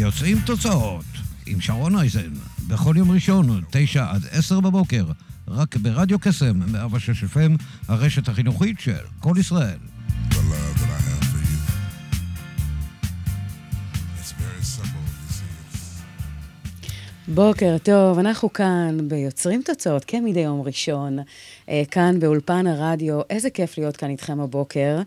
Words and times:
יוצאים 0.00 0.38
תוצאות 0.46 1.04
עם 1.46 1.60
שרון 1.60 1.96
אייזן, 1.98 2.32
בכל 2.68 2.94
יום 2.96 3.10
ראשון, 3.10 3.62
תשע 3.70 4.06
עד 4.10 4.22
עשר 4.30 4.60
בבוקר, 4.60 5.04
רק 5.48 5.76
ברדיו 5.76 6.18
קסם, 6.18 6.72
106 6.72 7.24
FM, 7.24 7.62
הרשת 7.88 8.28
החינוכית 8.28 8.80
של 8.80 8.92
כל 9.20 9.34
ישראל. 9.38 9.78
בוקר 17.28 17.76
טוב, 17.82 18.18
אנחנו 18.18 18.52
כאן 18.52 18.98
ביוצרים 19.08 19.62
תוצאות, 19.62 20.04
כמדי 20.04 20.40
יום 20.40 20.60
ראשון, 20.60 21.18
אה, 21.68 21.82
כאן 21.90 22.20
באולפן 22.20 22.66
הרדיו. 22.66 23.20
איזה 23.30 23.50
כיף 23.50 23.78
להיות 23.78 23.96
כאן 23.96 24.10
איתכם 24.10 24.40
הבוקר. 24.40 25.00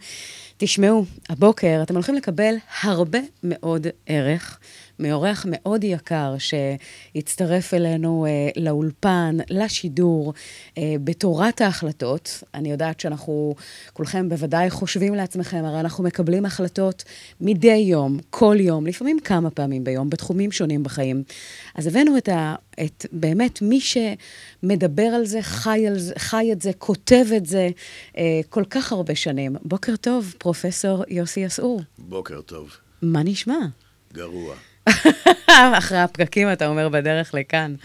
תשמעו, 0.57 1.05
הבוקר 1.29 1.79
אתם 1.83 1.93
הולכים 1.93 2.15
לקבל 2.15 2.55
הרבה 2.81 3.19
מאוד 3.43 3.87
ערך 4.05 4.59
מאורח 4.99 5.45
מאוד 5.49 5.83
יקר 5.83 6.35
שהצטרף 6.37 7.73
אלינו 7.73 8.25
אה, 8.25 8.61
לאולפן, 8.61 9.37
לשידור, 9.49 10.33
אה, 10.77 10.95
בתורת 11.03 11.61
ההחלטות. 11.61 12.43
אני 12.53 12.71
יודעת 12.71 12.99
שאנחנו 12.99 13.55
כולכם 13.93 14.29
בוודאי 14.29 14.69
חושבים 14.69 15.15
לעצמכם, 15.15 15.65
הרי 15.65 15.79
אנחנו 15.79 16.03
מקבלים 16.03 16.45
החלטות 16.45 17.03
מדי 17.41 17.75
יום, 17.75 18.19
כל 18.29 18.57
יום, 18.59 18.87
לפעמים 18.87 19.19
כמה 19.19 19.49
פעמים 19.49 19.83
ביום, 19.83 20.09
בתחומים 20.09 20.51
שונים 20.51 20.83
בחיים. 20.83 21.23
אז 21.75 21.87
הבאנו 21.87 22.17
את, 22.17 22.29
ה, 22.29 22.55
את 22.83 23.05
באמת 23.11 23.61
מי 23.61 23.79
שמדבר 23.81 25.03
על 25.03 25.25
זה, 25.25 25.41
חי, 25.41 25.87
על 25.87 25.99
זה, 25.99 26.13
חי 26.17 26.49
את 26.51 26.61
זה, 26.61 26.71
כותב 26.77 27.25
את 27.37 27.45
זה 27.45 27.69
אה, 28.17 28.41
כל 28.49 28.63
כך 28.69 28.91
הרבה 28.91 29.15
שנים. 29.15 29.55
בוקר 29.63 29.95
טוב, 29.95 30.33
פרופסור 30.37 31.03
יוסי 31.07 31.39
יסעור. 31.39 31.81
בוקר 31.97 32.41
טוב. 32.41 32.69
מה 33.01 33.23
נשמע? 33.23 33.57
גרוע. 34.13 34.55
אחרי 35.77 35.97
הפקקים, 35.97 36.51
אתה 36.53 36.67
אומר, 36.67 36.89
בדרך 36.89 37.33
לכאן. 37.33 37.75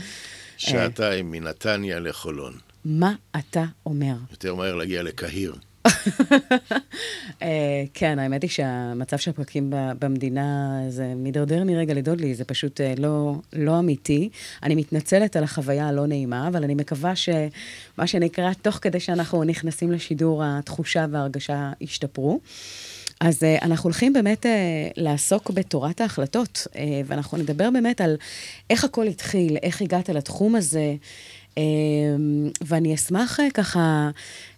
שעתיים 0.57 1.31
מנתניה 1.31 1.99
לחולון. 2.01 2.53
מה 2.85 3.15
אתה 3.39 3.65
אומר? 3.87 4.15
יותר 4.31 4.55
מהר 4.55 4.75
להגיע 4.75 5.03
לקהיר. 5.03 5.55
אה, 7.43 7.85
כן, 7.95 8.19
האמת 8.19 8.43
היא 8.43 8.51
שהמצב 8.51 9.17
של 9.17 9.31
הפקקים 9.31 9.73
במדינה, 9.99 10.81
זה 10.89 11.13
מידרדר 11.17 11.65
מרגע 11.65 11.95
לדודלי, 11.95 12.35
זה 12.35 12.45
פשוט 12.45 12.81
אה, 12.81 12.95
לא, 12.99 13.35
לא 13.53 13.79
אמיתי. 13.79 14.29
אני 14.63 14.75
מתנצלת 14.75 15.37
על 15.37 15.45
החוויה 15.45 15.89
הלא 15.89 16.07
נעימה, 16.07 16.49
אבל 16.49 16.65
אני 16.65 16.75
מקווה 16.75 17.17
שמה 17.17 18.07
שנקרא, 18.07 18.53
תוך 18.63 18.79
כדי 18.83 19.01
שאנחנו 19.01 19.45
נכנסים 19.45 19.93
לשידור, 19.93 20.43
התחושה 20.45 21.07
וההרגשה 21.11 21.73
ישתפרו. 21.81 22.41
אז 23.21 23.43
uh, 23.43 23.65
אנחנו 23.65 23.85
הולכים 23.85 24.13
באמת 24.13 24.47
uh, 24.47 24.49
לעסוק 24.97 25.51
בתורת 25.51 26.01
ההחלטות, 26.01 26.67
uh, 26.71 26.77
ואנחנו 27.07 27.39
נדבר 27.39 27.71
באמת 27.71 28.01
על 28.01 28.17
איך 28.71 28.85
הכל 28.85 29.07
התחיל, 29.07 29.57
איך 29.63 29.83
הגעת 29.83 30.09
לתחום 30.09 30.55
הזה, 30.55 30.95
uh, 31.55 31.59
ואני 32.67 32.95
אשמח 32.95 33.41
uh, 33.41 33.43
ככה 33.55 34.11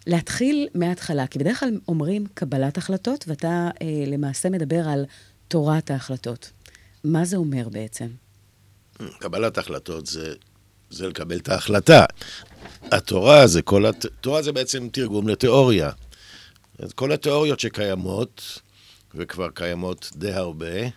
להתחיל 0.07 0.67
מההתחלה, 0.75 1.27
כי 1.27 1.39
בדרך 1.39 1.59
כלל 1.59 1.79
אומרים 1.87 2.25
קבלת 2.33 2.77
החלטות, 2.77 3.25
ואתה 3.27 3.69
uh, 3.73 3.83
למעשה 4.07 4.49
מדבר 4.49 4.89
על 4.89 5.05
תורת 5.47 5.91
ההחלטות. 5.91 6.51
מה 7.03 7.25
זה 7.25 7.37
אומר 7.37 7.69
בעצם? 7.69 8.07
קבלת 9.19 9.57
החלטות 9.57 10.07
זה, 10.07 10.33
זה 10.89 11.07
לקבל 11.07 11.37
את 11.37 11.49
ההחלטה. 11.49 12.05
התורה 12.91 13.47
זה 13.47 13.61
כל... 13.61 13.85
הת... 13.85 14.05
תורה 14.21 14.41
זה 14.41 14.51
בעצם 14.51 14.87
תרגום 14.91 15.27
לתיאוריה. 15.27 15.89
אז 16.81 16.93
כל 16.93 17.11
התיאוריות 17.11 17.59
שקיימות, 17.59 18.59
וכבר 19.15 19.49
קיימות 19.49 20.11
די 20.15 20.31
הרבה, 20.31 20.87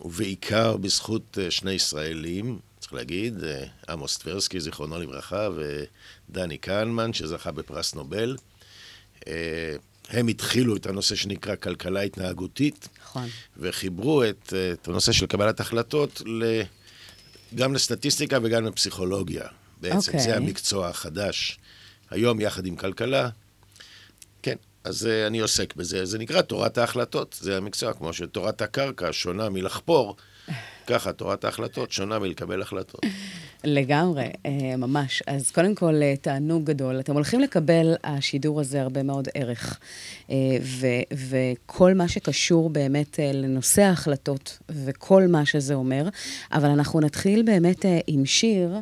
ובעיקר 0.00 0.76
בזכות 0.76 1.38
אה, 1.40 1.50
שני 1.50 1.72
ישראלים, 1.72 2.58
צריך 2.78 2.92
להגיד, 2.92 3.44
אה, 3.44 3.64
עמוס 3.88 4.18
טברסקי, 4.18 4.60
זיכרונו 4.60 5.00
לברכה, 5.00 5.48
ודני 5.56 6.58
כהנמן, 6.62 7.12
שזכה 7.12 7.52
בפרס 7.52 7.94
נובל. 7.94 8.36
אה, 9.28 9.76
הם 10.08 10.28
התחילו 10.28 10.76
את 10.76 10.86
הנושא 10.86 11.14
שנקרא 11.14 11.56
כלכלה 11.56 12.00
התנהגותית, 12.00 12.88
נכון. 13.02 13.28
וחיברו 13.56 14.24
את, 14.24 14.52
את 14.72 14.88
הנושא 14.88 15.12
של 15.12 15.26
קבלת 15.26 15.60
החלטות 15.60 16.22
ל, 16.26 16.62
גם 17.54 17.74
לסטטיסטיקה 17.74 18.38
וגם 18.42 18.64
לפסיכולוגיה. 18.64 19.46
בעצם 19.80 19.96
אוקיי. 19.96 20.20
זה 20.20 20.36
המקצוע 20.36 20.88
החדש. 20.88 21.58
היום 22.10 22.40
יחד 22.40 22.66
עם 22.66 22.76
כלכלה. 22.76 23.28
אז 24.84 25.06
אה, 25.06 25.26
אני 25.26 25.38
עוסק 25.38 25.76
בזה. 25.76 26.04
זה 26.04 26.18
נקרא 26.18 26.42
תורת 26.42 26.78
ההחלטות, 26.78 27.36
זה 27.40 27.56
המקצוע, 27.56 27.92
כמו 27.92 28.12
שתורת 28.12 28.62
הקרקע 28.62 29.08
שונה 29.12 29.48
מלחפור, 29.48 30.16
ככה 30.86 31.12
תורת 31.12 31.44
ההחלטות 31.44 31.92
שונה 31.92 32.18
מלקבל 32.18 32.62
החלטות. 32.62 33.00
לגמרי, 33.64 34.26
אה, 34.46 34.76
ממש. 34.76 35.22
אז 35.26 35.50
קודם 35.50 35.74
כל, 35.74 35.94
אה, 36.02 36.14
תענוג 36.20 36.64
גדול. 36.64 37.00
אתם 37.00 37.14
הולכים 37.14 37.40
לקבל, 37.40 37.94
השידור 38.04 38.60
הזה, 38.60 38.82
הרבה 38.82 39.02
מאוד 39.02 39.28
ערך. 39.34 39.78
ו- 40.62 41.02
וכל 41.28 41.94
מה 41.94 42.08
שקשור 42.08 42.70
באמת 42.70 43.18
לנושא 43.34 43.82
ההחלטות, 43.82 44.58
וכל 44.68 45.26
מה 45.26 45.46
שזה 45.46 45.74
אומר. 45.74 46.08
אבל 46.52 46.68
אנחנו 46.68 47.00
נתחיל 47.00 47.42
באמת 47.42 47.84
עם 48.06 48.26
שיר, 48.26 48.76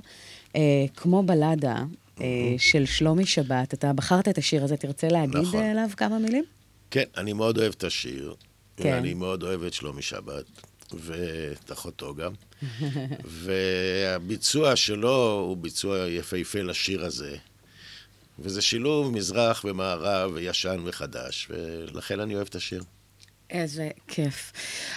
כמו 0.96 1.22
בלדה. 1.22 1.84
אה, 2.20 2.54
של 2.58 2.86
שלומי 2.86 3.26
שבת, 3.26 3.74
אתה 3.74 3.92
בחרת 3.92 4.28
את 4.28 4.38
השיר 4.38 4.64
הזה, 4.64 4.76
תרצה 4.76 5.08
להגיד 5.08 5.36
נכון. 5.36 5.64
עליו 5.64 5.88
כמה 5.96 6.18
מילים? 6.18 6.44
כן, 6.90 7.04
אני 7.16 7.32
מאוד 7.32 7.58
אוהב 7.58 7.72
את 7.76 7.84
השיר, 7.84 8.34
כן. 8.76 8.88
ואני 8.88 9.14
מאוד 9.14 9.42
אוהב 9.42 9.62
את 9.62 9.72
שלומי 9.72 10.02
שבת, 10.02 10.44
ואת 10.92 11.72
אחותו 11.72 12.14
גם. 12.14 12.32
והביצוע 13.44 14.76
שלו 14.76 15.44
הוא 15.48 15.56
ביצוע 15.56 16.08
יפהפה 16.08 16.62
לשיר 16.62 17.04
הזה. 17.04 17.36
וזה 18.38 18.62
שילוב 18.62 19.12
מזרח 19.12 19.64
ומערב 19.64 20.30
וישן 20.34 20.80
וחדש, 20.84 21.48
ולכן 21.50 22.20
אני 22.20 22.34
אוהב 22.34 22.46
את 22.46 22.54
השיר. 22.54 22.82
איזה 23.50 23.90
כיף. 24.08 24.52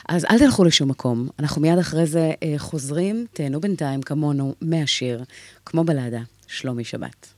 אז 0.10 0.26
אל 0.26 0.40
תלכו 0.40 0.64
לשום 0.64 0.90
מקום, 0.90 1.30
אנחנו 1.40 1.62
מיד 1.62 1.80
אחרי 1.80 2.06
זה 2.06 2.32
אה, 2.44 2.54
חוזרים, 2.58 3.26
תהנו 3.34 3.62
בינתיים 3.62 4.02
כמונו 4.02 4.56
מהשיר, 4.62 5.24
כמו 5.66 5.84
בלדה, 5.84 6.22
שלומי 6.52 6.84
שבת. 6.84 7.34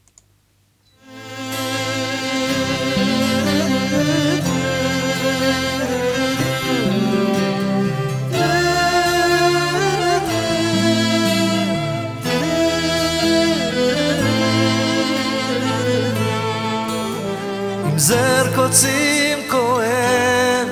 זר 17.97 18.55
קוצים 18.55 19.39
כואב, 19.51 20.67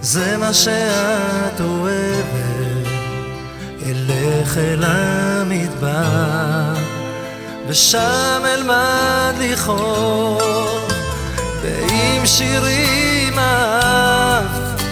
זה 0.00 0.36
מה 0.36 0.54
שאת 0.54 1.60
אוהבת. 1.60 2.70
אלך 3.86 4.58
אל 4.58 4.84
המדבר, 4.84 6.79
ושם 7.70 8.42
אלמד 8.44 9.34
לכאוב, 9.38 10.90
ועם 11.62 12.26
שירים 12.26 13.38
אהבת, 13.38 14.82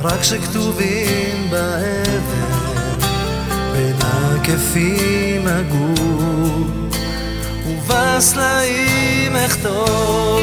רק 0.00 0.22
שכתובים 0.22 1.50
באבן, 1.50 3.00
בין 3.72 3.96
הכפים 4.00 5.46
הגור. 5.46 6.66
ובסלעים 7.66 9.36
אכתוב 9.36 10.40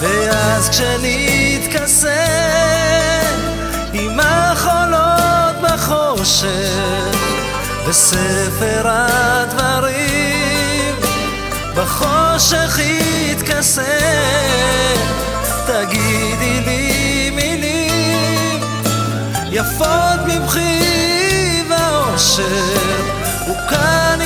ואז 0.00 0.68
כשנתכסה 0.68 2.24
עם 3.92 4.20
החולות 4.20 5.56
בחושך 5.62 7.27
בספר 7.88 8.82
הדברים 8.84 9.88
בחושך 11.74 12.78
יתכסה. 12.78 13.98
תגידי 15.66 16.60
לי 16.60 17.30
מילים 17.30 18.60
יפות 19.50 20.20
ממחי 20.26 21.62
ואושר, 21.70 22.76
וכאן 23.42 24.18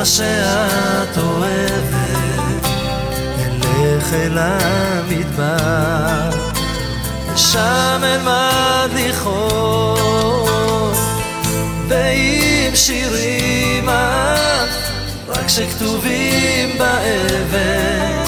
מה 0.00 0.06
שאת 0.06 1.18
אוהבת. 1.18 2.66
אלך 3.64 4.14
אל 4.14 4.38
המדבר, 4.38 6.30
ושם 7.34 8.02
אלמד 8.04 8.90
לכאוב. 8.94 10.98
ועם 11.88 12.74
שירים 12.74 13.88
את, 13.88 14.68
רק 15.28 15.48
שכתובים 15.48 16.78
באבן, 16.78 18.24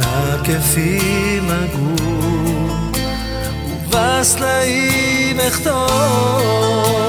הכפים 0.00 1.50
הגור. 1.50 2.76
ובסלעים 3.86 5.40
אכתוב. 5.40 7.07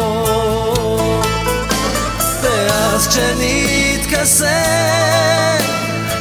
ואז 3.19 3.37
כשנתכסה 3.39 4.61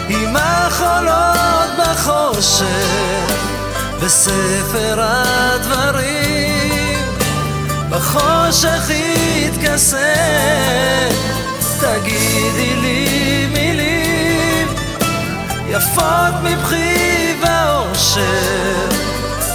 עם 0.08 0.36
החולות 0.36 1.70
בחושך, 1.78 3.32
בספר 4.02 5.00
הדברים, 5.02 6.58
בחושך 7.90 8.90
יתכסה, 8.90 10.14
תגידי 11.80 12.76
לי 12.76 13.46
מילים 13.52 14.68
יפות 15.68 16.34
מבכי 16.42 17.34
ואושר. 17.40 18.88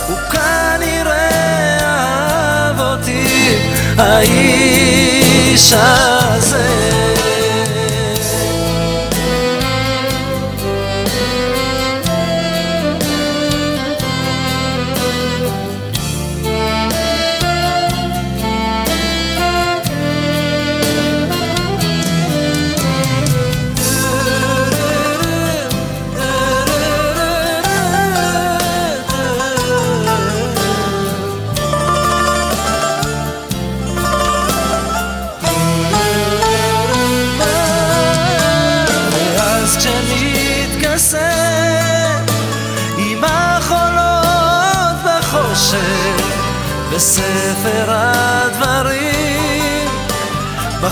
הוא 0.07 0.17
כנראה 0.31 1.29
אהב 1.81 2.79
אותי, 2.79 3.57
האיש 3.97 5.73
הזה. 5.73 6.82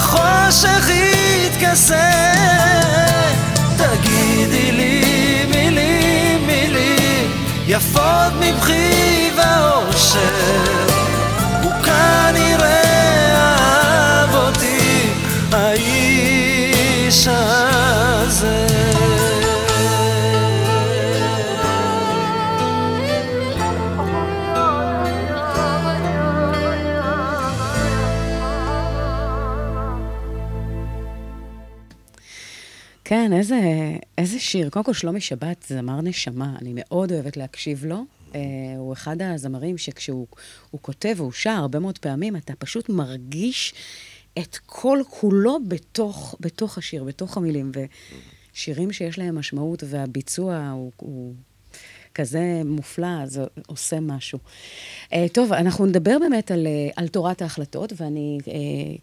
בחושך 0.02 0.90
יתכסה. 0.90 2.12
תגידי 3.78 4.72
לי 4.72 5.46
מילים 5.46 6.48
מילים 6.48 7.32
יפות 7.68 8.34
מבכי 8.40 9.32
ואושר 9.36 10.91
כן, 33.12 33.34
איזה, 33.34 33.60
איזה 34.18 34.40
שיר. 34.40 34.70
קודם 34.70 34.86
כל, 34.86 34.94
שלומי 34.94 35.22
שבת, 35.22 35.66
זמר 35.70 36.02
נשמה, 36.02 36.56
אני 36.62 36.72
מאוד 36.76 37.12
אוהבת 37.12 37.38
להקשיב 37.38 37.86
לו. 37.86 38.06
Uh, 38.32 38.36
הוא 38.78 38.94
אחד 38.94 39.22
הזמרים 39.22 39.78
שכשהוא 39.78 40.28
הוא 40.72 40.82
כותב 40.82 41.14
והוא 41.18 41.32
שר 41.32 41.50
הרבה 41.50 41.80
מאוד 41.80 41.98
פעמים, 41.98 42.36
אתה 42.36 42.56
פשוט 42.56 42.90
מרגיש 42.90 43.74
את 44.40 44.58
כל 44.66 45.00
כולו 45.10 45.58
בתוך, 45.68 46.36
בתוך 46.40 46.78
השיר, 46.78 47.04
בתוך 47.04 47.38
המילים. 47.38 47.72
ושירים 48.54 48.92
שיש 48.92 49.20
להם 49.20 49.36
משמעות 49.36 49.84
והביצוע 49.88 50.70
הוא, 50.70 50.92
הוא 50.98 51.34
כזה 52.16 52.62
מופלא, 52.66 53.26
זה 53.26 53.44
עושה 53.68 54.00
משהו. 54.00 54.40
Uh, 55.04 55.16
טוב, 55.34 55.54
אנחנו 55.54 55.86
נדבר 55.86 56.20
באמת 56.20 56.52
על, 56.52 56.68
uh, 56.68 56.94
על 56.96 57.08
תורת 57.08 57.42
ההחלטות, 57.42 57.94
ואני 57.98 58.38
uh, 58.42 58.50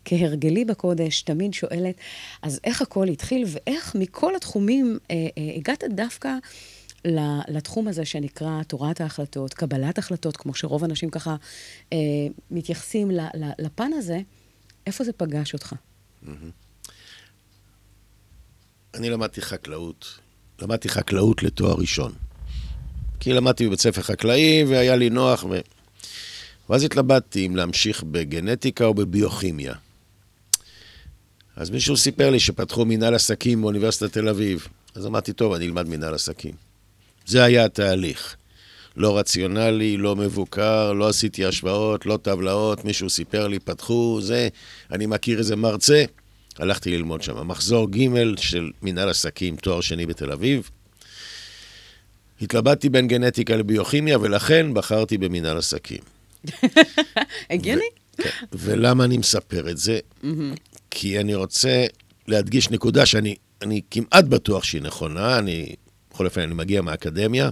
כהרגלי 0.04 0.64
בקודש 0.64 1.22
תמיד 1.22 1.54
שואלת, 1.54 1.94
אז 2.42 2.60
איך 2.64 2.82
הכל 2.82 3.08
התחיל, 3.08 3.44
ואיך 3.46 3.94
מכל 3.94 4.36
התחומים 4.36 4.98
uh, 5.02 5.06
uh, 5.06 5.12
הגעת 5.56 5.84
דווקא 5.90 6.34
לתחום 7.48 7.88
הזה 7.88 8.04
שנקרא 8.04 8.62
תורת 8.62 9.00
ההחלטות, 9.00 9.54
קבלת 9.54 9.98
החלטות, 9.98 10.36
כמו 10.36 10.54
שרוב 10.54 10.84
האנשים 10.84 11.10
ככה 11.10 11.36
uh, 11.90 11.94
מתייחסים 12.50 13.10
ל- 13.10 13.20
ל- 13.20 13.52
לפן 13.58 13.90
הזה, 13.92 14.20
איפה 14.86 15.04
זה 15.04 15.12
פגש 15.12 15.54
אותך? 15.54 15.74
אני 18.94 19.10
למדתי 19.10 19.40
חקלאות. 19.40 20.18
למדתי 20.58 20.88
חקלאות 20.88 21.42
לתואר 21.42 21.74
ראשון. 21.74 22.12
כי 23.20 23.32
למדתי 23.32 23.66
בבית 23.66 23.80
ספר 23.80 24.02
חקלאי, 24.02 24.64
והיה 24.68 24.96
לי 24.96 25.10
נוח, 25.10 25.44
ו... 25.44 25.60
ואז 26.70 26.84
התלבטתי 26.84 27.46
אם 27.46 27.56
להמשיך 27.56 28.02
בגנטיקה 28.02 28.84
או 28.84 28.94
בביוכימיה. 28.94 29.74
אז 31.56 31.70
מישהו 31.70 31.96
סיפר 31.96 32.30
לי 32.30 32.40
שפתחו 32.40 32.84
מנהל 32.84 33.14
עסקים 33.14 33.62
באוניברסיטת 33.62 34.12
תל 34.12 34.28
אביב. 34.28 34.66
אז 34.94 35.06
אמרתי, 35.06 35.32
טוב, 35.32 35.52
אני 35.52 35.66
אלמד 35.66 35.88
מנהל 35.88 36.14
עסקים. 36.14 36.54
זה 37.26 37.44
היה 37.44 37.64
התהליך. 37.64 38.36
לא 38.96 39.18
רציונלי, 39.18 39.96
לא 39.96 40.16
מבוקר, 40.16 40.92
לא 40.92 41.08
עשיתי 41.08 41.44
השוואות, 41.44 42.06
לא 42.06 42.18
טבלאות, 42.22 42.84
מישהו 42.84 43.10
סיפר 43.10 43.48
לי, 43.48 43.58
פתחו, 43.58 44.18
זה, 44.22 44.48
אני 44.92 45.06
מכיר 45.06 45.38
איזה 45.38 45.56
מרצה, 45.56 46.04
הלכתי 46.58 46.90
ללמוד 46.90 47.22
שם. 47.22 47.48
מחזור 47.48 47.90
ג' 47.90 48.36
של 48.36 48.70
מנהל 48.82 49.08
עסקים, 49.08 49.56
תואר 49.56 49.80
שני 49.80 50.06
בתל 50.06 50.32
אביב. 50.32 50.70
התלבטתי 52.42 52.88
בין 52.88 53.08
גנטיקה 53.08 53.56
לביוכימיה, 53.56 54.18
ולכן 54.18 54.74
בחרתי 54.74 55.18
במנהל 55.18 55.58
עסקים. 55.58 56.00
הגיוני? 57.50 57.88
כן. 58.16 58.30
ולמה 58.52 59.04
אני 59.04 59.18
מספר 59.18 59.70
את 59.70 59.78
זה? 59.78 59.98
כי 60.90 61.20
אני 61.20 61.34
רוצה 61.34 61.86
להדגיש 62.28 62.70
נקודה 62.70 63.06
שאני 63.06 63.34
אני 63.62 63.80
כמעט 63.90 64.24
בטוח 64.24 64.64
שהיא 64.64 64.82
נכונה, 64.82 65.38
אני, 65.38 65.74
בכל 66.10 66.26
אופן, 66.26 66.40
אני 66.40 66.54
מגיע 66.54 66.82
מהאקדמיה. 66.82 67.50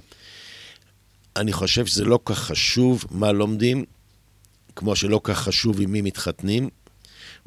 אני 1.37 1.53
חושב 1.53 1.87
שזה 1.87 2.05
לא 2.05 2.19
כך 2.25 2.39
חשוב 2.39 3.05
מה 3.11 3.33
לומדים, 3.33 3.85
כמו 4.77 4.97
שלא 4.97 5.21
כך 5.25 5.39
חשוב 5.39 5.81
עם 5.81 5.93
מי 5.93 6.03
מתחתנים. 6.03 6.69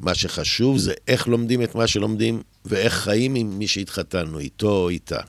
מה 0.00 0.14
שחשוב 0.14 0.78
זה 0.78 0.94
איך 1.08 1.28
לומדים 1.28 1.62
את 1.62 1.74
מה 1.74 1.86
שלומדים, 1.86 2.42
ואיך 2.64 2.94
חיים 2.94 3.34
עם 3.34 3.58
מי 3.58 3.68
שהתחתנו, 3.68 4.38
איתו 4.38 4.70
או 4.70 4.88
איתה. 4.88 5.20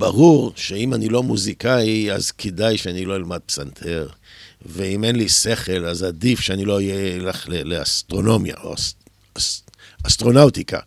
ברור 0.00 0.52
שאם 0.56 0.94
אני 0.94 1.08
לא 1.08 1.22
מוזיקאי, 1.22 2.12
אז 2.12 2.30
כדאי 2.30 2.78
שאני 2.78 3.04
לא 3.04 3.16
אלמד 3.16 3.38
פסנתר. 3.46 4.08
ואם 4.66 5.04
אין 5.04 5.16
לי 5.16 5.28
שכל, 5.28 5.84
אז 5.84 6.02
עדיף 6.02 6.40
שאני 6.40 6.64
לא 6.64 6.80
אלך 7.16 7.48
לאסטרונומיה 7.48 8.54
או 8.62 8.74
אס, 8.74 8.94
אס, 9.38 9.62
אסטרונאוטיקה. 10.06 10.78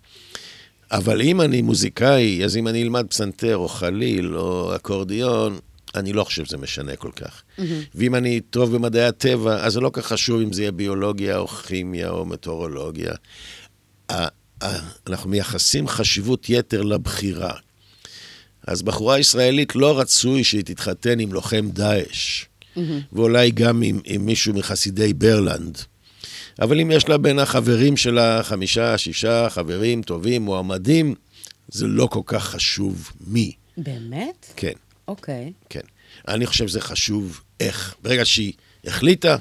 אבל 0.92 1.22
אם 1.22 1.42
אני 1.42 1.62
מוזיקאי, 1.62 2.46
אז 2.46 2.58
אם 2.58 2.68
אני 2.68 2.84
אלמד 2.84 3.06
פסנתר 3.10 3.58
או 3.58 3.68
חליל 3.68 4.38
או 4.38 4.76
אקורדיון, 4.76 5.60
אני 5.96 6.14
לא 6.14 6.24
חושב 6.24 6.46
שזה 6.46 6.58
משנה 6.58 6.96
כל 6.96 7.12
כך. 7.16 7.42
ואם 7.96 8.16
אני 8.16 8.42
טוב 8.42 8.76
במדעי 8.76 9.06
הטבע, 9.06 9.66
אז 9.66 9.74
זה 9.74 9.80
לא 9.80 9.90
כך 9.94 10.06
חשוב 10.06 10.42
אם 10.42 10.54
זה 10.54 10.62
יהיה 10.62 10.72
ביולוגיה 10.72 11.38
או 11.38 11.48
כימיה 11.48 12.10
או 12.10 12.26
מטאורולוגיה. 12.26 13.14
אנחנו 15.08 15.30
מייחסים 15.30 15.88
חשיבות 15.88 16.50
יתר 16.50 16.82
לבחירה. 16.82 17.54
אז 18.68 18.82
בחורה 18.82 19.20
ישראלית 19.20 19.76
לא 19.76 20.00
רצוי 20.00 20.44
שהיא 20.44 20.64
תתחתן 20.64 21.20
עם 21.20 21.34
לוחם 21.34 21.70
דאעש, 21.74 22.46
ואולי 23.14 23.52
גם 23.52 23.82
עם, 23.82 24.00
עם 24.06 24.26
מישהו 24.26 24.54
מחסידי 24.54 25.14
ברלנד. 25.14 25.78
אבל 26.62 26.80
אם 26.80 26.92
יש 26.92 27.10
לה 27.10 27.18
בין 27.18 27.40
החברים 27.40 27.98
שלה 27.98 28.44
חמישה, 28.44 28.98
שישה 28.98 29.48
חברים 29.50 30.02
טובים, 30.02 30.42
מועמדים, 30.42 31.16
זה 31.68 31.88
לא 31.88 32.08
כל 32.12 32.22
כך 32.26 32.44
חשוב 32.44 33.12
מי. 33.28 33.52
באמת? 33.78 34.46
כן, 34.56 34.74
אוקיי. 35.08 35.54
כן. 35.70 35.80
אני 36.28 36.46
חושב 36.46 36.68
שזה 36.68 36.82
חשוב 36.82 37.42
איך. 37.60 37.96
ברגע 38.04 38.26
שהיא 38.26 38.54
החליטה, 38.86 39.38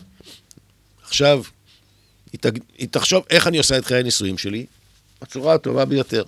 עכשיו, 1.02 1.42
היא, 2.32 2.38
תג... 2.40 2.58
היא 2.78 2.88
תחשוב 2.90 3.24
איך 3.30 3.46
אני 3.46 3.58
עושה 3.58 3.78
את 3.78 3.84
חיי 3.84 3.98
הנישואים 3.98 4.38
שלי, 4.38 4.66
בצורה 5.22 5.54
הטובה 5.54 5.84
ביותר. 5.84 6.22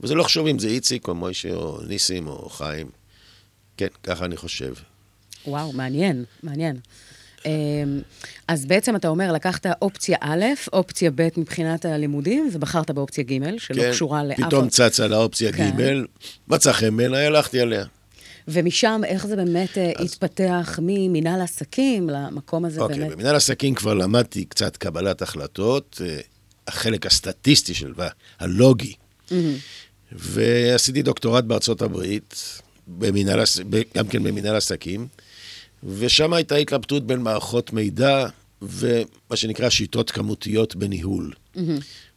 וזה 0.00 0.14
לא 0.14 0.22
חשוב 0.22 0.46
אם 0.46 0.58
זה 0.58 0.68
איציק 0.68 1.08
או 1.08 1.14
מוישה 1.14 1.54
או 1.54 1.78
ניסים 1.88 2.26
או 2.26 2.48
חיים. 2.48 2.86
כן, 3.76 3.86
ככה 4.02 4.24
אני 4.24 4.36
חושב. 4.36 4.72
וואו, 5.46 5.72
מעניין, 5.72 6.24
מעניין. 6.42 6.76
אמ, 7.46 8.00
אז 8.48 8.66
בעצם 8.66 8.96
אתה 8.96 9.08
אומר, 9.08 9.32
לקחת 9.32 9.66
אופציה 9.82 10.16
א', 10.20 10.44
אופציה 10.72 11.10
ב' 11.14 11.28
מבחינת 11.36 11.84
הלימודים, 11.84 12.50
ובחרת 12.52 12.90
באופציה 12.90 13.24
ג', 13.24 13.58
שלא 13.58 13.82
כן, 13.82 13.90
קשורה 13.90 14.24
לאף... 14.24 14.40
פתאום 14.40 14.68
צצה 14.68 15.06
לאופציה 15.06 15.52
כן. 15.52 15.70
ג', 15.78 16.04
מצא 16.48 16.72
חן 16.72 16.96
בעיניי, 16.96 17.26
הלכתי 17.26 17.60
עליה. 17.60 17.84
ומשם, 18.48 19.00
איך 19.04 19.26
זה 19.26 19.36
באמת 19.36 19.78
אז... 19.78 20.04
התפתח 20.04 20.78
ממינהל 20.82 21.40
עסקים 21.40 22.10
למקום 22.10 22.64
הזה 22.64 22.80
אוקיי, 22.80 22.98
באמת? 22.98 23.12
במנהל 23.12 23.36
עסקים 23.36 23.74
כבר 23.74 23.94
למדתי 23.94 24.44
קצת 24.44 24.76
קבלת 24.76 25.22
החלטות, 25.22 26.00
אה, 26.04 26.20
החלק 26.68 27.06
הסטטיסטי 27.06 27.74
של, 27.74 27.92
הלוגי. 28.40 28.94
ועשיתי 30.12 31.02
דוקטורט 31.02 31.44
בארצות 31.44 31.82
הברית, 31.82 32.60
במנהל, 32.86 33.40
גם 33.96 34.08
כן 34.08 34.22
במנהל 34.22 34.56
עסקים, 34.56 35.06
ושם 35.84 36.32
הייתה 36.32 36.56
התלבטות 36.56 37.06
בין 37.06 37.20
מערכות 37.20 37.72
מידע 37.72 38.26
ומה 38.62 39.36
שנקרא 39.36 39.70
שיטות 39.70 40.10
כמותיות 40.10 40.76
בניהול, 40.76 41.32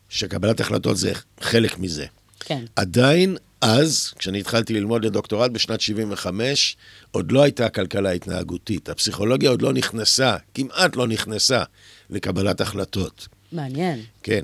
שקבלת 0.09 0.59
החלטות 0.59 0.97
זה 0.97 1.13
חלק 1.41 1.79
מזה. 1.79 2.05
כן. 2.39 2.63
עדיין, 2.75 3.37
אז, 3.61 4.13
כשאני 4.17 4.39
התחלתי 4.39 4.73
ללמוד 4.73 5.05
לדוקטורט 5.05 5.51
בשנת 5.51 5.81
75, 5.81 6.77
עוד 7.11 7.31
לא 7.31 7.43
הייתה 7.43 7.65
הכלכלה 7.65 8.09
ההתנהגותית. 8.09 8.89
הפסיכולוגיה 8.89 9.49
עוד 9.49 9.61
לא 9.61 9.73
נכנסה, 9.73 10.35
כמעט 10.53 10.95
לא 10.95 11.07
נכנסה, 11.07 11.63
לקבלת 12.09 12.61
החלטות. 12.61 13.27
מעניין. 13.51 14.01
כן. 14.23 14.41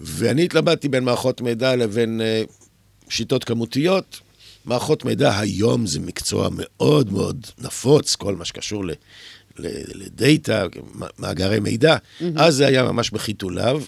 ואני 0.00 0.44
התלבטתי 0.44 0.88
בין 0.88 1.04
מערכות 1.04 1.40
מידע 1.40 1.76
לבין 1.76 2.20
uh, 2.20 2.52
שיטות 3.08 3.44
כמותיות. 3.44 4.20
מערכות 4.64 5.04
מידע 5.04 5.38
היום 5.38 5.86
זה 5.86 6.00
מקצוע 6.00 6.48
מאוד 6.52 7.12
מאוד 7.12 7.46
נפוץ, 7.58 8.16
כל 8.16 8.36
מה 8.36 8.44
שקשור 8.44 8.84
ל, 8.84 8.90
ל, 9.58 9.66
לדאטה, 9.94 10.64
מאגרי 11.18 11.60
מידע. 11.60 11.96
Mm-hmm. 11.96 12.24
אז 12.36 12.54
זה 12.54 12.66
היה 12.66 12.82
ממש 12.82 13.10
בחיתוליו, 13.10 13.82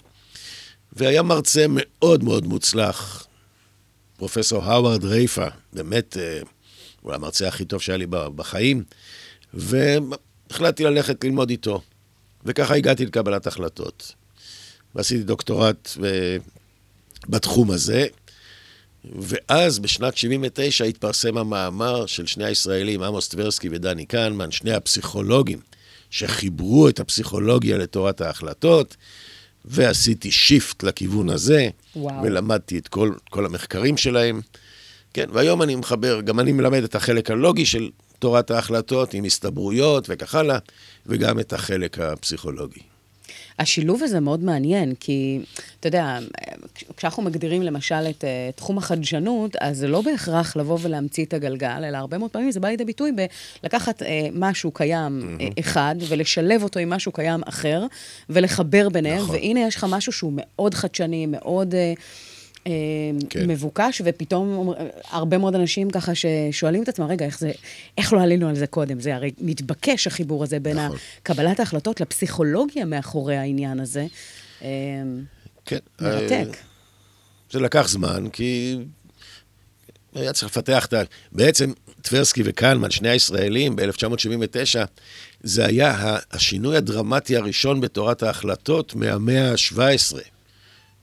והיה 0.93 1.23
מרצה 1.23 1.65
מאוד 1.69 2.23
מאוד 2.23 2.45
מוצלח, 2.45 3.27
פרופסור 4.17 4.63
האווארד 4.63 5.05
רייפה, 5.05 5.47
באמת, 5.73 6.17
uh, 6.17 6.47
הוא 7.01 7.13
המרצה 7.13 7.47
הכי 7.47 7.65
טוב 7.65 7.81
שהיה 7.81 7.97
לי 7.97 8.05
בחיים, 8.09 8.83
והחלטתי 9.53 10.83
ללכת 10.83 11.23
ללמוד 11.23 11.49
איתו. 11.49 11.81
וככה 12.45 12.75
הגעתי 12.75 13.05
לקבלת 13.05 13.47
החלטות. 13.47 14.13
ועשיתי 14.95 15.23
דוקטורט 15.23 15.89
ב- 16.01 16.37
בתחום 17.29 17.71
הזה, 17.71 18.07
ואז 19.05 19.79
בשנת 19.79 20.17
79 20.17 20.85
התפרסם 20.85 21.37
המאמר 21.37 22.05
של 22.05 22.25
שני 22.25 22.45
הישראלים, 22.45 23.03
עמוס 23.03 23.27
טברסקי 23.27 23.69
ודני 23.71 24.05
קנמן, 24.05 24.51
שני 24.51 24.73
הפסיכולוגים, 24.73 25.59
שחיברו 26.09 26.89
את 26.89 26.99
הפסיכולוגיה 26.99 27.77
לתורת 27.77 28.21
ההחלטות, 28.21 28.95
ועשיתי 29.65 30.31
שיפט 30.31 30.83
לכיוון 30.83 31.29
הזה, 31.29 31.69
וואו. 31.95 32.23
ולמדתי 32.23 32.77
את 32.77 32.87
כל, 32.87 33.11
כל 33.29 33.45
המחקרים 33.45 33.97
שלהם. 33.97 34.41
כן, 35.13 35.25
והיום 35.33 35.61
אני 35.61 35.75
מחבר, 35.75 36.21
גם 36.21 36.39
אני 36.39 36.51
מלמד 36.51 36.83
את 36.83 36.95
החלק 36.95 37.31
הלוגי 37.31 37.65
של 37.65 37.89
תורת 38.19 38.51
ההחלטות, 38.51 39.13
עם 39.13 39.23
הסתברויות 39.23 40.05
וכך 40.09 40.35
הלאה, 40.35 40.57
וגם 41.05 41.39
את 41.39 41.53
החלק 41.53 41.99
הפסיכולוגי. 41.99 42.90
השילוב 43.61 44.03
הזה 44.03 44.19
מאוד 44.19 44.43
מעניין, 44.43 44.93
כי, 44.99 45.39
אתה 45.79 45.87
יודע, 45.87 46.19
כשאנחנו 46.97 47.23
מגדירים 47.23 47.61
למשל 47.61 48.07
את 48.09 48.23
uh, 48.23 48.55
תחום 48.55 48.77
החדשנות, 48.77 49.55
אז 49.59 49.77
זה 49.77 49.87
לא 49.87 50.01
בהכרח 50.01 50.55
לבוא 50.55 50.77
ולהמציא 50.81 51.25
את 51.25 51.33
הגלגל, 51.33 51.83
אלא 51.87 51.97
הרבה 51.97 52.17
מאוד 52.17 52.31
פעמים 52.31 52.51
זה 52.51 52.59
בא 52.59 52.67
לידי 52.67 52.85
ביטוי 52.85 53.11
בלקחת 53.63 54.01
uh, 54.01 54.05
משהו 54.33 54.71
קיים 54.71 55.37
mm-hmm. 55.39 55.59
אחד, 55.59 55.95
ולשלב 56.07 56.63
אותו 56.63 56.79
עם 56.79 56.89
משהו 56.89 57.11
קיים 57.11 57.41
אחר, 57.45 57.85
ולחבר 58.29 58.89
ביניהם, 58.89 59.21
נכון. 59.21 59.35
והנה 59.35 59.59
יש 59.59 59.75
לך 59.75 59.85
משהו 59.89 60.11
שהוא 60.11 60.33
מאוד 60.35 60.73
חדשני, 60.73 61.25
מאוד... 61.25 61.73
Uh, 61.73 62.30
כן. 63.29 63.47
מבוקש, 63.47 64.01
ופתאום 64.05 64.73
הרבה 65.09 65.37
מאוד 65.37 65.55
אנשים 65.55 65.89
ככה 65.89 66.11
ששואלים 66.15 66.83
את 66.83 66.89
עצמם, 66.89 67.05
רגע, 67.05 67.25
איך 67.25 67.39
זה, 67.39 67.51
איך 67.97 68.13
לא 68.13 68.21
עלינו 68.21 68.49
על 68.49 68.55
זה 68.55 68.67
קודם? 68.67 68.99
זה 68.99 69.15
הרי 69.15 69.31
מתבקש 69.39 70.07
החיבור 70.07 70.43
הזה 70.43 70.59
בין 70.59 70.79
נכון. 70.79 70.97
קבלת 71.23 71.59
ההחלטות 71.59 72.01
לפסיכולוגיה 72.01 72.85
מאחורי 72.85 73.37
העניין 73.37 73.79
הזה. 73.79 74.05
אה, 74.61 74.67
כן. 75.65 75.77
מרתק. 76.01 76.31
אה, 76.31 76.61
זה 77.51 77.59
לקח 77.59 77.87
זמן, 77.87 78.29
כי 78.33 78.77
היה 80.15 80.33
צריך 80.33 80.51
לפתח 80.51 80.85
את 80.85 80.93
ה... 80.93 81.01
בעצם 81.31 81.73
טברסקי 82.01 82.41
וקלמן, 82.45 82.91
שני 82.91 83.09
הישראלים, 83.09 83.75
ב-1979, 83.75 84.85
זה 85.43 85.65
היה 85.65 86.17
השינוי 86.31 86.77
הדרמטי 86.77 87.37
הראשון 87.37 87.81
בתורת 87.81 88.23
ההחלטות 88.23 88.95
מהמאה 88.95 89.51
ה-17. 89.51 90.17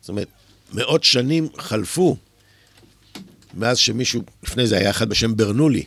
זאת 0.01 0.09
אומרת, 0.09 0.29
מאות 0.73 1.05
שנים 1.05 1.49
חלפו 1.59 2.17
מאז 3.55 3.79
שמישהו, 3.79 4.23
לפני 4.43 4.67
זה 4.67 4.77
היה 4.77 4.91
אחד 4.91 5.09
בשם 5.09 5.37
ברנולי, 5.37 5.85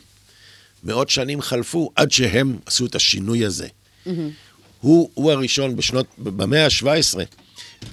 מאות 0.84 1.10
שנים 1.10 1.40
חלפו 1.40 1.90
עד 1.96 2.10
שהם 2.10 2.58
עשו 2.66 2.86
את 2.86 2.94
השינוי 2.94 3.44
הזה. 3.44 3.68
הוא, 4.80 5.10
הוא 5.14 5.32
הראשון 5.32 5.76
בשנות, 5.76 6.06
במאה 6.18 6.64
ה-17, 6.64 7.18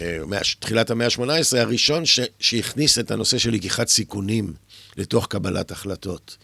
אה, 0.01 0.17
תחילת 0.59 0.89
המאה 0.89 1.07
ה-18, 1.07 1.57
הראשון 1.57 2.05
ש, 2.05 2.19
שהכניס 2.39 2.99
את 2.99 3.11
הנושא 3.11 3.37
של 3.37 3.51
לקיחת 3.51 3.87
סיכונים 3.87 4.53
לתוך 4.97 5.27
קבלת 5.27 5.71
החלטות. 5.71 6.37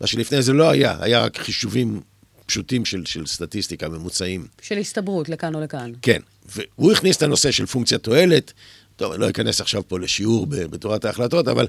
מה 0.00 0.06
שלפני 0.06 0.42
זה 0.42 0.52
לא 0.52 0.70
היה, 0.70 0.96
היה 1.00 1.20
רק 1.20 1.38
חישובים 1.38 2.00
פשוטים 2.46 2.84
של, 2.84 3.04
של 3.04 3.26
סטטיסטיקה, 3.26 3.88
ממוצעים. 3.88 4.46
של 4.62 4.78
הסתברות 4.78 5.28
לכאן 5.28 5.54
או 5.54 5.60
לכאן. 5.60 5.92
כן, 6.02 6.20
והוא 6.46 6.92
הכניס 6.92 7.16
את 7.16 7.22
הנושא 7.22 7.50
של 7.50 7.66
פונקציה 7.66 7.98
תועלת, 7.98 8.52
טוב, 8.98 9.12
אני 9.12 9.20
לא 9.20 9.30
אכנס 9.30 9.60
עכשיו 9.60 9.88
פה 9.88 9.98
לשיעור 9.98 10.46
בתורת 10.46 11.04
ההחלטות, 11.04 11.48
אבל 11.48 11.66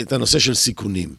את 0.00 0.12
הנושא 0.12 0.38
של 0.38 0.54
סיכונים. 0.54 1.14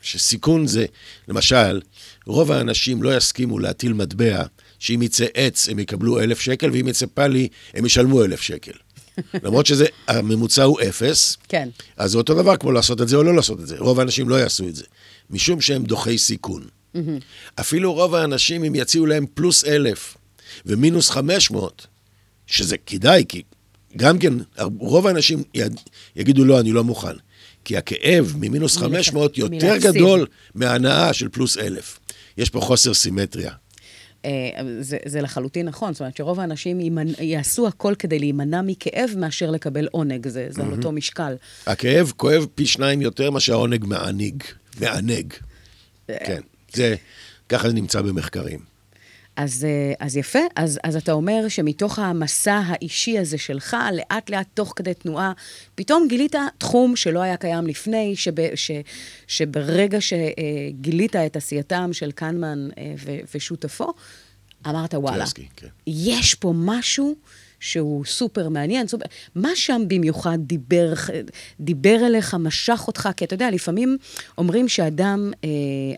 שסיכון 0.00 0.66
זה, 0.66 0.86
למשל, 1.28 1.80
רוב 2.26 2.52
האנשים 2.52 3.02
לא 3.02 3.16
יסכימו 3.16 3.58
להטיל 3.58 3.92
מטבע 3.92 4.42
שאם 4.78 5.02
יצא 5.02 5.26
עץ 5.34 5.68
הם 5.68 5.78
יקבלו 5.78 6.20
אלף 6.20 6.40
שקל, 6.40 6.70
ואם 6.72 6.88
יצא 6.88 7.06
פאלי 7.14 7.48
הם 7.74 7.86
ישלמו 7.86 8.24
אלף 8.24 8.40
שקל. 8.40 8.72
למרות 9.44 9.66
שזה, 9.66 9.86
הממוצע 10.08 10.62
הוא 10.62 10.80
אפס, 10.88 11.36
כן. 11.48 11.68
אז 11.96 12.10
זה 12.10 12.18
אותו 12.18 12.34
דבר 12.34 12.56
כמו 12.56 12.72
לעשות 12.72 13.00
את 13.00 13.08
זה 13.08 13.16
או 13.16 13.22
לא 13.22 13.36
לעשות 13.36 13.60
את 13.60 13.66
זה. 13.66 13.76
רוב 13.78 14.00
האנשים 14.00 14.28
לא 14.28 14.34
יעשו 14.34 14.68
את 14.68 14.74
זה, 14.74 14.84
משום 15.30 15.60
שהם 15.60 15.84
דוחי 15.84 16.18
סיכון. 16.18 16.62
אפילו 17.60 17.94
רוב 17.94 18.14
האנשים, 18.14 18.64
אם 18.64 18.74
יציעו 18.74 19.06
להם 19.06 19.26
פלוס 19.34 19.64
אלף 19.64 20.16
ומינוס 20.66 21.10
חמש 21.10 21.50
מאות, 21.50 21.86
שזה 22.46 22.76
כדאי, 22.78 23.24
כי 23.28 23.42
גם 23.96 24.18
כן, 24.18 24.32
רוב 24.78 25.06
האנשים 25.06 25.42
יד- 25.54 25.80
יגידו, 26.16 26.44
לא, 26.44 26.60
אני 26.60 26.72
לא 26.72 26.84
מוכן. 26.84 27.12
כי 27.64 27.76
הכאב 27.76 28.32
ממינוס 28.38 28.76
מלכ- 28.76 28.80
500 28.80 29.38
יותר. 29.38 29.76
גדול 29.82 30.26
מההנאה 30.54 31.12
של 31.12 31.28
פלוס 31.28 31.58
אלף. 31.58 31.98
יש 32.38 32.50
פה 32.50 32.60
חוסר 32.60 32.94
סימטריה. 32.94 33.50
אה, 34.24 34.30
זה, 34.80 34.96
זה 35.04 35.20
לחלוטין 35.20 35.66
נכון, 35.68 35.92
זאת 35.92 36.00
אומרת 36.00 36.16
שרוב 36.16 36.40
האנשים 36.40 36.80
יימנ... 36.80 37.06
יעשו 37.20 37.66
הכל 37.68 37.94
כדי 37.98 38.18
להימנע 38.18 38.62
מכאב 38.62 39.10
מאשר 39.16 39.50
לקבל 39.50 39.86
עונג, 39.90 40.28
זה, 40.28 40.46
זה 40.50 40.62
על 40.62 40.72
אותו 40.72 40.92
משקל. 40.92 41.34
הכאב 41.66 42.12
כואב 42.16 42.46
פי 42.54 42.66
שניים 42.66 43.02
יותר 43.02 43.30
מאשר 43.30 43.52
העונג 43.52 43.84
מעניג, 43.84 44.42
מענג. 44.80 45.32
כן, 46.06 46.40
זה, 46.72 46.94
ככה 47.48 47.68
זה 47.68 47.74
נמצא 47.74 48.02
במחקרים. 48.02 48.71
אז, 49.36 49.64
אה, 49.64 50.06
אז 50.06 50.16
יפה, 50.16 50.38
אז, 50.56 50.78
אז 50.84 50.96
אתה 50.96 51.12
אומר 51.12 51.48
שמתוך 51.48 51.98
המסע 51.98 52.60
האישי 52.66 53.18
הזה 53.18 53.38
שלך, 53.38 53.76
לאט 53.92 54.30
לאט, 54.30 54.46
תוך 54.54 54.72
כדי 54.76 54.94
תנועה, 54.94 55.32
פתאום 55.74 56.08
גילית 56.08 56.34
תחום 56.58 56.96
שלא 56.96 57.20
היה 57.20 57.36
קיים 57.36 57.66
לפני, 57.66 58.16
שב, 58.16 58.54
ש, 58.54 58.70
שברגע 59.26 59.98
שגילית 60.00 61.16
את 61.16 61.36
עשייתם 61.36 61.92
של 61.92 62.12
קנמן 62.12 62.68
אה, 62.78 62.94
ו, 62.98 63.16
ושותפו, 63.34 63.92
אמרת, 64.66 64.94
וואלה, 64.94 65.16
טברסקי, 65.16 65.48
כן. 65.56 65.66
יש 65.86 66.34
פה 66.34 66.52
משהו 66.56 67.16
שהוא 67.62 68.04
סופר 68.04 68.48
מעניין. 68.48 68.88
סופר... 68.88 69.04
מה 69.34 69.56
שם 69.56 69.82
במיוחד 69.88 70.38
דיבר, 70.40 70.92
דיבר 71.60 72.06
אליך, 72.06 72.34
משך 72.34 72.84
אותך? 72.86 73.08
כי 73.16 73.24
אתה 73.24 73.34
יודע, 73.34 73.50
לפעמים 73.50 73.98
אומרים 74.38 74.68
שאדם, 74.68 75.32
אה, 75.44 75.48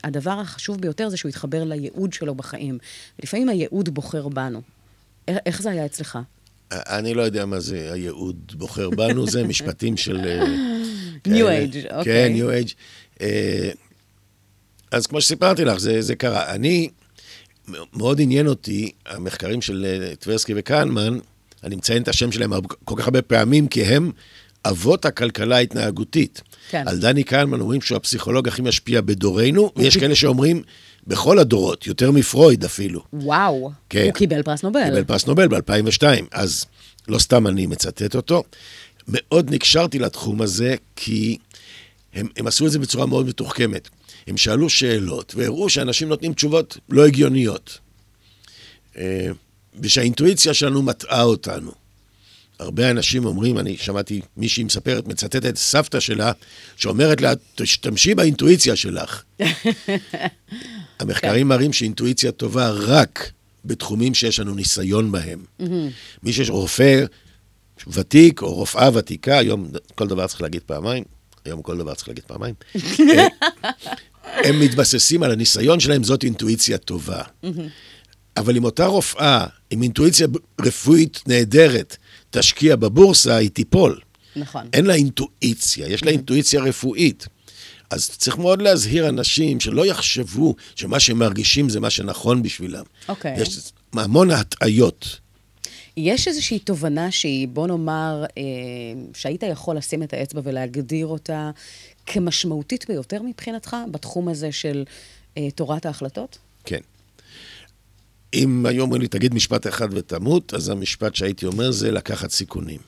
הדבר 0.04 0.30
החשוב 0.40 0.80
ביותר 0.80 1.08
זה 1.08 1.16
שהוא 1.16 1.28
יתחבר 1.28 1.64
לייעוד 1.64 2.12
שלו 2.12 2.34
בחיים. 2.34 2.78
ולפעמים 3.18 3.48
הייעוד 3.48 3.88
בוחר 3.88 4.28
בנו. 4.28 4.60
איך, 5.28 5.62
זה 5.62 5.70
היה 5.70 5.86
אצלך? 5.86 6.18
אני 6.72 7.14
לא 7.14 7.22
יודע 7.22 7.46
מה 7.46 7.60
זה 7.60 7.92
הייעוד 7.92 8.52
בוחר 8.56 8.90
בנו, 8.90 9.26
זה 9.26 9.44
משפטים 9.52 9.96
של... 9.96 10.16
אה, 10.16 10.44
New 11.14 11.20
כאלה. 11.24 11.64
Age, 11.64 11.72
כן, 11.72 11.96
אוקיי. 11.96 12.40
New 12.40 12.66
Age. 12.66 12.72
אה, 13.20 13.70
אז 14.90 15.06
כמו 15.06 15.20
שסיפרתי 15.20 15.64
לך, 15.64 15.78
זה, 15.78 16.02
זה 16.02 16.16
קרה. 16.16 16.54
אני, 16.54 16.88
מאוד 17.92 18.20
עניין 18.20 18.46
אותי, 18.46 18.92
המחקרים 19.06 19.62
של 19.62 19.86
אה, 19.88 20.16
טברסקי 20.16 20.52
וקהנמן, 20.56 21.18
אני 21.64 21.76
מציין 21.76 22.02
את 22.02 22.08
השם 22.08 22.32
שלהם 22.32 22.52
כל 22.84 22.94
כך 22.98 23.04
הרבה 23.04 23.22
פעמים, 23.22 23.68
כי 23.68 23.82
הם 23.82 24.10
אבות 24.64 25.04
הכלכלה 25.04 25.56
ההתנהגותית. 25.56 26.42
כן. 26.70 26.82
על 26.86 26.98
דני 26.98 27.24
כהנמן 27.24 27.60
אומרים 27.60 27.80
שהוא 27.80 27.96
הפסיכולוג 27.96 28.48
הכי 28.48 28.62
משפיע 28.62 29.00
בדורנו, 29.00 29.72
ויש 29.76 29.96
כאלה 29.96 30.14
שאומרים, 30.14 30.62
בכל 31.06 31.38
הדורות, 31.38 31.86
יותר 31.86 32.10
מפרויד 32.10 32.64
אפילו. 32.64 33.02
וואו, 33.12 33.70
כן. 33.88 34.04
הוא 34.04 34.12
קיבל 34.12 34.42
פרס 34.42 34.62
נובל. 34.62 34.84
קיבל 34.84 35.04
פרס 35.04 35.26
נובל 35.26 35.48
ב-2002, 35.48 36.02
אז 36.32 36.64
לא 37.08 37.18
סתם 37.18 37.46
אני 37.46 37.66
מצטט 37.66 38.16
אותו. 38.16 38.42
מאוד 39.08 39.50
נקשרתי 39.50 39.98
לתחום 39.98 40.42
הזה, 40.42 40.74
כי 40.96 41.38
הם, 42.14 42.28
הם 42.36 42.46
עשו 42.46 42.66
את 42.66 42.70
זה 42.70 42.78
בצורה 42.78 43.06
מאוד 43.06 43.26
מתוחכמת. 43.26 43.88
הם 44.26 44.36
שאלו 44.36 44.70
שאלות, 44.70 45.34
והראו 45.36 45.68
שאנשים 45.68 46.08
נותנים 46.08 46.32
תשובות 46.34 46.78
לא 46.88 47.06
הגיוניות. 47.06 47.78
ושהאינטואיציה 49.80 50.54
שלנו 50.54 50.82
מטעה 50.82 51.22
אותנו. 51.22 51.72
הרבה 52.58 52.90
אנשים 52.90 53.24
אומרים, 53.24 53.58
אני 53.58 53.76
שמעתי 53.76 54.20
מישהי 54.36 54.64
מספרת, 54.64 55.08
מצטטת 55.08 55.46
את 55.46 55.56
סבתא 55.56 56.00
שלה, 56.00 56.32
שאומרת 56.76 57.20
לה, 57.20 57.32
תשתמשי 57.54 58.14
באינטואיציה 58.14 58.76
שלך. 58.76 59.22
המחקרים 61.00 61.48
מראים 61.48 61.72
שאינטואיציה 61.72 62.32
טובה 62.32 62.70
רק 62.70 63.30
בתחומים 63.64 64.14
שיש 64.14 64.40
לנו 64.40 64.54
ניסיון 64.54 65.12
בהם. 65.12 65.44
מי 66.22 66.32
שיש 66.32 66.50
רופא 66.50 67.04
ותיק 67.86 68.42
או 68.42 68.54
רופאה 68.54 68.90
ותיקה, 68.94 69.38
היום 69.38 69.68
כל 69.94 70.06
דבר 70.06 70.26
צריך 70.26 70.42
להגיד 70.42 70.62
פעמיים, 70.66 71.04
היום 71.44 71.62
כל 71.62 71.78
דבר 71.78 71.94
צריך 71.94 72.08
להגיד 72.08 72.24
פעמיים, 72.24 72.54
אה, 73.00 73.26
הם 74.24 74.60
מתבססים 74.60 75.22
על 75.22 75.30
הניסיון 75.30 75.80
שלהם, 75.80 76.04
זאת 76.04 76.24
אינטואיציה 76.24 76.78
טובה. 76.78 77.22
אבל 78.36 78.56
אם 78.56 78.64
אותה 78.64 78.86
רופאה 78.86 79.46
עם 79.70 79.82
אינטואיציה 79.82 80.26
רפואית 80.60 81.20
נהדרת 81.26 81.96
תשקיע 82.30 82.76
בבורסה, 82.76 83.36
היא 83.36 83.50
תיפול. 83.50 84.00
נכון. 84.36 84.68
אין 84.72 84.86
לה 84.86 84.94
אינטואיציה, 84.94 85.88
יש 85.88 86.04
לה 86.04 86.10
אינטואיציה 86.10 86.60
רפואית. 86.62 87.26
אז 87.90 88.10
צריך 88.10 88.38
מאוד 88.38 88.62
להזהיר 88.62 89.08
אנשים 89.08 89.60
שלא 89.60 89.86
יחשבו 89.86 90.54
שמה 90.76 91.00
שהם 91.00 91.18
מרגישים 91.18 91.68
זה 91.68 91.80
מה 91.80 91.90
שנכון 91.90 92.42
בשבילם. 92.42 92.84
אוקיי. 93.08 93.34
יש 93.40 93.72
המון 93.92 94.30
הטעיות. 94.30 95.18
יש 95.96 96.28
איזושהי 96.28 96.58
תובנה 96.58 97.10
שהיא, 97.10 97.48
בוא 97.48 97.66
נאמר, 97.66 98.24
אה, 98.38 98.42
שהיית 99.14 99.42
יכול 99.42 99.76
לשים 99.76 100.02
את 100.02 100.12
האצבע 100.12 100.40
ולהגדיר 100.44 101.06
אותה 101.06 101.50
כמשמעותית 102.06 102.88
ביותר 102.88 103.22
מבחינתך 103.22 103.76
בתחום 103.90 104.28
הזה 104.28 104.52
של 104.52 104.84
אה, 105.38 105.50
תורת 105.50 105.86
ההחלטות? 105.86 106.38
כן. 106.64 106.80
אם 108.34 108.66
היו 108.66 108.82
אומרים 108.82 109.02
לי, 109.02 109.08
תגיד 109.08 109.34
משפט 109.34 109.66
אחד 109.66 109.88
ותמות, 109.90 110.54
אז 110.54 110.68
המשפט 110.68 111.14
שהייתי 111.14 111.46
אומר 111.46 111.70
זה 111.70 111.90
לקחת 111.90 112.30
סיכונים. 112.30 112.80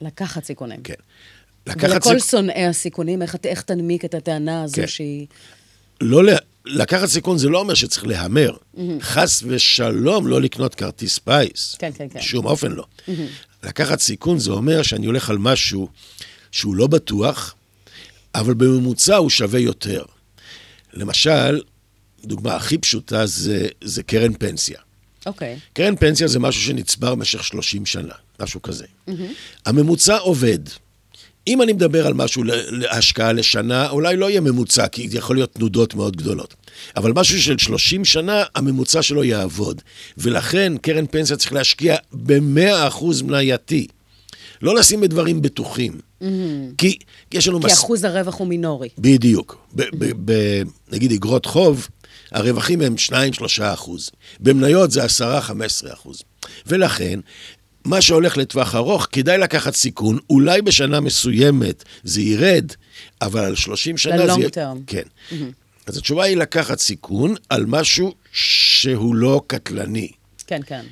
לקחת 0.00 0.44
סיכונים. 0.44 0.80
כן. 0.84 0.94
לקחת 1.66 1.90
ולכל 2.06 2.18
סיכ- 2.18 2.30
שונאי 2.30 2.64
הסיכונים, 2.66 3.22
איך, 3.22 3.36
איך 3.44 3.62
תנמיק 3.62 4.04
את 4.04 4.14
הטענה 4.14 4.62
הזו 4.62 4.74
כן. 4.76 4.86
שהיא... 4.86 5.26
לא 6.00 6.24
ל... 6.24 6.28
לקחת 6.66 7.06
סיכון 7.08 7.38
זה 7.38 7.48
לא 7.48 7.58
אומר 7.60 7.74
שצריך 7.74 8.06
להמר. 8.06 8.56
חס 9.00 9.42
ושלום 9.46 10.26
לא 10.26 10.40
לקנות 10.40 10.74
כרטיס 10.74 11.18
פיס. 11.18 11.76
כן, 11.78 11.90
כן, 11.94 12.08
כן. 12.12 12.18
בשום 12.18 12.46
אופן 12.46 12.72
לא. 12.72 12.84
לקחת 13.62 14.00
סיכון 14.00 14.38
זה 14.38 14.50
אומר 14.50 14.82
שאני 14.82 15.06
הולך 15.06 15.30
על 15.30 15.38
משהו 15.38 15.88
שהוא 16.52 16.76
לא 16.76 16.86
בטוח, 16.86 17.54
אבל 18.34 18.54
בממוצע 18.54 19.16
הוא 19.16 19.30
שווה 19.30 19.60
יותר. 19.60 20.02
למשל, 20.92 21.60
דוגמה 22.24 22.54
הכי 22.56 22.78
פשוטה 22.78 23.26
זה, 23.26 23.66
זה 23.84 24.02
קרן 24.02 24.32
פנסיה. 24.34 24.78
אוקיי. 25.26 25.58
קרן 25.72 25.96
פנסיה 25.96 26.28
זה 26.28 26.38
משהו 26.38 26.62
שנצבר 26.62 27.14
במשך 27.14 27.44
30 27.44 27.86
שנה, 27.86 28.14
משהו 28.40 28.62
כזה. 28.62 28.84
הממוצע 29.66 30.16
עובד. 30.16 30.58
אם 31.46 31.62
אני 31.62 31.72
מדבר 31.72 32.06
על 32.06 32.14
משהו 32.14 32.42
להשקעה 32.70 33.32
לשנה, 33.32 33.90
אולי 33.90 34.16
לא 34.16 34.30
יהיה 34.30 34.40
ממוצע, 34.40 34.88
כי 34.88 35.08
זה 35.08 35.18
יכול 35.18 35.36
להיות 35.36 35.52
תנודות 35.54 35.94
מאוד 35.94 36.16
גדולות. 36.16 36.54
אבל 36.96 37.12
משהו 37.12 37.42
של 37.42 37.58
30 37.58 38.04
שנה, 38.04 38.42
הממוצע 38.54 39.02
שלו 39.02 39.24
יעבוד. 39.24 39.82
ולכן 40.18 40.72
קרן 40.82 41.06
פנסיה 41.06 41.36
צריך 41.36 41.52
להשקיע 41.52 41.96
ב-100% 42.12 43.04
מנייתי. 43.24 43.86
לא 44.62 44.74
לשים 44.74 45.00
בדברים 45.00 45.42
בטוחים. 45.42 46.00
כי 46.78 46.98
יש 47.32 47.48
לנו... 47.48 47.60
כי 47.60 47.66
מס- 47.66 47.72
אחוז 47.72 48.04
הרווח 48.04 48.34
הוא 48.38 48.46
מינורי. 48.46 48.88
בדיוק. 48.98 49.58
ב- 50.24 50.62
נגיד 50.92 51.12
אגרות 51.12 51.46
חוב, 51.46 51.88
הרווחים 52.32 52.80
הם 52.80 52.94
2-3 53.08 53.12
אחוז. 53.62 54.10
במניות 54.40 54.90
זה 54.90 55.04
10-15 55.04 55.04
אחוז. 55.92 56.22
ולכן, 56.66 57.20
מה 57.84 58.00
שהולך 58.00 58.36
לטווח 58.36 58.74
ארוך, 58.74 59.06
כדאי 59.12 59.38
לקחת 59.38 59.74
סיכון, 59.74 60.18
אולי 60.30 60.62
בשנה 60.62 61.00
מסוימת 61.00 61.84
זה 62.04 62.20
ירד, 62.20 62.72
אבל 63.22 63.40
על 63.44 63.54
30 63.56 63.96
שנה 63.98 64.34
זה... 64.34 64.40
יהיה- 64.40 64.48
term. 64.48 64.78
כן. 64.86 65.36
אז 65.86 65.96
התשובה 65.96 66.24
היא 66.24 66.36
לקחת 66.36 66.78
סיכון 66.78 67.34
על 67.48 67.66
משהו 67.66 68.14
שהוא 68.32 69.14
לא 69.14 69.42
קטלני. 69.46 70.08
כן, 70.46 70.60
כן. 70.66 70.84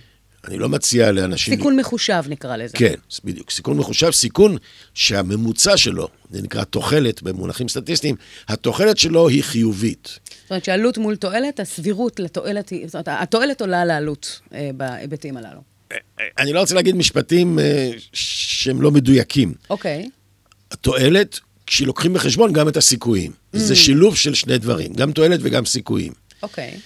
אני 0.48 0.58
לא 0.58 0.68
מציע 0.68 1.12
לאנשים... 1.12 1.56
סיכון 1.56 1.76
מחושב 1.76 2.24
נקרא 2.28 2.56
לזה. 2.56 2.76
כן, 2.76 2.94
בדיוק. 3.24 3.50
סיכון 3.50 3.76
מחושב, 3.76 4.10
סיכון 4.10 4.56
שהממוצע 4.94 5.76
שלו, 5.76 6.08
זה 6.30 6.42
נקרא 6.42 6.64
תוחלת 6.64 7.22
במונחים 7.22 7.68
סטטיסטיים, 7.68 8.16
התוחלת 8.48 8.98
שלו 8.98 9.28
היא 9.28 9.42
חיובית. 9.44 10.18
זאת 10.46 10.50
אומרת 10.50 10.64
שעלות 10.64 10.98
מול 10.98 11.16
תועלת, 11.16 11.60
הסבירות 11.60 12.20
לתועלת 12.20 12.68
היא... 12.68 12.86
זאת 12.86 12.94
אומרת, 12.94 13.08
התועלת 13.22 13.60
עולה 13.60 13.84
לעלות 13.84 14.40
אה, 14.54 14.70
בהיבטים 14.76 15.36
הללו. 15.36 15.60
אני 16.38 16.52
לא 16.52 16.60
רוצה 16.60 16.74
להגיד 16.74 16.96
משפטים 16.96 17.58
אה, 17.58 17.90
שהם 18.12 18.82
לא 18.82 18.90
מדויקים. 18.90 19.54
אוקיי. 19.70 20.10
התועלת, 20.70 21.40
כשלוקחים 21.66 22.12
בחשבון 22.14 22.52
גם 22.52 22.68
את 22.68 22.76
הסיכויים. 22.76 23.32
זה 23.52 23.76
שילוב 23.76 24.16
של 24.16 24.34
שני 24.34 24.58
דברים, 24.58 24.92
גם 24.92 25.12
תועלת 25.12 25.40
וגם 25.42 25.64
סיכויים. 25.64 26.12
אוקיי. 26.42 26.80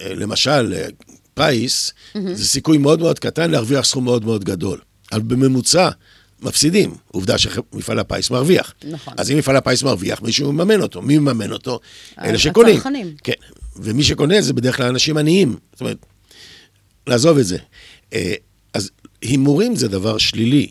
אה, 0.00 0.14
למשל, 0.14 0.74
אה, 0.76 0.86
פיס, 1.34 1.92
זה 2.34 2.46
סיכוי 2.46 2.78
מאוד 2.78 3.00
מאוד 3.00 3.18
קטן 3.18 3.50
להרוויח 3.50 3.84
סכום 3.84 4.04
מאוד 4.04 4.24
מאוד 4.24 4.44
גדול. 4.44 4.80
אבל 5.12 5.22
בממוצע, 5.22 5.90
מפסידים. 6.42 6.94
עובדה 7.06 7.38
שמפעל 7.38 7.98
הפיס 7.98 8.30
מרוויח. 8.30 8.74
נכון. 8.84 9.14
אז 9.16 9.30
אם 9.30 9.38
מפעל 9.38 9.56
הפיס 9.56 9.82
מרוויח, 9.82 10.22
מישהו 10.22 10.52
מממן 10.52 10.80
אותו. 10.80 11.02
מי 11.02 11.18
מממן 11.18 11.52
אותו? 11.52 11.80
ה- 12.16 12.28
אלה 12.28 12.38
שקונים. 12.38 12.74
הצרכנים. 12.74 13.14
כן. 13.24 13.32
ומי 13.76 14.02
שקונה 14.04 14.40
זה 14.42 14.52
בדרך 14.52 14.76
כלל 14.76 14.86
אנשים 14.86 15.16
עניים. 15.16 15.56
זאת 15.72 15.80
אומרת, 15.80 16.06
לעזוב 17.06 17.38
את 17.38 17.46
זה. 17.46 17.58
אה, 18.12 18.34
אז 18.74 18.90
הימורים 19.22 19.76
זה 19.76 19.88
דבר 19.88 20.18
שלילי. 20.18 20.68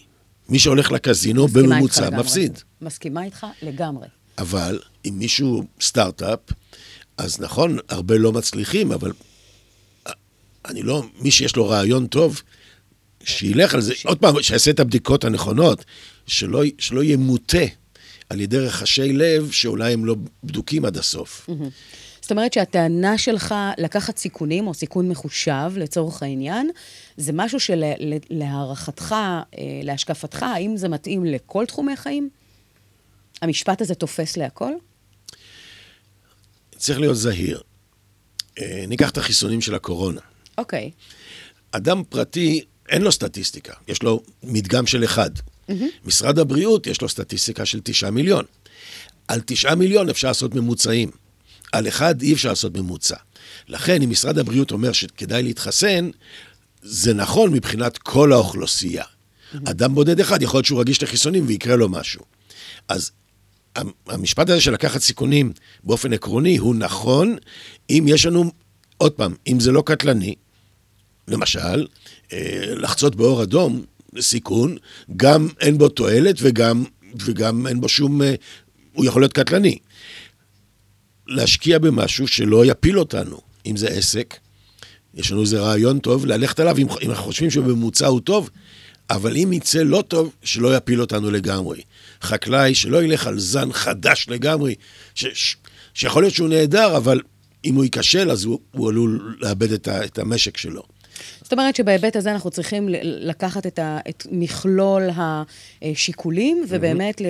מי 0.49 0.60
שהולך 0.60 0.91
לקזינו 0.91 1.47
בממוצע. 1.47 2.10
מפסיד. 2.10 2.60
מסכימה 2.82 3.23
איתך 3.23 3.45
לגמרי. 3.62 4.08
אבל 4.38 4.79
אם 5.05 5.13
מישהו 5.19 5.63
סטארט-אפ, 5.82 6.39
אז 7.17 7.39
נכון, 7.39 7.77
הרבה 7.89 8.17
לא 8.17 8.32
מצליחים, 8.32 8.91
אבל 8.91 9.12
אה, 10.08 10.12
אני 10.65 10.82
לא, 10.82 11.03
מי 11.19 11.32
שיש 11.32 11.55
לו 11.55 11.67
רעיון 11.69 12.08
טוב, 12.08 12.41
שילך 13.23 13.73
על 13.73 13.82
זה, 13.82 13.93
עוד 14.05 14.17
פעם, 14.17 14.41
שיעשה 14.41 14.71
את 14.71 14.79
הבדיקות 14.79 15.23
הנכונות, 15.23 15.86
שלא, 16.27 16.63
שלא 16.77 17.03
יהיה 17.03 17.17
מוטה 17.17 17.65
על 18.29 18.41
ידי 18.41 18.58
רחשי 18.58 19.13
לב 19.13 19.51
שאולי 19.51 19.93
הם 19.93 20.05
לא 20.05 20.15
בדוקים 20.43 20.86
עד 20.86 20.97
הסוף. 20.97 21.49
זאת 22.21 22.32
אומרת 22.32 22.53
שהטענה 22.53 23.17
שלך 23.17 23.55
לקחת 23.77 24.17
סיכונים, 24.17 24.67
או 24.67 24.73
סיכון 24.73 25.10
מחושב 25.10 25.71
לצורך 25.75 26.23
העניין, 26.23 26.69
זה 27.17 27.32
משהו 27.34 27.60
שלהערכתך, 27.60 29.12
אה, 29.12 29.45
להשקפתך, 29.84 30.43
האם 30.43 30.77
זה 30.77 30.89
מתאים 30.89 31.25
לכל 31.25 31.65
תחומי 31.65 31.93
החיים? 31.93 32.29
המשפט 33.41 33.82
הזה 33.82 33.95
תופס 33.95 34.38
להכל? 34.38 34.71
צריך 36.77 36.99
להיות 36.99 37.17
זהיר. 37.17 37.62
אה, 38.60 38.86
ניקח 38.88 39.10
את 39.10 39.17
החיסונים 39.17 39.62
של 39.62 39.75
הקורונה. 39.75 40.21
אוקיי. 40.58 40.91
אדם 41.71 42.03
פרטי, 42.10 42.65
אין 42.89 43.02
לו 43.02 43.12
סטטיסטיקה, 43.12 43.73
יש 43.88 44.04
לו 44.04 44.21
מדגם 44.43 44.88
של 44.88 45.04
אחד. 45.04 45.30
משרד 46.06 46.39
הבריאות, 46.39 46.88
יש 46.88 47.02
לו 47.02 47.10
סטטיסטיקה 47.10 47.65
של 47.65 47.80
תשעה 47.84 48.12
מיליון. 48.12 48.45
על 49.28 49.41
תשעה 49.45 49.75
מיליון 49.75 50.10
אפשר 50.10 50.28
לעשות 50.28 50.56
ממוצעים. 50.56 51.12
על 51.71 51.88
אחד 51.88 52.21
אי 52.21 52.34
אפשר 52.34 52.49
לעשות 52.49 52.78
ממוצע. 52.78 53.15
לכן, 53.67 54.02
אם 54.02 54.10
משרד 54.10 54.38
הבריאות 54.39 54.71
אומר 54.71 54.91
שכדאי 54.91 55.43
להתחסן, 55.43 56.10
זה 56.82 57.13
נכון 57.13 57.54
מבחינת 57.54 57.97
כל 57.97 58.34
האוכלוסייה. 58.34 59.04
אדם 59.65 59.95
בודד 59.95 60.19
אחד, 60.19 60.41
יכול 60.41 60.58
להיות 60.58 60.65
שהוא 60.65 60.80
רגיש 60.80 61.04
לחיסונים 61.04 61.45
ויקרה 61.47 61.75
לו 61.75 61.89
משהו. 61.89 62.21
אז 62.88 63.12
המ- 63.75 63.91
המשפט 64.08 64.49
הזה 64.49 64.62
של 64.62 64.71
לקחת 64.73 65.02
סיכונים 65.02 65.54
באופן 65.84 66.13
עקרוני 66.13 66.58
הוא 66.58 66.75
נכון, 66.75 67.36
אם 67.89 68.06
יש 68.08 68.25
לנו, 68.25 68.52
עוד 68.97 69.12
פעם, 69.12 69.36
אם 69.47 69.60
זה 69.60 69.71
לא 69.71 69.84
קטלני, 69.86 70.36
למשל, 71.30 71.88
אה, 72.34 72.74
לחצות 72.76 73.15
באור 73.15 73.44
אדום, 73.44 73.84
סיכון, 74.20 74.78
גם 75.18 75.48
אין 75.60 75.78
בו 75.78 75.89
תועלת 75.89 76.36
וגם, 76.39 76.84
וגם 77.15 77.68
אין 77.68 77.82
בו 77.82 77.89
שום, 77.89 78.22
אה, 78.22 78.36
הוא 78.94 79.06
יכול 79.06 79.22
להיות 79.22 79.34
קטלני. 79.34 79.78
להשקיע 81.28 81.80
במשהו 81.80 82.28
שלא 82.28 82.65
יפיל 82.65 83.00
אותנו, 83.00 83.42
אם 83.65 83.78
זה 83.78 83.88
עסק, 83.88 84.38
יש 85.13 85.32
לנו 85.32 85.42
איזה 85.42 85.60
רעיון 85.60 86.00
טוב, 86.00 86.26
ללכת 86.26 86.60
עליו, 86.60 86.78
אם, 86.78 86.88
אם 87.02 87.10
אנחנו 87.10 87.24
חושבים 87.24 87.52
שבממוצע 87.52 88.08
הוא 88.08 88.22
טוב, 88.22 88.50
אבל 89.10 89.38
אם 89.38 89.54
יצא 89.54 89.84
לא 89.84 90.04
טוב, 90.08 90.34
שלא 90.44 90.76
יפיל 90.76 91.02
אותנו 91.02 91.32
לגמרי. 91.32 91.82
חקלאי 92.22 92.76
שלא 92.76 93.04
ילך 93.04 93.28
על 93.28 93.39
זן 93.39 93.74
חדש 93.74 94.26
לגמרי, 94.30 94.76
ש, 95.15 95.26
ש, 95.34 95.56
שיכול 95.94 96.24
להיות 96.24 96.34
שהוא 96.34 96.50
נהדר, 96.50 96.98
אבל 96.98 97.22
אם 97.65 97.76
הוא 97.76 97.84
ייכשל, 97.84 98.32
אז 98.32 98.44
הוא, 98.44 98.60
הוא 98.72 98.89
עלול 98.89 99.38
לאבד 99.39 99.72
את, 99.72 99.88
ה, 99.88 100.06
את 100.06 100.20
המשק 100.20 100.58
שלו. 100.58 100.84
זאת 101.49 101.53
אומרת 101.53 101.75
שבהיבט 101.75 102.15
הזה 102.15 102.31
אנחנו 102.31 102.51
צריכים 102.51 102.89
לקחת 103.03 103.67
את, 103.67 103.79
ה, 103.79 103.99
את 104.09 104.27
מכלול 104.31 105.09
השיקולים, 105.15 106.65
ובאמת 106.67 107.21
ל, 107.21 107.25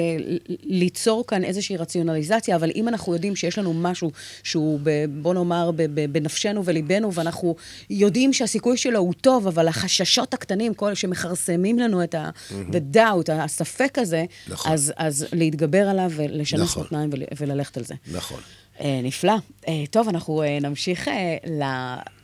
ליצור 0.64 1.24
כאן 1.28 1.44
איזושהי 1.44 1.78
רציונליזציה, 1.78 2.56
אבל 2.56 2.72
אם 2.76 2.88
אנחנו 2.88 3.14
יודעים 3.14 3.36
שיש 3.36 3.58
לנו 3.58 3.74
משהו 3.74 4.12
שהוא, 4.44 4.80
ב, 4.84 5.06
בוא 5.22 5.34
נאמר, 5.34 5.72
ב, 5.76 5.82
ב, 5.94 6.14
בנפשנו 6.14 6.66
וליבנו, 6.66 7.14
ואנחנו 7.14 7.56
יודעים 7.90 8.34
שהסיכוי 8.34 8.78
שלו 8.78 9.00
הוא 9.00 9.14
טוב, 9.22 9.48
אבל 9.48 9.68
החששות 9.68 10.34
הקטנים, 10.34 10.74
כל 10.74 10.94
שמכרסמים 10.94 11.80
לנו 11.80 12.04
את 12.04 12.16
ה-doubt, 12.16 13.32
הספק 13.32 13.98
הזה, 13.98 14.26
נכון. 14.48 14.72
אז, 14.72 14.94
אז 14.98 15.26
להתגבר 15.34 15.90
עליו 15.90 16.12
ולשנס 16.16 16.62
נכון. 16.62 16.84
מותניים 16.84 17.10
ול, 17.14 17.24
וללכת 17.40 17.78
על 17.78 17.84
זה. 17.84 17.96
נכון. 18.12 18.40
אה, 18.82 19.00
נפלא. 19.04 19.36
אה, 19.68 19.84
טוב, 19.92 20.08
אנחנו 20.08 20.44
אה, 20.44 20.58
נמשיך 20.62 21.08
ל... 21.48 21.64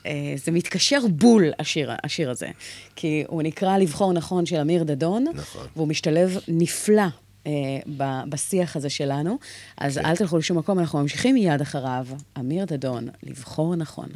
אה, 0.06 0.34
זה 0.36 0.52
מתקשר 0.52 1.00
בול, 1.10 1.52
השיר, 1.60 1.91
השיר 2.04 2.30
הזה. 2.30 2.48
כי 2.96 3.24
הוא 3.28 3.41
נקרא 3.41 3.78
לבחור 3.78 4.13
נכון 4.13 4.46
של 4.46 4.56
אמיר 4.56 4.84
דדון. 4.84 5.26
נכון. 5.34 5.68
והוא 5.76 5.88
משתלב 5.88 6.38
נפלא 6.48 7.08
אה, 7.48 7.52
ב- 7.98 8.30
בשיח 8.30 8.76
הזה 8.76 8.89
שלנו. 8.89 9.38
אז 9.78 9.98
אל 9.98 10.15
תלכו 10.15 10.38
לשום 10.38 10.58
מקום, 10.58 10.80
אנחנו 10.80 11.00
ממשיכים 11.00 11.36
מיד 11.36 11.62
אחריו. 11.62 12.08
אמיר 12.39 12.65
דדון, 12.65 13.08
לבחור 13.24 13.76
נכון. 13.76 14.10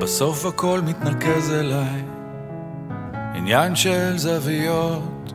בסוף 0.00 0.44
הכל 0.44 0.80
מתנקז 0.80 1.50
אליי, 1.50 2.02
עניין 3.40 3.76
של 3.76 4.18
זוויות. 4.18 5.32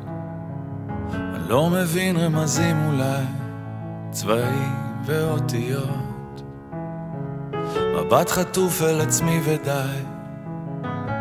אני 1.14 1.50
לא 1.50 1.70
מבין 1.70 2.18
רמזים 2.18 2.78
אולי, 2.88 3.26
צבעים 4.12 4.74
ואותיות. 5.06 6.44
מבט 7.96 8.30
חטוף 8.30 8.82
אל 8.82 9.02
עצמי 9.02 9.40
ודי, 9.46 10.00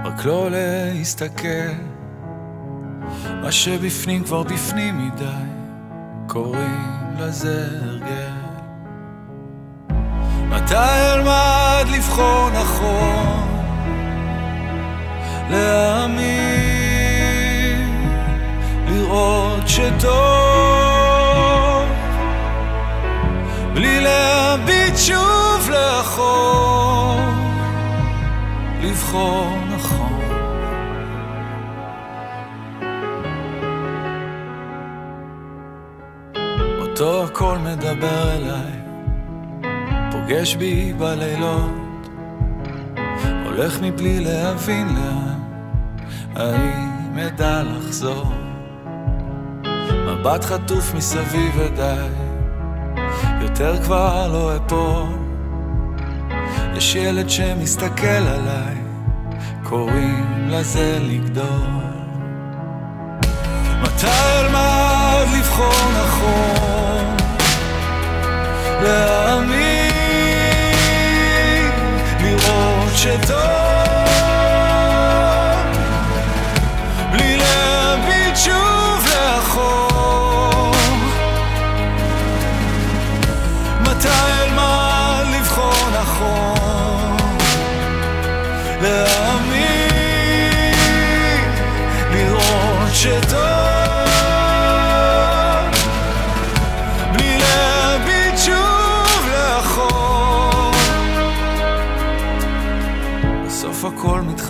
רק 0.04 0.24
לא 0.24 0.48
להסתכל. 0.50 1.72
מה 3.42 3.52
שבפנים 3.52 4.24
כבר 4.24 4.42
בפנים 4.42 5.06
מדי, 5.06 5.24
קוראים 6.26 7.14
לזה 7.18 7.66
הרגל. 7.82 8.44
מתי 10.48 10.74
אלמד 11.14 11.84
לבחור 11.96 12.50
נכון? 12.50 13.44
להאמין, 15.50 16.73
לראות 19.14 19.68
שטוב, 19.68 20.12
בלי 23.74 24.00
להביט 24.00 24.96
שוב 24.96 25.70
לאחור, 25.70 27.20
לבחור 28.82 29.56
נכון. 29.76 30.20
אותו 36.80 37.24
הכל 37.24 37.58
מדבר 37.58 38.32
אליי 38.32 38.80
פוגש 40.12 40.54
בי 40.56 40.92
בלילות, 40.92 42.08
הולך 43.44 43.78
מבלי 43.82 44.20
להבין 44.20 44.88
לאן, 44.88 45.40
האם 46.36 47.18
אדע 47.18 47.62
לחזור? 47.62 48.43
מבט 50.06 50.44
חטוף 50.44 50.94
מסביב 50.94 51.58
ודי, 51.58 52.08
יותר 53.42 53.82
כבר 53.82 54.28
לא 54.32 54.56
אפול. 54.56 55.18
יש 56.76 56.94
ילד 56.94 57.30
שמסתכל 57.30 58.06
עליי, 58.06 58.76
קוראים 59.62 60.48
לזה 60.48 60.98
לגדול. 61.00 61.84
מתי 63.82 64.06
אלמד 64.06 65.26
לבחור 65.38 65.90
נכון? 66.04 67.16
להאמין, 68.82 69.90
לראות 72.20 72.92
שטוב, 72.96 73.63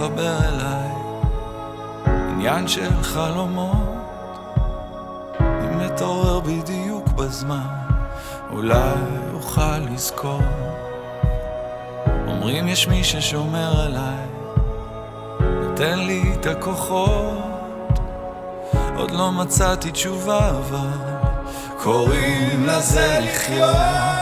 מתחבר 0.05 0.39
אליי, 0.49 0.91
עניין 2.07 2.69
של 2.69 3.03
חלומות. 3.03 3.79
אם 5.41 5.87
אתעורר 5.87 6.41
בדיוק 6.41 7.09
בזמן, 7.09 7.67
אולי 8.53 8.95
אוכל 9.35 9.79
לזכור. 9.79 10.41
אומרים 12.27 12.69
יש 12.69 12.89
מי 12.89 13.05
ששומר 13.05 13.81
עליי, 13.81 14.27
נותן 15.41 15.99
לי 15.99 16.23
את 16.35 16.47
הכוחות. 16.47 17.99
עוד 18.97 19.11
לא 19.11 19.33
מצאתי 19.33 19.91
תשובה 19.91 20.51
אבל 20.51 20.89
קוראים 21.83 22.67
לזה 22.67 23.19
לחיות. 23.23 24.14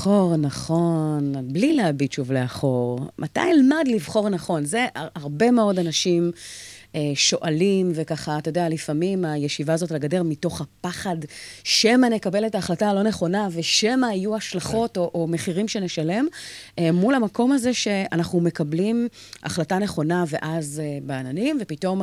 לבחור 0.00 0.36
נכון, 0.36 1.34
בלי 1.52 1.72
להביט 1.76 2.12
שוב 2.12 2.32
לאחור? 2.32 3.00
מתי 3.18 3.40
אלמד 3.40 3.84
לבחור 3.86 4.28
נכון? 4.28 4.64
זה 4.64 4.86
הר- 4.94 5.08
הרבה 5.14 5.50
מאוד 5.50 5.78
אנשים 5.78 6.30
שואלים, 7.14 7.92
וככה, 7.94 8.38
אתה 8.38 8.48
יודע, 8.48 8.68
לפעמים 8.68 9.24
הישיבה 9.24 9.72
הזאת 9.72 9.90
על 9.90 9.96
הגדר 9.96 10.22
מתוך 10.22 10.60
הפחד 10.60 11.16
שמא 11.64 12.06
נקבל 12.06 12.46
את 12.46 12.54
ההחלטה 12.54 12.90
הלא 12.90 13.02
נכונה, 13.02 13.48
ושמא 13.52 14.06
יהיו 14.06 14.36
השלכות 14.36 14.96
או, 14.96 15.10
או 15.14 15.26
מחירים 15.26 15.68
שנשלם, 15.68 16.26
אה, 16.78 16.92
מול 16.92 17.14
המקום 17.14 17.52
הזה 17.52 17.74
שאנחנו 17.74 18.40
מקבלים 18.40 19.08
החלטה 19.42 19.78
נכונה 19.78 20.24
ואז 20.28 20.82
אה, 20.84 20.98
בעננים, 21.02 21.58
ופתאום 21.60 22.02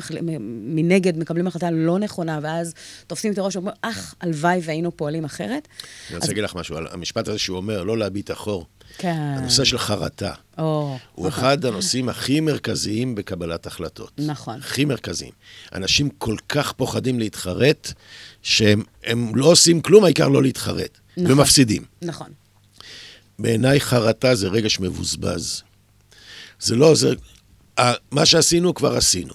מנגד 0.49 1.17
מקבלים 1.17 1.47
החלטה 1.47 1.71
לא 1.71 1.99
נכונה, 1.99 2.39
ואז 2.41 2.73
תופסים 3.07 3.33
את 3.33 3.37
הראש 3.37 3.55
ואומרים, 3.55 3.75
אך, 3.81 4.15
הלוואי 4.21 4.59
והיינו 4.63 4.97
פועלים 4.97 5.25
אחרת. 5.25 5.67
אני 6.09 6.15
רוצה 6.15 6.27
להגיד 6.27 6.43
לך 6.43 6.55
משהו 6.55 6.77
המשפט 6.91 7.27
הזה 7.27 7.39
שהוא 7.39 7.57
אומר, 7.57 7.83
לא 7.83 7.97
להביט 7.97 8.31
אחור. 8.31 8.65
כן. 8.97 9.35
הנושא 9.37 9.63
של 9.63 9.77
חרטה. 9.77 10.33
או, 10.57 10.97
הוא 11.15 11.27
אחד 11.27 11.65
הנושאים 11.65 12.09
הכי 12.09 12.39
מרכזיים 12.39 13.15
בקבלת 13.15 13.67
החלטות. 13.67 14.11
נכון. 14.17 14.59
הכי 14.59 14.85
מרכזיים. 14.85 15.31
אנשים 15.73 16.09
כל 16.09 16.35
כך 16.49 16.71
פוחדים 16.71 17.19
להתחרט, 17.19 17.93
שהם 18.41 18.83
הם 19.03 19.35
לא 19.35 19.45
עושים 19.45 19.81
כלום, 19.81 20.03
העיקר 20.03 20.27
לא 20.27 20.43
להתחרט. 20.43 20.97
נכון. 21.17 21.31
ומפסידים. 21.31 21.83
נכון. 22.01 22.27
בעיניי 23.39 23.79
חרטה 23.79 24.35
זה 24.35 24.47
רגש 24.47 24.79
מבוזבז. 24.79 25.61
זה 26.59 26.75
לא, 26.75 26.95
זה... 26.95 27.13
מה 28.11 28.25
שעשינו, 28.25 28.73
כבר 28.73 28.97
עשינו. 28.97 29.33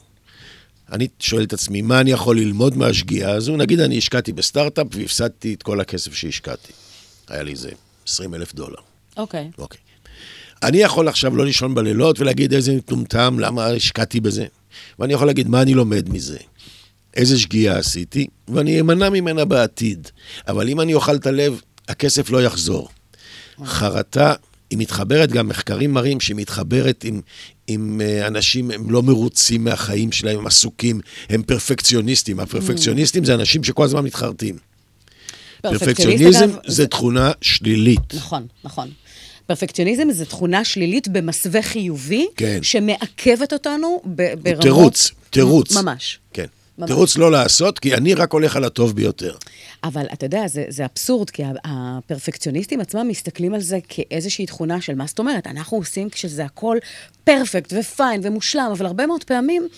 אני 0.93 1.09
שואל 1.19 1.45
את 1.45 1.53
עצמי, 1.53 1.83
מה 1.83 2.01
אני 2.01 2.11
יכול 2.11 2.39
ללמוד 2.39 2.77
מהשגיאה 2.77 3.33
הזו? 3.33 3.57
נגיד 3.57 3.81
אני 3.81 3.99
השקעתי 3.99 4.33
בסטארט-אפ 4.33 4.87
והפסדתי 4.91 5.55
את 5.55 5.63
כל 5.63 5.81
הכסף 5.81 6.15
שהשקעתי. 6.15 6.73
היה 7.29 7.43
לי 7.43 7.51
איזה 7.51 7.71
20 8.07 8.35
אלף 8.35 8.55
דולר. 8.55 8.92
אוקיי. 9.17 9.51
אוקיי. 9.59 9.81
אני 10.63 10.79
יכול 10.79 11.09
עכשיו 11.09 11.37
לא 11.37 11.45
לישון 11.45 11.75
בלילות 11.75 12.21
ולהגיד 12.21 12.55
איזה 12.55 12.73
מטומטם, 12.75 13.37
למה 13.39 13.67
השקעתי 13.67 14.21
בזה. 14.21 14.47
ואני 14.99 15.13
יכול 15.13 15.27
להגיד 15.27 15.49
מה 15.49 15.63
אני 15.63 15.75
לומד 15.75 16.09
מזה, 16.09 16.39
איזה 17.15 17.39
שגיאה 17.39 17.79
עשיתי, 17.79 18.27
ואני 18.49 18.81
אמנע 18.81 19.11
ממנה 19.11 19.45
בעתיד. 19.45 20.09
אבל 20.49 20.69
אם 20.69 20.81
אני 20.81 20.95
אוכל 20.95 21.17
את 21.17 21.27
הלב, 21.27 21.61
הכסף 21.89 22.31
לא 22.31 22.43
יחזור. 22.43 22.89
חרטה, 23.65 24.35
היא 24.71 24.79
מתחברת, 24.79 25.33
גם 25.33 25.49
מחקרים 25.49 25.93
מראים 25.93 26.21
שהיא 26.21 26.37
מתחברת 26.37 27.05
עם, 27.05 27.21
עם 27.67 28.01
אה, 28.01 28.27
אנשים, 28.27 28.71
הם 28.71 28.91
לא 28.91 29.03
מרוצים 29.03 29.65
מהחיים 29.65 30.13
שלהם, 30.13 30.39
הם 30.39 30.47
עסוקים, 30.47 31.01
הם 31.29 31.43
פרפקציוניסטים. 31.43 32.41
הפרפקציוניסטים 32.41 33.25
זה 33.25 33.35
אנשים 33.35 33.65
שכל 33.65 33.85
הזמן 33.85 34.05
מתחרטים. 34.05 34.57
פרפקציוניזם 35.63 36.45
אגב, 36.45 36.59
זה 36.67 36.87
תכונה 36.87 37.33
שלילית. 37.41 38.15
נכון, 38.15 38.47
נכון. 38.65 38.91
פרפקציוניזם 39.47 40.11
זה 40.11 40.27
תכונה 40.27 40.65
שלילית 40.65 41.09
במסווה 41.09 41.63
חיובי, 41.63 42.27
כן. 42.37 42.59
שמעכבת 42.63 43.53
אותנו 43.53 44.03
ברמות... 44.05 44.63
תירוץ, 44.63 45.11
תירוץ. 45.31 45.77
ממש. 45.77 46.19
כן. 46.33 46.47
תירוץ 46.87 47.17
לא 47.17 47.33
לעשות, 47.33 47.79
כי 47.79 47.95
אני 47.95 48.15
רק 48.15 48.33
הולך 48.33 48.57
על 48.57 48.65
הטוב 48.65 48.97
ביותר. 48.97 49.35
אבל 49.85 50.07
אתה 50.13 50.27
יודע, 50.27 50.49
זה, 50.49 50.65
זה 50.69 50.85
אבסורד, 50.85 51.31
כי 51.31 51.43
הפרפקציוניסטים 51.65 52.81
עצמם 52.81 53.09
מסתכלים 53.09 53.55
על 53.55 53.61
זה 53.61 53.79
כאיזושהי 53.89 54.47
תכונה 54.47 54.81
של 54.81 54.95
מה 54.95 55.07
זאת 55.07 55.19
אומרת, 55.19 55.47
אנחנו 55.47 55.77
עושים 55.77 56.11
כשזה 56.11 56.45
הכל 56.45 56.79
פרפקט 57.25 57.73
ופיין 57.81 58.21
ומושלם, 58.25 58.69
אבל 58.73 58.87
הרבה 58.87 59.07
מאוד 59.07 59.25
פעמים 59.25 59.69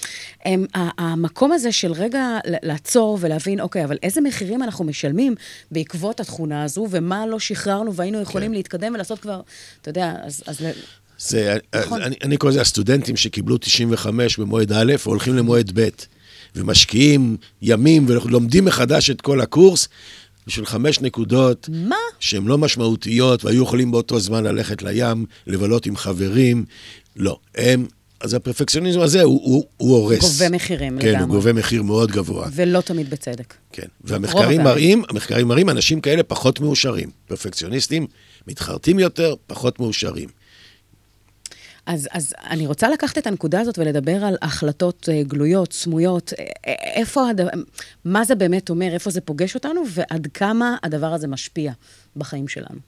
הם, 0.44 0.66
המקום 0.74 1.52
הזה 1.52 1.72
של 1.72 1.92
רגע 1.92 2.38
לעצור 2.44 3.18
ולהבין, 3.20 3.60
אוקיי, 3.60 3.84
אבל 3.84 3.98
איזה 4.02 4.20
מחירים 4.20 4.62
אנחנו 4.62 4.84
משלמים 4.84 5.34
בעקבות 5.70 6.20
התכונה 6.20 6.62
הזו, 6.62 6.86
ומה 6.90 7.26
לא 7.26 7.38
שחררנו 7.38 7.94
והיינו 7.94 8.20
יכולים 8.20 8.50
כן. 8.50 8.54
להתקדם 8.54 8.94
ולעשות 8.94 9.18
כבר, 9.18 9.40
אתה 9.82 9.88
יודע, 9.88 10.14
אז... 10.22 10.42
אז 10.46 10.60
זה, 11.18 11.58
נכון. 11.74 12.02
אני, 12.02 12.16
אני 12.22 12.36
קורא 12.36 12.52
לזה 12.52 12.60
הסטודנטים 12.60 13.16
שקיבלו 13.16 13.58
95 13.58 14.38
במועד 14.38 14.72
א', 14.72 14.92
הולכים 15.04 15.36
למועד 15.36 15.70
ב', 15.74 15.88
ומשקיעים 16.56 17.36
ימים 17.62 18.06
ולומדים 18.08 18.64
מחדש 18.64 19.10
את 19.10 19.20
כל 19.20 19.40
הקורס 19.40 19.88
בשביל 20.46 20.66
חמש 20.66 21.00
נקודות. 21.00 21.68
מה? 21.72 21.96
שהן 22.20 22.44
לא 22.44 22.58
משמעותיות, 22.58 23.44
והיו 23.44 23.62
יכולים 23.62 23.90
באותו 23.90 24.20
זמן 24.20 24.44
ללכת 24.44 24.82
לים, 24.82 25.26
לבלות 25.46 25.86
עם 25.86 25.96
חברים. 25.96 26.64
לא, 27.16 27.38
הם... 27.54 27.86
אז 28.20 28.34
הפרפקציוניזם 28.34 29.00
הזה, 29.00 29.22
הוא, 29.22 29.40
הוא, 29.44 29.64
הוא 29.76 29.96
הורס. 29.96 30.20
גובה 30.20 30.48
מחירים 30.48 30.98
כן, 30.98 31.08
לגמרי. 31.08 31.22
הוא 31.22 31.28
גובה 31.28 31.52
מחיר 31.52 31.82
מאוד 31.82 32.10
גבוה. 32.10 32.48
ולא 32.52 32.80
תמיד 32.80 33.10
בצדק. 33.10 33.54
כן, 33.72 33.86
והמחקרים. 34.04 34.62
מראים, 34.62 35.02
המחקרים 35.08 35.48
מראים, 35.48 35.70
אנשים 35.70 36.00
כאלה 36.00 36.22
פחות 36.22 36.60
מאושרים. 36.60 37.10
פרפקציוניסטים 37.26 38.06
מתחרטים 38.46 38.98
יותר, 38.98 39.34
פחות 39.46 39.80
מאושרים. 39.80 40.28
אז, 41.86 42.08
אז 42.12 42.34
אני 42.50 42.66
רוצה 42.66 42.88
לקחת 42.90 43.18
את 43.18 43.26
הנקודה 43.26 43.60
הזאת 43.60 43.78
ולדבר 43.78 44.24
על 44.24 44.36
החלטות 44.42 45.08
אה, 45.12 45.22
גלויות, 45.22 45.72
סמויות, 45.72 46.32
איפה, 46.96 47.28
הד... 47.30 47.40
מה 48.04 48.24
זה 48.24 48.34
באמת 48.34 48.70
אומר, 48.70 48.94
איפה 48.94 49.10
זה 49.10 49.20
פוגש 49.20 49.54
אותנו, 49.54 49.82
ועד 49.90 50.28
כמה 50.34 50.76
הדבר 50.82 51.06
הזה 51.12 51.26
משפיע 51.28 51.72
בחיים 52.16 52.48
שלנו. 52.48 52.78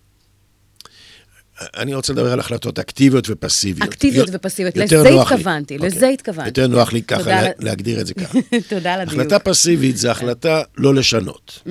אני 1.77 1.95
רוצה 1.95 2.13
לדבר 2.13 2.33
על 2.33 2.41
החלטות 2.41 2.79
אקטיביות 2.79 3.27
ופסיביות. 3.31 3.89
אקטיביות 3.89 4.29
יו- 4.29 4.35
ופסיביות, 4.35 4.77
לזה 4.77 4.97
נוח 4.97 5.07
לי. 5.07 5.21
התכוונתי, 5.37 5.75
אוקיי. 5.77 5.89
לזה 5.91 6.09
התכוונתי. 6.09 6.49
יותר 6.49 6.67
נוח 6.67 6.93
לי 6.93 7.03
ככה 7.03 7.31
לה- 7.31 7.51
להגדיר 7.59 8.01
את 8.01 8.07
זה 8.07 8.15
ככה. 8.15 8.39
תודה 8.69 8.95
על 8.95 9.01
הדיוק. 9.01 9.21
החלטה 9.21 9.39
פסיבית 9.39 9.97
זה 9.97 10.11
החלטה 10.11 10.63
לא 10.77 10.95
לשנות. 10.95 11.63
Mm. 11.67 11.71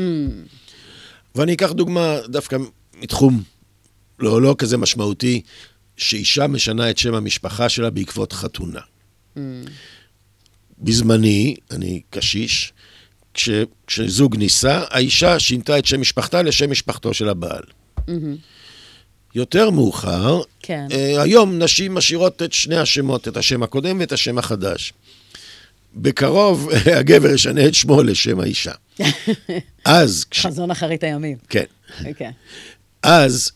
ואני 1.36 1.54
אקח 1.54 1.72
דוגמה 1.72 2.18
דווקא 2.30 2.58
מתחום 3.02 3.44
לא, 4.20 4.42
לא 4.42 4.56
כזה 4.58 4.78
משמעותי, 4.78 5.42
שאישה 5.97 6.47
משנה 6.47 6.89
את 6.89 6.97
שם 6.97 7.13
המשפחה 7.13 7.69
שלה 7.69 7.89
בעקבות 7.89 8.34
חתונה. 8.34 8.79
Mm. 9.38 9.39
בזמני, 10.79 11.55
אני 11.71 12.01
קשיש, 12.10 12.73
כש, 13.34 13.49
כשזוג 13.88 14.38
נישא, 14.38 14.84
האישה 14.89 15.39
שינתה 15.39 15.79
את 15.79 15.86
שם 15.86 16.01
משפחתה 16.01 16.41
לשם 16.41 16.71
משפחתו 16.71 17.13
של 17.13 17.29
הבעל. 17.29 17.63
יותר 19.36 19.69
מאוחר, 19.69 20.41
כן. 20.62 20.88
אה, 20.91 21.21
היום 21.21 21.60
נשים 21.60 21.95
משאירות 21.95 22.41
את 22.41 22.53
שני 22.53 22.77
השמות, 22.77 23.27
את 23.27 23.38
השם 23.38 23.63
הקודם 23.63 23.99
ואת 23.99 24.12
השם 24.12 24.38
החדש. 24.38 24.93
בקרוב 25.95 26.69
הגבר 26.99 27.29
ישנה 27.34 27.65
את 27.67 27.73
שמו 27.75 28.03
לשם 28.03 28.39
האישה. 28.39 28.71
אז, 29.86 30.25
כש... 30.31 30.45
חזון 30.45 30.71
אחרית 30.71 31.03
הימים. 31.03 31.38
כן. 31.49 31.63
אוקיי. 32.05 32.31
אז, 33.03 33.51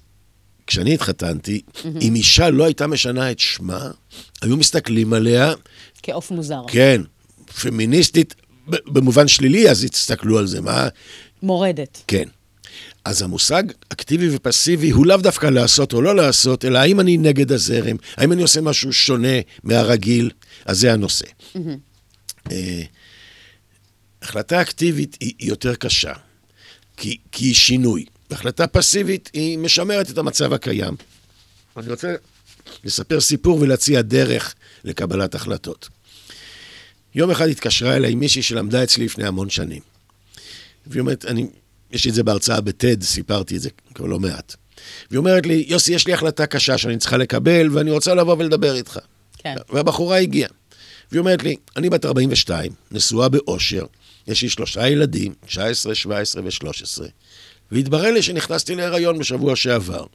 כשאני 0.69 0.93
התחתנתי, 0.93 1.61
אם 2.01 2.15
אישה 2.15 2.49
לא 2.49 2.65
הייתה 2.65 2.87
משנה 2.87 3.31
את 3.31 3.39
שמה, 3.39 3.91
היו 4.41 4.57
מסתכלים 4.57 5.13
עליה, 5.13 5.53
כעוף 6.03 6.31
מוזר. 6.31 6.61
כן, 6.67 7.01
פמיניסטית, 7.61 8.35
במובן 8.67 9.27
שלילי, 9.27 9.69
אז 9.69 9.83
הסתכלו 9.83 10.37
על 10.37 10.47
זה, 10.47 10.61
מה? 10.61 10.87
מורדת. 11.43 12.03
כן. 12.07 12.23
אז 13.05 13.21
המושג 13.21 13.63
אקטיבי 13.89 14.35
ופסיבי 14.35 14.89
הוא 14.89 15.05
לאו 15.05 15.17
דווקא 15.17 15.47
לעשות 15.47 15.93
או 15.93 16.01
לא 16.01 16.15
לעשות, 16.15 16.65
אלא 16.65 16.79
האם 16.79 16.99
אני 16.99 17.17
נגד 17.17 17.51
הזרם, 17.51 17.95
האם 18.17 18.31
אני 18.31 18.41
עושה 18.41 18.61
משהו 18.61 18.93
שונה 18.93 19.37
מהרגיל, 19.63 20.31
אז 20.65 20.79
זה 20.79 20.93
הנושא. 20.93 21.25
אה, 22.51 22.81
החלטה 24.21 24.61
אקטיבית 24.61 25.17
היא 25.19 25.33
היא 25.39 25.49
יותר 25.49 25.75
קשה, 25.75 26.13
כי, 26.97 27.17
כי 27.31 27.45
היא 27.45 27.55
שינוי. 27.55 28.05
והחלטה 28.29 28.67
פסיבית 28.67 29.29
היא 29.33 29.57
משמרת 29.57 30.09
את 30.09 30.17
המצב 30.17 30.53
הקיים. 30.53 30.95
אני 31.77 31.89
רוצה 31.89 32.15
לספר 32.83 33.21
סיפור 33.21 33.61
ולהציע 33.61 34.01
דרך 34.01 34.55
לקבלת 34.83 35.35
החלטות. 35.35 35.89
יום 37.15 37.31
אחד 37.31 37.47
התקשרה 37.47 37.95
אליי 37.95 38.15
מישהי 38.15 38.41
שלמדה 38.41 38.83
אצלי 38.83 39.05
לפני 39.05 39.27
המון 39.27 39.49
שנים. 39.49 39.81
והיא 40.87 41.01
אומרת, 41.01 41.25
אני, 41.25 41.47
יש 41.91 42.05
לי 42.05 42.09
את 42.09 42.15
זה 42.15 42.23
בהרצאה 42.23 42.61
בטד, 42.61 43.03
סיפרתי 43.03 43.55
את 43.55 43.61
זה 43.61 43.69
כבר 43.95 44.05
לא 44.05 44.19
מעט. 44.19 44.55
והיא 45.09 45.17
אומרת 45.17 45.45
לי, 45.45 45.65
יוסי, 45.67 45.93
יש 45.93 46.07
לי 46.07 46.13
החלטה 46.13 46.45
קשה 46.45 46.77
שאני 46.77 46.97
צריכה 46.97 47.17
לקבל, 47.17 47.67
ואני 47.71 47.91
רוצה 47.91 48.15
לבוא 48.15 48.35
ולדבר 48.39 48.75
איתך. 48.75 48.99
כן. 49.37 49.55
והבחורה 49.69 50.17
הגיעה. 50.17 50.49
והיא 51.11 51.19
אומרת 51.19 51.43
לי, 51.43 51.55
אני 51.77 51.89
בת 51.89 52.05
42, 52.05 52.71
נשואה 52.91 53.29
באושר, 53.29 53.85
יש 54.27 54.41
לי 54.41 54.49
שלושה 54.49 54.87
ילדים, 54.87 55.33
19, 55.45 55.95
17 55.95 56.43
ו-13, 56.43 57.03
והתברר 57.71 58.11
לי 58.11 58.21
שנכנסתי 58.21 58.75
להיריון 58.75 59.19
בשבוע 59.19 59.55
שעבר. 59.55 60.05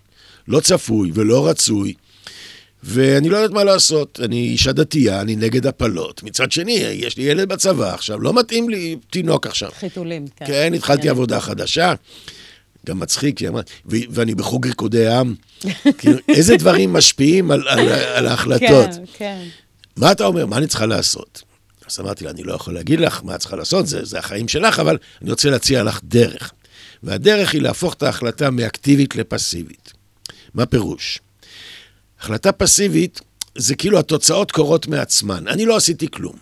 לא 0.49 0.61
צפוי 0.61 1.11
ולא 1.15 1.49
רצוי, 1.49 1.95
ואני 2.83 3.29
לא 3.29 3.37
יודעת 3.37 3.51
מה 3.51 3.65
לעשות. 3.65 4.21
אני 4.25 4.37
אישה 4.37 4.73
דתייה, 4.73 5.21
אני 5.21 5.37
נגד 5.37 5.67
הפלות. 5.67 6.23
מצד 6.23 6.53
שני, 6.53 6.73
יש 6.73 7.17
לי 7.17 7.23
ילד 7.23 7.49
בצבא 7.49 7.95
עכשיו, 7.95 8.21
לא 8.21 8.35
מתאים 8.35 8.71
לי 8.71 8.97
תינוק 9.11 9.47
עכשיו. 9.47 9.71
חיתולים, 9.79 10.27
כן. 10.37 10.47
כן, 10.47 10.75
התחלתי 10.75 11.03
כן. 11.03 11.09
עבודה 11.09 11.41
חדשה. 11.41 11.95
גם 12.87 13.01
מצחיק, 13.01 13.39
היא 13.39 13.49
אמרה, 13.49 13.63
ו- 13.87 13.97
ואני 14.11 14.35
בחוג 14.35 14.67
ריקודי 14.67 15.09
עם. 15.09 15.35
כאילו, 15.99 16.19
איזה 16.29 16.57
דברים 16.57 16.93
משפיעים 16.93 17.51
על, 17.51 17.69
על, 17.69 17.89
על 17.89 18.27
ההחלטות. 18.27 18.91
כן, 18.91 19.03
כן. 19.19 19.43
מה 19.97 20.13
אתה 20.13 20.27
אומר? 20.27 20.47
מה 20.47 20.57
אני 20.57 20.67
צריכה 20.67 20.87
לעשות? 20.87 21.43
אז 21.91 22.01
אמרתי 22.01 22.25
לה, 22.25 22.31
אני 22.31 22.43
לא 22.43 22.53
יכול 22.53 22.75
להגיד 22.75 23.01
לך 23.01 23.21
מה 23.25 23.35
את 23.35 23.41
צריכה 23.41 23.57
לעשות, 23.57 23.87
זה, 23.87 24.05
זה 24.05 24.19
החיים 24.19 24.49
שלך, 24.49 24.79
אבל 24.81 24.99
אני 25.23 25.31
רוצה 25.31 25.51
להציע 25.51 25.83
לך 25.83 26.01
דרך. 26.05 26.53
והדרך 27.05 27.53
היא 27.53 27.63
להפוך 27.63 27.95
את 27.95 28.03
ההחלטה 28.03 28.51
מאקטיבית 28.51 29.17
לפסיבית. 29.17 29.93
מה 30.55 30.67
פירוש? 30.67 31.21
החלטה 32.21 32.53
פסיבית 32.53 33.21
זה 33.59 33.75
כאילו 33.75 33.99
התוצאות 33.99 34.53
קורות 34.53 34.87
מעצמן. 34.87 35.49
אני 35.49 35.67
לא 35.67 35.77
עשיתי 35.77 36.11
כלום. 36.11 36.37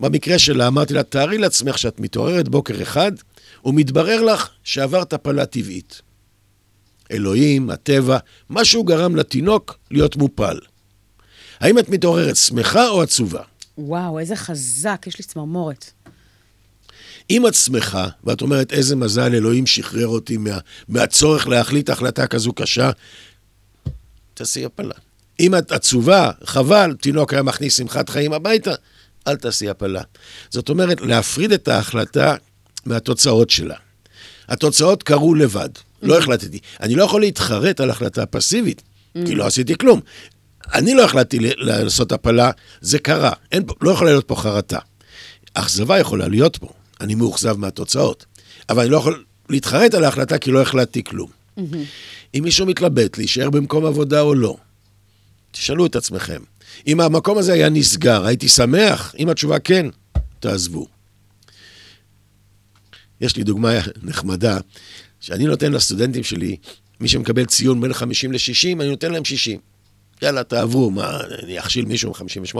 במקרה 0.00 0.38
שלה 0.38 0.66
אמרתי 0.66 0.94
לה, 0.94 1.02
תארי 1.02 1.38
לעצמך 1.38 1.78
שאת 1.78 2.00
מתעוררת 2.00 2.48
בוקר 2.48 2.82
אחד, 2.82 3.12
ומתברר 3.64 4.22
לך 4.22 4.48
שעברת 4.64 5.12
הפלה 5.12 5.46
טבעית. 5.46 6.02
אלוהים, 7.10 7.70
הטבע, 7.70 8.18
משהו 8.50 8.84
גרם 8.84 9.16
לתינוק 9.16 9.78
להיות 9.90 10.16
מופל. 10.16 10.58
האם 11.60 11.78
את 11.78 11.88
מתעוררת 11.88 12.36
שמחה 12.36 12.88
או 12.88 13.02
עצובה? 13.02 13.42
וואו, 13.78 14.18
איזה 14.18 14.36
חזק, 14.36 15.04
יש 15.06 15.18
לי 15.18 15.24
צמרמורת. 15.24 15.90
את 17.48 17.54
שמחה, 17.54 18.08
ואת 18.24 18.42
אומרת, 18.42 18.72
איזה 18.72 18.96
מזל, 18.96 19.34
אלוהים 19.34 19.66
שחרר 19.66 20.06
אותי 20.06 20.36
מה, 20.36 20.58
מהצורך 20.88 21.48
להחליט 21.48 21.90
החלטה 21.90 22.26
כזו 22.26 22.52
קשה, 22.52 22.90
תעשי 24.34 24.64
הפלה. 24.64 24.94
אם 25.40 25.54
את 25.54 25.72
עצובה, 25.72 26.30
חבל, 26.44 26.94
תינוק 27.00 27.32
היה 27.32 27.42
מכניס 27.42 27.76
שמחת 27.76 28.08
חיים 28.08 28.32
הביתה, 28.32 28.74
אל 29.26 29.36
תעשי 29.36 29.68
הפלה. 29.68 30.02
זאת 30.50 30.68
אומרת, 30.68 31.00
להפריד 31.00 31.52
את 31.52 31.68
ההחלטה 31.68 32.36
מהתוצאות 32.86 33.50
שלה. 33.50 33.76
התוצאות 34.48 35.02
קרו 35.02 35.34
לבד, 35.34 35.68
לא 36.02 36.18
החלטתי. 36.18 36.58
אני 36.80 36.94
לא 36.94 37.04
יכול 37.04 37.20
להתחרט 37.20 37.80
על 37.80 37.90
החלטה 37.90 38.26
פסיבית, 38.26 38.82
כי 39.26 39.34
לא 39.34 39.46
עשיתי 39.46 39.74
כלום. 39.78 40.00
אני 40.74 40.94
לא 40.94 41.04
החלטתי 41.04 41.38
לעשות 41.56 42.12
הפלה, 42.12 42.50
זה 42.80 42.98
קרה. 42.98 43.32
אין, 43.52 43.62
לא 43.80 43.90
יכולה 43.90 44.10
להיות 44.10 44.28
פה 44.28 44.36
חרטה. 44.36 44.78
אכזבה 45.54 45.98
יכולה 45.98 46.28
להיות 46.28 46.56
פה, 46.56 46.72
אני 47.00 47.14
מאוכזב 47.14 47.56
מהתוצאות. 47.56 48.26
אבל 48.68 48.82
אני 48.82 48.90
לא 48.90 48.96
יכול 48.96 49.24
להתחרט 49.48 49.94
על 49.94 50.04
ההחלטה 50.04 50.38
כי 50.38 50.50
לא 50.50 50.62
החלטתי 50.62 51.04
כלום. 51.04 51.30
אם 52.34 52.44
מישהו 52.44 52.66
מתלבט 52.66 53.18
להישאר 53.18 53.50
במקום 53.50 53.86
עבודה 53.86 54.20
או 54.20 54.34
לא, 54.34 54.56
תשאלו 55.52 55.86
את 55.86 55.96
עצמכם. 55.96 56.42
אם 56.86 57.00
המקום 57.00 57.38
הזה 57.38 57.52
היה 57.52 57.68
נסגר, 57.68 58.26
הייתי 58.26 58.48
שמח? 58.48 59.14
אם 59.18 59.28
התשובה 59.28 59.58
כן, 59.58 59.86
תעזבו. 60.40 60.86
יש 63.20 63.36
לי 63.36 63.44
דוגמה 63.44 63.70
נחמדה, 64.02 64.58
שאני 65.20 65.44
נותן 65.44 65.72
לסטודנטים 65.72 66.22
שלי, 66.22 66.56
מי 67.00 67.08
שמקבל 67.08 67.44
ציון 67.44 67.80
בין 67.80 67.92
50 67.92 68.32
ל-60, 68.32 68.80
אני 68.80 68.88
נותן 68.88 69.12
להם 69.12 69.24
60. 69.24 69.58
יאללה, 70.22 70.44
תעברו, 70.44 70.90
מה, 70.90 71.20
אני 71.42 71.58
אכשיל 71.58 71.84
מישהו 71.84 72.12
מ-58? 72.12 72.56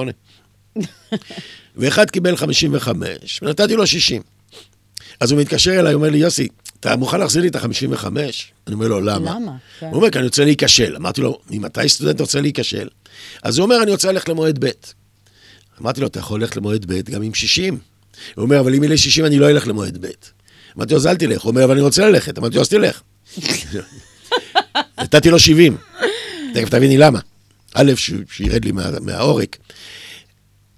ואחד 1.77 2.11
קיבל 2.11 2.37
55, 2.37 3.41
ונתתי 3.43 3.77
לו 3.77 3.87
60. 3.87 4.23
אז 5.21 5.33
הוא 5.33 5.41
מתקשר 5.41 5.81
אליי, 5.81 5.95
אומר 5.95 6.11
לי, 6.11 6.19
יוסי, 6.19 6.49
אתה 6.81 6.97
מוכן 6.97 7.21
להחזיר 7.21 7.43
לי 7.43 7.49
את 7.49 7.57
ה-55? 7.57 8.07
אני 8.67 8.75
אומר 8.75 8.89
לו, 8.89 9.01
למה? 9.01 9.35
למה? 9.35 9.53
כן. 9.81 9.87
הוא 9.87 9.97
אומר, 9.97 10.11
כי 10.11 10.19
אני 10.19 10.27
רוצה 10.27 10.45
להיכשל. 10.45 10.97
אמרתי 10.97 11.21
לו, 11.21 11.39
ממתי 11.51 11.89
סטודנט 11.89 12.21
רוצה 12.21 12.41
להיכשל? 12.41 12.89
אז 13.43 13.59
הוא 13.59 13.65
אומר, 13.65 13.83
אני 13.83 13.91
רוצה 13.91 14.13
ללכת 14.13 14.29
למועד 14.29 14.65
ב'. 14.65 14.71
אמרתי 15.81 16.01
לו, 16.01 16.07
אתה 16.07 16.19
יכול 16.19 16.41
ללכת 16.41 16.57
למועד 16.57 16.93
ב' 16.93 17.11
גם 17.11 17.23
עם 17.23 17.35
60. 17.35 17.79
הוא 18.35 18.43
אומר, 18.43 18.61
אבל 18.61 18.75
אם 18.75 18.83
יהיה 18.83 18.91
לי 18.91 18.99
60 18.99 19.25
אני 19.25 19.39
לא 19.39 19.51
אלך 19.51 19.67
למועד 19.67 20.07
ב'. 20.07 20.11
אמרתי 20.77 20.93
לו, 20.95 21.01
אז 21.01 21.07
אל 21.07 21.17
תלך. 21.17 21.43
הוא 21.43 21.51
אומר, 21.51 21.65
אבל 21.65 21.73
אני 21.73 21.81
רוצה 21.81 22.09
ללכת. 22.09 22.39
אמרתי 22.39 22.57
לו, 22.57 22.63
אז 22.63 22.69
תלך. 22.69 23.01
נתתי 25.01 25.31
לו 25.31 25.39
70. 25.39 25.77
תכף 26.55 26.69
תביני 26.69 26.99
למה. 26.99 27.19
א', 27.75 27.93
שירד 28.31 28.65
לי 28.65 28.73
מה, 28.73 28.91
מהעורק. 29.01 29.57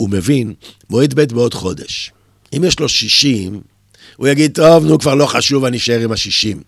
הוא 0.02 0.10
מבין, 0.10 0.54
מועד 0.90 1.14
ב' 1.14 1.34
בעוד 1.34 1.54
חודש. 1.54 2.10
אם 2.56 2.64
יש 2.64 2.80
לו 2.80 2.88
60, 2.88 3.60
הוא 4.16 4.28
יגיד, 4.28 4.54
טוב, 4.54 4.84
נו, 4.84 4.98
כבר 4.98 5.14
לא 5.14 5.26
חשוב, 5.26 5.64
אני 5.64 5.76
אשאר 5.76 6.00
עם 6.00 6.12
ה-60. 6.12 6.58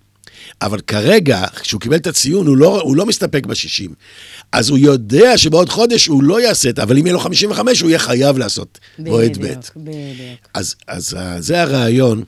אבל 0.62 0.80
כרגע, 0.80 1.44
כשהוא 1.60 1.80
קיבל 1.80 1.96
את 1.96 2.06
הציון, 2.06 2.46
הוא 2.46 2.56
לא, 2.56 2.80
הוא 2.80 2.96
לא 2.96 3.06
מסתפק 3.06 3.46
ב-60. 3.46 3.90
אז 4.52 4.68
הוא 4.68 4.78
יודע 4.78 5.38
שבעוד 5.38 5.68
חודש 5.68 6.06
הוא 6.06 6.22
לא 6.22 6.40
יעשה 6.40 6.68
את 6.68 6.76
זה, 6.76 6.82
אבל 6.82 6.98
אם 6.98 7.06
יהיה 7.06 7.12
לו 7.12 7.20
55, 7.20 7.80
הוא 7.80 7.90
יהיה 7.90 7.98
חייב 7.98 8.38
לעשות 8.38 8.78
מועד 8.98 9.38
ב'. 9.38 9.40
בדיוק, 9.40 9.58
בדיוק. 9.76 10.48
אז, 10.54 10.74
אז 10.88 11.14
אה, 11.14 11.40
זה 11.40 11.62
הרעיון. 11.62 12.24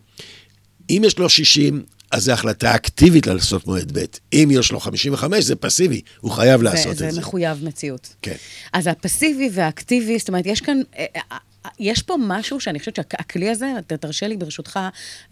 אם 0.90 1.02
יש 1.06 1.18
לו 1.18 1.28
60, 1.28 1.82
אז 2.10 2.22
זו 2.24 2.32
החלטה 2.32 2.74
אקטיבית 2.74 3.26
לעשות 3.26 3.66
מועד 3.66 3.98
ב'. 3.98 4.04
אם 4.32 4.48
יש 4.52 4.72
לו 4.72 4.80
55, 4.80 5.44
זה 5.44 5.56
פסיבי, 5.56 6.00
הוא 6.20 6.30
חייב 6.32 6.62
לעשות 6.62 6.84
זה, 6.96 7.04
את 7.04 7.10
זה 7.10 7.10
זה. 7.10 7.20
מחויב 7.20 7.64
מציאות. 7.64 8.14
כן. 8.22 8.34
אז 8.72 8.86
הפסיבי 8.86 9.50
והאקטיבי, 9.52 10.18
זאת 10.18 10.28
אומרת, 10.28 10.46
יש 10.46 10.60
כאן, 10.60 10.80
אה, 10.98 11.04
אה, 11.16 11.20
אה, 11.32 11.36
יש 11.80 12.02
פה 12.02 12.14
משהו 12.20 12.60
שאני 12.60 12.78
חושבת 12.78 12.96
שהכלי 12.96 13.50
הזה, 13.50 13.66
ת- 13.86 13.92
תרשה 13.92 14.28
לי 14.28 14.36
ברשותך 14.36 14.80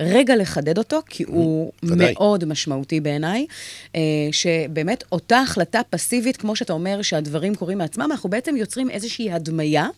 רגע 0.01 0.37
לחדד 0.37 0.79
אותו, 0.79 1.01
כי 1.09 1.23
הוא 1.27 1.73
ודאי. 1.83 2.13
מאוד 2.13 2.45
משמעותי 2.45 3.01
בעיניי, 3.01 3.47
שבאמת 4.33 5.05
אותה 5.13 5.39
החלטה 5.41 5.81
פסיבית, 5.91 6.37
כמו 6.37 6.57
שאתה 6.57 6.73
אומר, 6.73 7.03
שהדברים 7.03 7.55
קורים 7.55 7.79
מעצמם, 7.79 8.09
אנחנו 8.11 8.31
בעצם 8.31 8.57
יוצרים 8.57 8.91
איזושהי 8.91 9.33
הדמיה. 9.33 9.89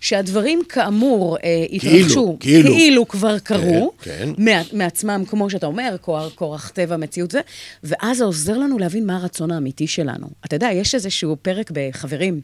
שהדברים 0.00 0.62
כאמור 0.68 1.36
אה, 1.44 1.64
התרחשו, 1.72 2.36
כאילו. 2.40 2.70
כאילו 2.70 3.08
כבר 3.08 3.38
קרו, 3.38 3.92
כן. 4.02 4.28
מע, 4.38 4.62
מעצמם, 4.72 5.24
כמו 5.28 5.50
שאתה 5.50 5.66
אומר, 5.66 5.96
כוח, 6.00 6.32
כורח 6.34 6.68
טבע, 6.68 6.96
מציאות 6.96 7.30
זה, 7.30 7.40
ואז 7.84 8.18
זה 8.18 8.24
עוזר 8.24 8.58
לנו 8.58 8.78
להבין 8.78 9.06
מה 9.06 9.16
הרצון 9.16 9.50
האמיתי 9.50 9.86
שלנו. 9.86 10.26
אתה 10.44 10.56
יודע, 10.56 10.68
יש 10.72 10.94
איזשהו 10.94 11.36
פרק 11.42 11.70
בחברים, 11.72 12.40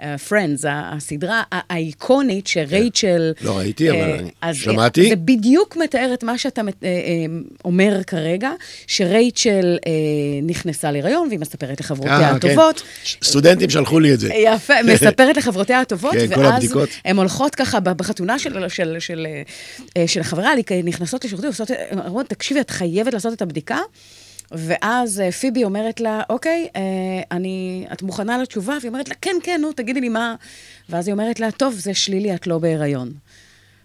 uh, 0.00 0.04
Friends, 0.28 0.66
הסדרה 0.68 1.42
האיקונית 1.52 2.46
שרייצ'ל... 2.46 3.32
לא 3.42 3.58
ראיתי, 3.58 3.90
אבל 3.90 3.98
אה, 3.98 4.14
אני 4.18 4.30
אה, 4.44 4.54
שמעתי. 4.54 5.08
זה 5.08 5.16
בדיוק 5.16 5.76
מתאר 5.76 6.10
את 6.14 6.24
מה 6.24 6.38
שאתה 6.38 6.60
אה, 6.60 6.66
אה, 6.88 6.90
אומר 7.64 8.00
כרגע, 8.06 8.50
שרייצ'ל 8.86 9.78
אה, 9.86 9.92
נכנסה 10.42 10.90
להיריון, 10.90 11.28
והיא 11.28 11.38
מספרת 11.38 11.80
לחברותיה 11.80 12.20
אה, 12.20 12.38
כן. 12.40 12.48
הטובות. 12.48 12.82
סטודנטים 13.24 13.70
שלחו 13.70 14.00
לי 14.00 14.14
את 14.14 14.20
זה. 14.20 14.34
יפה, 14.34 14.74
מספרת 14.94 15.36
לחברותיה 15.36 15.80
הטובות, 15.80 16.12
כן, 16.12 16.40
ואז. 16.40 16.74
הן 17.04 17.16
הולכות 17.16 17.54
ככה 17.54 17.80
בחתונה 17.80 18.38
של, 18.38 18.68
של, 18.68 18.96
של, 18.98 19.26
אה, 19.96 20.06
של 20.06 20.20
החברה, 20.20 20.52
נכנסות 20.84 21.24
לשירותים, 21.24 21.50
אומרות, 22.06 22.26
תקשיבי, 22.28 22.60
את 22.60 22.70
חייבת 22.70 23.12
לעשות 23.12 23.32
את 23.32 23.42
הבדיקה. 23.42 23.78
ואז 24.56 25.20
אה, 25.20 25.32
פיבי 25.32 25.64
אומרת 25.64 26.00
לה, 26.00 26.22
אוקיי, 26.30 26.68
אה, 26.76 26.80
אני, 27.30 27.86
את 27.92 28.02
מוכנה 28.02 28.38
לתשובה? 28.38 28.76
והיא 28.80 28.88
אומרת 28.88 29.08
לה, 29.08 29.14
כן, 29.14 29.36
כן, 29.42 29.60
נו, 29.60 29.72
תגידי 29.72 30.00
לי 30.00 30.08
מה. 30.08 30.34
ואז 30.88 31.08
היא 31.08 31.12
אומרת 31.12 31.40
לה, 31.40 31.50
טוב, 31.50 31.74
זה 31.74 31.94
שלילי, 31.94 32.34
את 32.34 32.46
לא 32.46 32.58
בהיריון. 32.58 33.12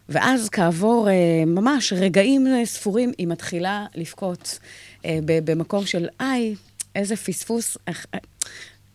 ואז 0.09 0.49
כעבור 0.49 1.09
אה, 1.09 1.43
ממש 1.47 1.93
רגעים 1.93 2.47
ספורים, 2.65 3.11
היא 3.17 3.27
מתחילה 3.27 3.85
לבכות 3.95 4.59
במקום 5.25 5.85
של, 5.85 6.07
איי, 6.19 6.55
איזה 6.95 7.15
פספוס, 7.15 7.77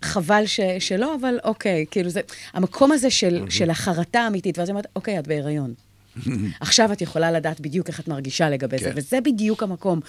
חבל 0.02 0.46
ש, 0.46 0.60
שלא, 0.78 1.14
אבל 1.20 1.38
אוקיי, 1.44 1.84
כאילו 1.90 2.10
זה, 2.10 2.20
המקום 2.52 2.92
הזה 2.92 3.10
של, 3.10 3.44
של 3.50 3.70
החרטה 3.70 4.20
האמיתית, 4.20 4.58
ואז 4.58 4.68
היא 4.68 4.72
אומרת, 4.72 4.86
אוקיי, 4.96 5.18
את 5.18 5.26
בהיריון. 5.26 5.74
עכשיו 6.60 6.92
את 6.92 7.00
יכולה 7.00 7.32
לדעת 7.32 7.60
בדיוק 7.60 7.88
איך 7.88 8.00
את 8.00 8.08
מרגישה 8.08 8.50
לגבי 8.50 8.78
זה, 8.78 8.84
כן. 8.84 8.92
וזה 8.96 9.20
בדיוק 9.20 9.62
המקום. 9.62 10.00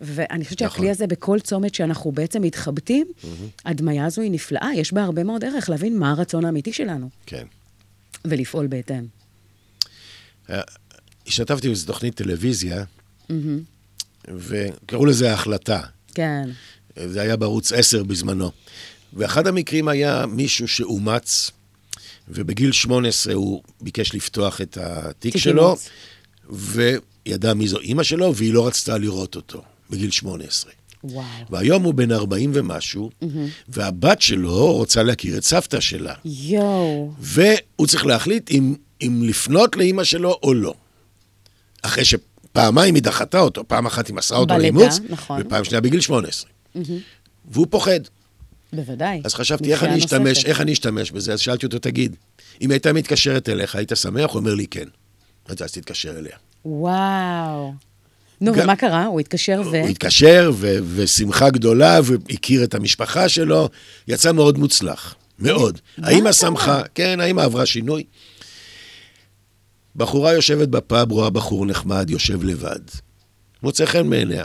ואני 0.00 0.44
חושבת 0.44 0.62
נכון. 0.62 0.74
שהכלי 0.74 0.90
הזה, 0.90 1.06
בכל 1.06 1.40
צומת 1.40 1.74
שאנחנו 1.74 2.12
בעצם 2.12 2.42
מתחבטים, 2.42 3.06
הדמיה 3.64 4.06
הזו 4.06 4.22
היא 4.22 4.30
נפלאה, 4.30 4.70
יש 4.74 4.92
בה 4.92 5.02
הרבה 5.02 5.24
מאוד 5.24 5.44
ערך 5.44 5.70
להבין 5.70 5.98
מה 5.98 6.10
הרצון 6.10 6.44
האמיתי 6.44 6.72
שלנו, 6.72 7.08
כן. 7.26 7.46
ולפעול 8.24 8.66
בהתאם. 8.66 9.06
השתתפתי 11.26 11.66
באיזו 11.68 11.86
תוכנית 11.86 12.14
טלוויזיה, 12.14 12.84
וקראו 14.28 15.06
לזה 15.06 15.30
ההחלטה. 15.30 15.80
כן. 16.14 16.48
זה 17.06 17.20
היה 17.20 17.36
בערוץ 17.36 17.72
10 17.72 18.02
בזמנו. 18.02 18.50
ואחד 19.12 19.46
המקרים 19.46 19.88
היה 19.88 20.26
מישהו 20.26 20.68
שאומץ, 20.68 21.50
ובגיל 22.28 22.72
18 22.72 23.34
הוא 23.34 23.62
ביקש 23.80 24.14
לפתוח 24.14 24.60
את 24.60 24.78
התיק 24.80 25.32
תיק 25.32 25.42
שלו, 25.42 25.64
אימוץ. 25.64 25.88
וידע 27.26 27.54
מי 27.54 27.68
זו 27.68 27.78
אימא 27.78 28.02
שלו, 28.02 28.34
והיא 28.34 28.54
לא 28.54 28.66
רצתה 28.66 28.98
לראות 28.98 29.36
אותו, 29.36 29.62
בגיל 29.90 30.10
18. 30.10 30.72
וואו. 31.04 31.24
והיום 31.50 31.82
הוא 31.82 31.94
בן 31.94 32.12
40 32.12 32.50
ומשהו, 32.54 33.10
והבת 33.68 34.22
שלו 34.22 34.72
רוצה 34.72 35.02
להכיר 35.02 35.38
את 35.38 35.44
סבתא 35.44 35.80
שלה. 35.80 36.14
יואו. 36.24 37.12
והוא 37.18 37.86
צריך 37.86 38.06
להחליט 38.06 38.50
אם, 38.50 38.74
אם 39.02 39.22
לפנות 39.24 39.76
לאימא 39.76 40.04
שלו 40.04 40.38
או 40.42 40.54
לא. 40.54 40.74
אחרי 41.82 42.04
שפעמיים 42.04 42.94
היא 42.94 43.02
דחתה 43.02 43.40
אותו, 43.40 43.68
פעם 43.68 43.86
אחת 43.86 44.06
היא 44.08 44.16
מסרה 44.16 44.38
אותו 44.38 44.58
לאימוץ, 44.58 45.00
נכון. 45.08 45.40
ופעם 45.40 45.64
שנייה 45.64 45.80
בגיל 45.80 46.00
18. 46.00 46.50
והוא 47.50 47.66
פוחד. 47.70 48.00
בוודאי. 48.72 49.20
אז 49.24 49.34
חשבתי, 49.34 49.72
איך 49.72 49.82
אני 49.82 49.98
אשתמש. 49.98 50.44
איך 50.44 50.60
אני 50.60 50.72
אשתמש 50.72 51.10
בזה? 51.10 51.32
אז 51.32 51.40
שאלתי 51.40 51.66
אותו, 51.66 51.78
תגיד, 51.78 52.16
אם 52.60 52.70
הייתה 52.70 52.92
מתקשרת 52.92 53.48
אליך, 53.48 53.76
היית 53.76 53.92
שמח? 53.94 54.30
הוא 54.30 54.40
אומר 54.40 54.54
לי, 54.54 54.66
כן. 54.66 54.88
אז 55.48 55.72
תתקשר 55.72 56.18
אליה. 56.18 56.36
וואו. 56.64 57.74
נו, 58.40 58.52
גם- 58.52 58.64
ומה 58.64 58.76
קרה? 58.76 59.04
הוא 59.06 59.20
התקשר 59.20 59.62
ו... 59.72 59.80
הוא 59.80 59.88
התקשר, 59.88 60.50
ו- 60.54 60.78
ושמחה 60.94 61.50
גדולה, 61.50 62.00
והכיר 62.04 62.64
את 62.64 62.74
המשפחה 62.74 63.28
שלו, 63.28 63.68
יצא 64.08 64.32
מאוד 64.32 64.58
מוצלח, 64.58 65.14
מאוד. 65.38 65.78
האמא 65.98 66.32
שמחה, 66.32 66.82
כן, 66.94 67.20
האמא 67.20 67.40
עברה 67.40 67.66
שינוי. 67.66 68.04
בחורה 69.96 70.32
יושבת 70.32 70.68
בפאב, 70.68 71.12
רואה 71.12 71.30
בחור 71.30 71.66
נחמד, 71.66 72.10
יושב 72.10 72.44
לבד. 72.44 72.78
מוצא 73.62 73.84
חן 73.86 74.10
בעיניה. 74.10 74.44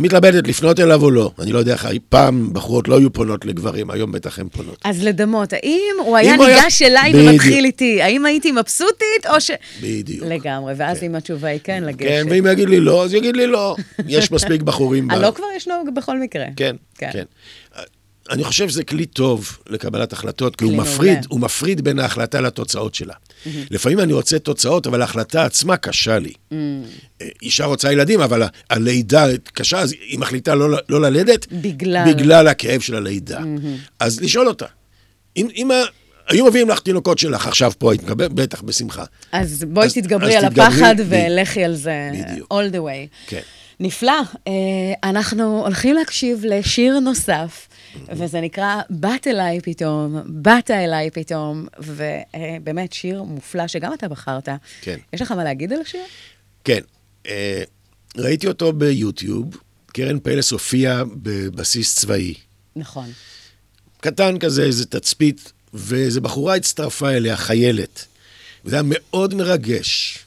היא 0.00 0.06
מתלבטת 0.06 0.48
לפנות 0.48 0.80
אליו 0.80 1.02
או 1.02 1.10
לא. 1.10 1.30
אני 1.38 1.52
לא 1.52 1.58
יודע 1.58 1.72
איך, 1.72 1.88
פעם 2.08 2.52
בחורות 2.52 2.88
לא 2.88 2.98
היו 2.98 3.12
פונות 3.12 3.44
לגברים, 3.44 3.90
היום 3.90 4.12
בטח 4.12 4.38
הן 4.38 4.48
פונות. 4.48 4.78
אז 4.84 5.04
לדמות, 5.04 5.52
האם 5.52 5.94
הוא 5.98 6.16
היה 6.16 6.36
ניגש 6.36 6.82
אליי 6.82 7.12
בדיוק. 7.12 7.30
ומתחיל 7.30 7.64
איתי? 7.64 8.02
האם 8.02 8.26
הייתי 8.26 8.52
מבסוטית 8.52 9.26
או 9.28 9.40
ש... 9.40 9.50
בדיוק. 9.82 10.26
לגמרי, 10.26 10.74
ואז 10.76 11.02
אם 11.02 11.14
התשובה 11.14 11.48
היא 11.48 11.60
כן, 11.64 11.84
לגשת. 11.84 12.08
כן, 12.08 12.26
ואם 12.30 12.46
יגיד 12.46 12.68
לי 12.68 12.80
לא, 12.80 13.04
אז 13.04 13.14
יגיד 13.14 13.36
לי 13.36 13.46
לא. 13.46 13.76
יש 14.06 14.32
מספיק 14.32 14.62
בחורים. 14.62 15.10
הלא 15.10 15.32
כבר 15.34 15.46
ישנו 15.56 15.74
בכל 15.94 16.20
מקרה. 16.20 16.44
כן, 16.56 16.76
כן. 16.98 17.10
כן. 17.12 17.24
אני 18.30 18.44
חושב 18.44 18.68
שזה 18.68 18.84
כלי 18.84 19.06
טוב 19.06 19.58
לקבלת 19.68 20.12
החלטות, 20.12 20.56
כי 20.56 20.64
הוא 20.64 20.76
מפריד, 20.76 21.12
מעולה. 21.12 21.26
הוא 21.28 21.40
מפריד 21.40 21.80
בין 21.80 21.98
ההחלטה 21.98 22.40
לתוצאות 22.40 22.94
שלה. 22.94 23.14
לפעמים 23.70 24.00
אני 24.00 24.12
רוצה 24.12 24.38
תוצאות, 24.38 24.86
אבל 24.86 25.00
ההחלטה 25.00 25.44
עצמה 25.44 25.76
קשה 25.76 26.18
לי. 26.18 26.32
Mm. 26.32 26.54
אה, 27.22 27.28
אישה 27.42 27.64
רוצה 27.64 27.92
ילדים, 27.92 28.20
אבל 28.20 28.42
הלידה 28.70 29.24
קשה, 29.52 29.78
אז 29.78 29.92
היא 29.92 30.18
מחליטה 30.18 30.54
לא, 30.54 30.78
לא 30.88 31.00
ללדת. 31.00 31.46
בגלל. 31.52 32.04
בגלל 32.14 32.48
הכאב 32.48 32.80
של 32.80 32.94
הלידה. 32.96 33.40
אז 34.00 34.20
לשאול 34.20 34.48
אותה, 34.48 34.66
אם, 35.36 35.48
אם 35.56 35.70
ה... 35.70 35.74
היו 36.28 36.46
מביאים 36.46 36.68
לך 36.68 36.78
תינוקות 36.80 37.18
שלך 37.18 37.46
עכשיו 37.46 37.72
פה, 37.78 37.92
היית 37.92 38.02
מקבל? 38.02 38.28
בטח, 38.28 38.62
בשמחה. 38.62 39.04
אז 39.32 39.64
בואי 39.68 39.86
אז- 39.86 39.94
תתגברי 39.94 40.38
אז 40.38 40.44
על 40.44 40.50
תתגברי, 40.50 40.66
הפחד 40.66 40.94
ב- 41.00 41.04
ולכי 41.28 41.64
על 41.64 41.74
זה 41.74 42.10
בדיוק. 42.30 42.52
all 42.52 42.72
the 42.74 42.78
way. 42.78 43.26
כן. 43.26 43.40
נפלא. 43.80 44.12
אה, 44.48 44.52
אנחנו 45.10 45.62
הולכים 45.64 45.94
להקשיב 45.94 46.44
לשיר 46.48 46.98
נוסף, 47.00 47.68
וזה 48.08 48.40
נקרא 48.40 48.80
"באת 48.90 49.26
אליי 49.26 49.60
פתאום", 49.60 50.16
"באת 50.26 50.70
אליי 50.70 51.10
פתאום", 51.10 51.66
ובאמת 51.78 52.92
שיר 52.92 53.22
מופלא 53.22 53.66
שגם 53.66 53.94
אתה 53.94 54.08
בחרת. 54.08 54.48
כן. 54.80 54.96
יש 55.12 55.22
לך 55.22 55.32
מה 55.32 55.44
להגיד 55.44 55.72
על 55.72 55.80
השיר? 55.80 56.00
כן. 56.64 56.80
אה, 57.26 57.62
ראיתי 58.16 58.46
אותו 58.46 58.72
ביוטיוב, 58.72 59.56
קרן 59.86 60.18
פלס 60.18 60.50
הופיע 60.50 61.02
בבסיס 61.12 61.96
צבאי. 61.96 62.34
נכון. 62.76 63.06
קטן 64.00 64.38
כזה, 64.38 64.62
איזה 64.62 64.86
תצפית, 64.86 65.52
ואיזו 65.74 66.20
בחורה 66.20 66.54
הצטרפה 66.56 67.10
אליה, 67.10 67.36
חיילת. 67.36 68.06
וזה 68.64 68.76
היה 68.76 68.82
מאוד 68.86 69.34
מרגש. 69.34 70.18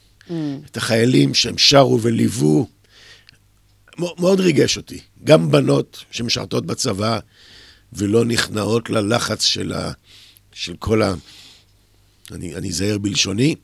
את 0.72 0.78
החיילים 0.78 1.34
שהם 1.34 1.58
שרו 1.58 2.02
וליוו. 2.02 2.68
מאוד 3.98 4.40
ריגש 4.40 4.78
אותי. 4.78 5.00
גם 5.24 5.52
בנות 5.52 6.04
שמשרתות 6.12 6.66
בצבא 6.66 7.20
ולא 7.98 8.26
נכנעות 8.26 8.90
ללחץ 8.90 9.44
של, 9.44 9.74
ה, 9.74 9.92
של 10.54 10.76
כל 10.80 11.02
ה... 11.02 11.14
אני 12.32 12.56
אני 12.56 12.70
אזהר 12.70 12.98
בלשוני. 12.98 13.56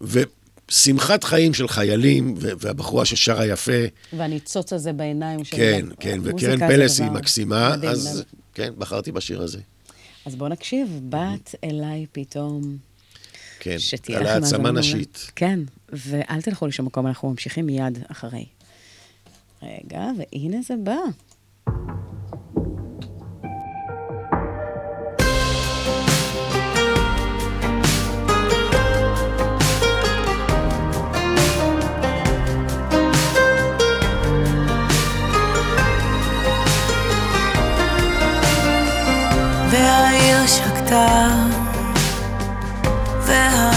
ושמחת 0.00 1.24
חיים 1.24 1.54
של 1.54 1.68
חיילים, 1.68 2.34
ו- 2.38 2.50
והבחורה 2.58 3.04
ששרה 3.04 3.46
יפה, 3.46 3.72
והניצוץ 4.12 4.72
הזה 4.72 4.92
בעיניים 4.92 5.44
של... 5.44 5.56
כן, 5.56 5.86
כן, 6.00 6.20
וקרן 6.22 6.58
פלס 6.58 7.00
היא 7.00 7.10
מקסימה, 7.10 7.76
מדהים, 7.76 7.90
אז 7.92 8.06
מדהים. 8.06 8.24
כן, 8.54 8.72
בחרתי 8.78 9.12
בשיר 9.12 9.42
הזה. 9.42 9.60
אז 10.26 10.36
בוא 10.36 10.48
נקשיב, 10.48 11.00
"באת 11.02 11.54
אליי 11.64 12.06
פתאום". 12.12 12.76
כן, 13.60 13.76
על 14.16 14.26
העצמה. 14.26 14.70
נשית. 14.70 15.30
כן, 15.36 15.60
ואל 15.92 16.42
תלכו 16.42 16.66
לשום 16.66 16.86
מקום, 16.86 17.06
אנחנו 17.06 17.30
ממשיכים 17.30 17.66
מיד 17.66 17.98
אחרי. 18.08 18.44
רגע, 19.62 20.06
והנה 20.18 20.56
זה 20.62 20.74
בא. 20.84 20.96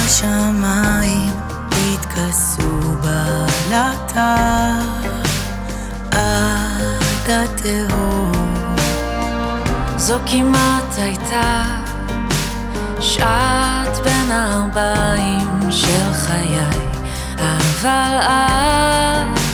והשמיים 0.08 1.34
התכסו 1.72 2.80
בלטה 3.02 4.36
עד 6.12 7.30
התהום. 7.30 8.32
זו 9.98 10.16
כמעט 10.26 10.98
הייתה 10.98 11.64
שעת 13.00 13.98
בין 14.04 14.32
הארבעים 14.32 15.72
של 15.72 16.14
חיי, 16.14 16.60
אבל 17.40 18.18
את 18.22 19.47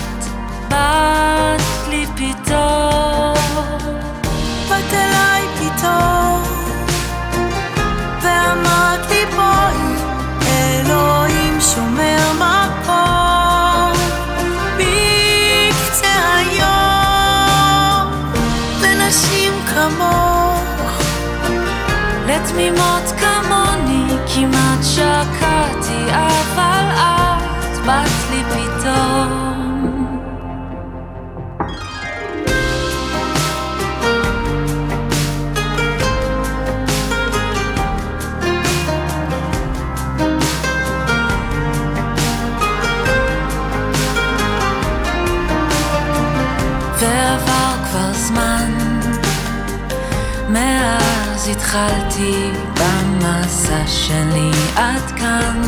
התחלתי 51.76 52.51
במסע 52.74 53.88
שלי 53.88 54.51
עד 54.76 55.11
כאן. 55.15 55.61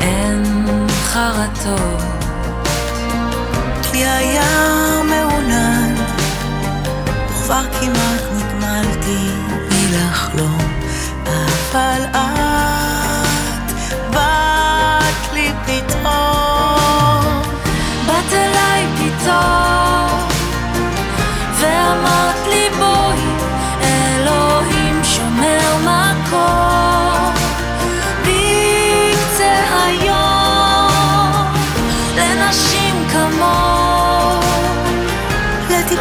אין 0.00 0.44
חרטות. 0.88 2.02
כי 3.92 4.04
היה 4.06 5.00
מעונן, 5.08 5.94
וכבר 7.28 7.64
כמעט 7.80 8.22
נגמלתי 8.36 9.30
מלחלום, 9.70 10.58
אבל 11.22 12.02
את 12.10 12.55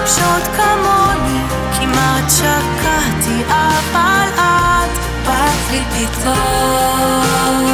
לטיפשות 0.06 0.56
כמוני, 0.56 1.40
כמעט 1.78 2.30
שקעתי, 2.30 3.44
אבל 3.50 4.30
את 4.36 5.00
באת 5.28 5.72
לי 5.72 5.82
פתאום 5.92 7.66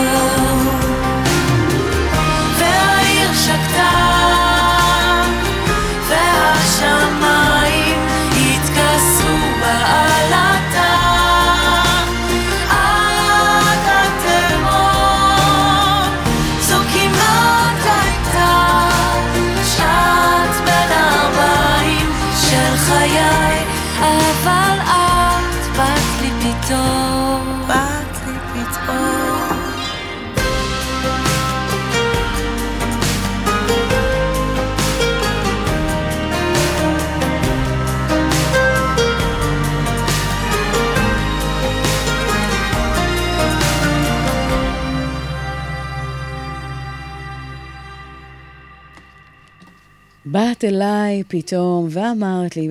באת 50.32 50.64
אליי 50.64 51.24
פתאום 51.28 51.88
ואמרת 51.90 52.56
לי, 52.56 52.70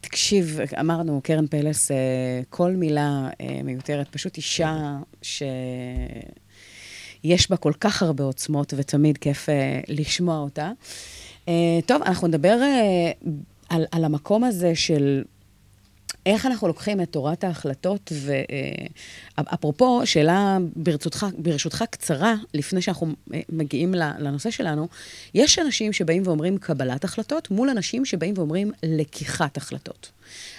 תקשיב, 0.00 0.58
אמרנו, 0.80 1.20
קרן 1.24 1.46
פלס, 1.46 1.90
אה, 1.90 1.96
כל 2.50 2.70
מילה 2.70 3.28
אה, 3.40 3.60
מיותרת, 3.64 4.08
פשוט 4.08 4.36
אישה 4.36 4.96
שיש 5.22 5.50
בה 7.50 7.56
כל 7.56 7.72
כך 7.80 8.02
הרבה 8.02 8.24
עוצמות 8.24 8.74
ותמיד 8.76 9.18
כיף 9.18 9.48
אה, 9.48 9.80
לשמוע 9.88 10.38
אותה. 10.38 10.72
טוב, 11.86 12.02
אנחנו 12.02 12.28
נדבר 12.28 12.58
על, 13.68 13.84
על 13.92 14.04
המקום 14.04 14.44
הזה 14.44 14.74
של 14.74 15.22
איך 16.26 16.46
אנחנו 16.46 16.68
לוקחים 16.68 17.00
את 17.00 17.12
תורת 17.12 17.44
ההחלטות, 17.44 18.12
ואפרופו, 19.38 20.00
שאלה 20.04 20.58
ברצותך, 20.76 21.26
ברשותך 21.38 21.84
קצרה, 21.90 22.34
לפני 22.54 22.82
שאנחנו 22.82 23.12
מגיעים 23.48 23.94
לנושא 23.94 24.50
שלנו, 24.50 24.88
יש 25.34 25.58
אנשים 25.58 25.92
שבאים 25.92 26.22
ואומרים 26.26 26.58
קבלת 26.58 27.04
החלטות, 27.04 27.50
מול 27.50 27.68
אנשים 27.68 28.04
שבאים 28.04 28.34
ואומרים 28.36 28.72
לקיחת 28.82 29.56
החלטות. 29.56 30.10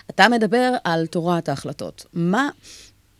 אתה 0.09 0.29
מדבר 0.29 0.71
על 0.83 1.05
תורת 1.05 1.49
ההחלטות. 1.49 2.05
מה... 2.13 2.49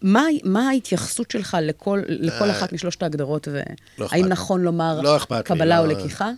מה, 0.02 0.24
מה 0.44 0.70
ההתייחסות 0.70 1.32
שלך 1.32 1.58
לכל, 1.62 2.02
לכל 2.08 2.52
אחת 2.52 2.74
משלושת 2.74 3.04
ההגדרות, 3.04 3.48
והאם 3.52 4.24
לא 4.24 4.30
נכון 4.30 4.62
לומר 4.62 5.02
לא 5.02 5.20
קבלה 5.44 5.66
לי, 5.66 5.82
או 5.82 5.86
לא... 5.86 6.00
לקיחה? 6.00 6.32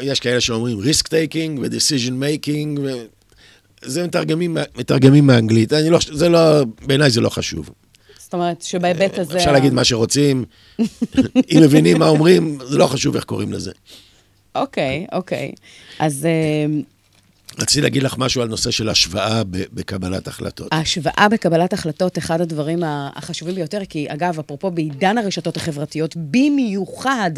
יש 0.00 0.20
כאלה 0.20 0.40
שאומרים 0.40 0.78
risk 0.80 1.06
taking 1.06 1.60
ו-decision 1.60 2.10
making, 2.10 2.80
ו... 2.80 3.06
זה 3.84 4.06
מתרגמים, 4.06 4.56
מתרגמים 4.76 5.26
מאנגלית. 5.26 5.72
אני 5.72 5.90
לא, 5.90 5.98
זה 6.12 6.28
לא, 6.28 6.64
בעיניי 6.86 7.10
זה 7.10 7.20
לא 7.20 7.28
חשוב. 7.28 7.70
זאת 8.18 8.34
אומרת 8.34 8.62
שבהיבט 8.62 9.18
הזה... 9.18 9.36
אפשר 9.36 9.52
להגיד 9.52 9.72
מה 9.72 9.84
שרוצים, 9.84 10.44
אם 11.50 11.60
מבינים 11.62 11.98
מה 11.98 12.08
אומרים, 12.08 12.58
זה 12.64 12.78
לא 12.78 12.86
חשוב 12.86 13.14
איך 13.14 13.24
קוראים 13.24 13.52
לזה. 13.52 13.72
אוקיי, 14.54 15.06
אוקיי. 15.12 15.52
אז 15.98 16.26
אה, 16.26 16.80
רציתי 17.58 17.80
להגיד 17.80 18.02
לך 18.02 18.18
משהו 18.18 18.42
על 18.42 18.48
נושא 18.48 18.70
של 18.70 18.88
השוואה 18.88 19.42
בקבלת 19.46 20.28
החלטות. 20.28 20.68
ההשוואה 20.72 21.26
בקבלת 21.30 21.72
החלטות, 21.72 22.18
אחד 22.18 22.40
הדברים 22.40 22.82
החשובים 22.84 23.54
ביותר, 23.54 23.80
כי 23.88 24.06
אגב, 24.08 24.38
אפרופו 24.38 24.70
בעידן 24.70 25.18
הרשתות 25.18 25.56
החברתיות, 25.56 26.16
במיוחד 26.16 27.30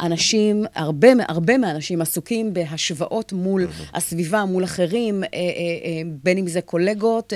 אנשים, 0.00 0.64
הרבה, 0.74 1.08
הרבה 1.28 1.58
מהאנשים 1.58 2.00
עסוקים 2.00 2.54
בהשוואות 2.54 3.32
מול 3.32 3.66
הסביבה, 3.94 4.44
מול 4.44 4.64
אחרים, 4.64 5.24
אה, 5.24 5.28
אה, 5.28 5.38
אה, 5.38 6.02
בין 6.22 6.38
אם 6.38 6.46
זה 6.46 6.60
קולגות, 6.60 7.32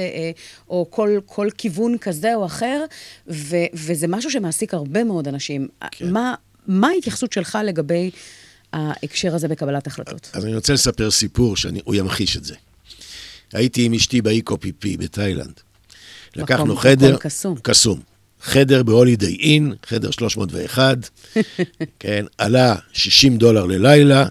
או 0.68 0.86
כל, 0.90 1.18
כל 1.26 1.48
כיוון 1.58 1.98
כזה 1.98 2.34
או 2.34 2.46
אחר, 2.46 2.84
ו, 3.28 3.56
וזה 3.74 4.08
משהו 4.08 4.30
שמעסיק 4.30 4.74
הרבה 4.74 5.04
מאוד 5.04 5.28
אנשים. 5.28 5.68
כן. 5.90 6.10
מה, 6.10 6.34
מה 6.66 6.88
ההתייחסות 6.88 7.32
שלך 7.32 7.58
לגבי... 7.64 8.10
ההקשר 8.72 9.34
הזה 9.34 9.48
בקבלת 9.48 9.86
החלטות. 9.86 10.30
אז 10.32 10.44
אני 10.44 10.54
רוצה 10.54 10.72
לספר 10.72 11.10
סיפור 11.10 11.56
שהוא 11.56 11.94
ימחיש 11.94 12.36
את 12.36 12.44
זה. 12.44 12.54
הייתי 13.52 13.84
עם 13.84 13.94
אשתי 13.94 14.22
באיקו 14.22 14.56
פי 14.78 14.96
בתאילנד. 14.96 15.60
לקחנו 16.36 16.76
חדר... 16.76 17.08
מקום 17.08 17.20
קסום. 17.20 17.56
קסום. 17.62 18.00
חדר 18.42 18.82
בהולידיי 18.82 19.36
אין, 19.40 19.74
חדר 19.86 20.10
301, 20.10 21.10
כן, 22.00 22.24
עלה 22.38 22.76
60 22.92 23.36
דולר 23.36 23.64
ללילה, 23.64 24.26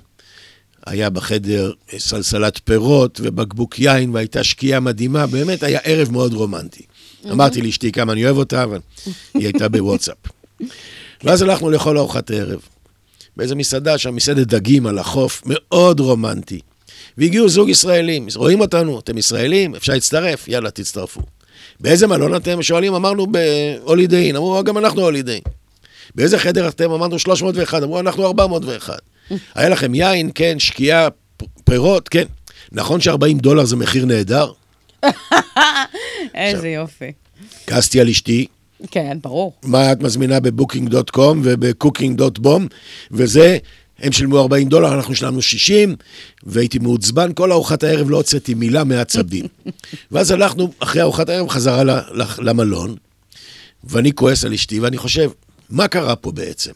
היה 0.86 1.10
בחדר 1.10 1.72
סלסלת 1.98 2.60
פירות 2.64 3.20
ובקבוק 3.24 3.80
יין, 3.80 4.10
והייתה 4.10 4.44
שקיעה 4.44 4.80
מדהימה, 4.80 5.28
באמת 5.28 5.64
היה 5.64 5.80
ערב 5.84 6.12
מאוד 6.12 6.34
רומנטי. 6.34 6.84
אמרתי 7.32 7.62
לאשתי 7.62 7.92
כמה 7.92 8.14
אני 8.14 8.26
אוהב 8.26 8.38
אותה, 8.38 8.64
אבל 8.64 8.80
היא 9.34 9.46
הייתה 9.46 9.70
בוואטסאפ. 9.70 10.18
ואז 11.24 11.42
הלכנו 11.42 11.70
לאכול 11.70 11.98
ארוחת 11.98 12.32
ערב. 12.32 12.60
באיזה 13.38 13.56
מסעדה 13.56 13.98
שם, 13.98 14.16
מסעדת 14.16 14.48
דגים 14.48 14.88
על 14.88 15.00
החוף, 15.00 15.42
מאוד 15.46 16.00
רומנטי. 16.00 16.60
והגיעו 17.18 17.50
זוג 17.50 17.70
ישראלים, 17.70 18.28
רואים 18.36 18.62
אותנו, 18.62 19.00
אתם 19.00 19.18
ישראלים, 19.18 19.76
אפשר 19.76 19.94
להצטרף, 19.94 20.48
יאללה, 20.48 20.72
תצטרפו. 20.72 21.22
באיזה 21.80 22.08
מלון 22.08 22.36
אתם? 22.36 22.62
שואלים, 22.62 22.94
אמרנו 22.94 23.28
בהולידיין, 23.28 24.36
אמרו, 24.36 24.64
גם 24.64 24.78
אנחנו 24.78 25.02
הולידיין. 25.02 25.42
באיזה 26.16 26.40
חדר 26.40 26.68
אתם? 26.68 26.92
אמרנו 26.92 27.20
301, 27.20 27.84
אמרו, 27.84 28.00
אנחנו 28.00 28.26
401. 28.26 29.00
היה 29.56 29.70
לכם 29.70 29.96
יין, 29.96 30.30
כן, 30.36 30.60
שקיעה, 30.60 31.08
פירות, 31.64 32.10
כן. 32.10 32.26
נכון 32.72 33.02
ש-40 33.02 33.42
דולר 33.42 33.66
זה 33.66 33.76
מחיר 33.76 34.06
נהדר? 34.06 34.52
איזה 36.36 36.70
יופי. 36.70 37.12
כעסתי 37.68 38.02
על 38.02 38.10
אשתי, 38.10 38.48
כן, 38.92 39.18
ברור. 39.22 39.54
מה 39.64 39.92
את 39.92 40.02
מזמינה 40.02 40.40
בבוקינג.קום 40.40 41.42
וב 41.44 41.60
cooking.boom, 41.60 42.68
וזה, 43.12 43.58
הם 44.00 44.12
שילמו 44.12 44.40
40 44.40 44.70
דולר, 44.70 44.94
אנחנו 44.94 45.16
שלמנו 45.16 45.42
60, 45.42 45.96
והייתי 46.44 46.80
מעוצבן, 46.80 47.34
כל 47.34 47.52
ארוחת 47.52 47.84
הערב 47.84 48.10
לא 48.10 48.18
הוצאתי 48.18 48.54
מילה 48.54 48.84
מעצבים. 48.84 49.46
ואז 50.12 50.32
הלכנו, 50.32 50.72
אחרי 50.80 51.02
ארוחת 51.02 51.30
הערב, 51.30 51.50
חזרה 51.50 51.84
למלון, 52.40 52.96
ואני 53.84 54.12
כועס 54.16 54.46
על 54.46 54.54
אשתי, 54.54 54.80
ואני 54.80 54.98
חושב, 54.98 55.32
מה 55.70 55.88
קרה 55.88 56.16
פה 56.16 56.32
בעצם? 56.32 56.72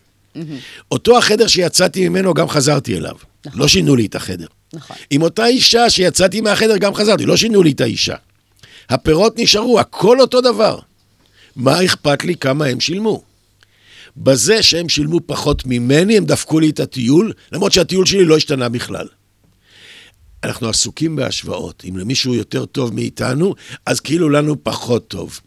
אותו 0.91 1.17
החדר 1.17 1.47
שיצאתי 1.47 2.09
ממנו, 2.09 2.33
גם 2.33 2.49
חזרתי 2.49 2.97
אליו. 2.97 3.15
נכון. 3.45 3.59
לא 3.59 3.67
שינו 3.67 3.95
לי 3.95 4.05
את 4.05 4.15
החדר. 4.15 4.47
נכון. 4.73 4.95
עם 5.09 5.21
אותה 5.21 5.45
אישה 5.47 5.89
שיצאתי 5.89 6.41
מהחדר, 6.41 6.77
גם 6.77 6.93
חזרתי, 6.93 7.25
לא 7.25 7.37
שינו 7.37 7.63
לי 7.63 7.71
את 7.71 7.81
האישה. 7.81 8.15
הפירות 8.89 9.39
נשארו, 9.39 9.79
הכל 9.79 10.21
אותו 10.21 10.41
דבר. 10.41 10.79
מה 11.55 11.85
אכפת 11.85 12.23
לי 12.23 12.35
כמה 12.35 12.65
הם 12.65 12.79
שילמו? 12.79 13.23
בזה 14.17 14.63
שהם 14.63 14.89
שילמו 14.89 15.19
פחות 15.25 15.65
ממני, 15.65 16.17
הם 16.17 16.25
דפקו 16.25 16.59
לי 16.59 16.69
את 16.69 16.79
הטיול, 16.79 17.33
למרות 17.51 17.71
שהטיול 17.71 18.05
שלי 18.05 18.25
לא 18.25 18.37
השתנה 18.37 18.69
בכלל. 18.69 19.07
אנחנו 20.43 20.69
עסוקים 20.69 21.15
בהשוואות. 21.15 21.83
אם 21.89 21.97
למישהו 21.97 22.35
יותר 22.35 22.65
טוב 22.65 22.93
מאיתנו, 22.93 23.53
אז 23.85 23.99
כאילו 23.99 24.29
לנו 24.29 24.63
פחות 24.63 25.07
טוב. 25.07 25.39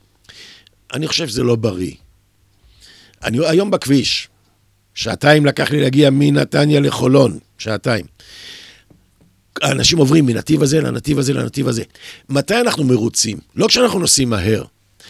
אני 0.95 1.07
חושב 1.07 1.29
שזה 1.29 1.43
לא 1.43 1.57
בריא. 1.57 1.95
אני 3.23 3.39
היום 3.47 3.71
בכביש, 3.71 4.29
שעתיים 4.95 5.47
לקח 5.47 5.71
לי 5.71 5.81
להגיע 5.81 6.11
מנתניה 6.11 6.81
לחולון, 6.81 7.39
שעתיים. 7.59 8.07
אנשים 9.63 9.99
עוברים 9.99 10.27
מנתיב 10.27 10.63
הזה 10.63 10.81
לנתיב 10.81 11.19
הזה 11.19 11.33
לנתיב 11.33 11.69
הזה. 11.69 11.83
מתי 12.29 12.61
אנחנו 12.61 12.85
מרוצים? 12.85 13.39
לא 13.55 13.67
כשאנחנו 13.67 13.99
נוסעים 13.99 14.31
מהר. 14.31 14.65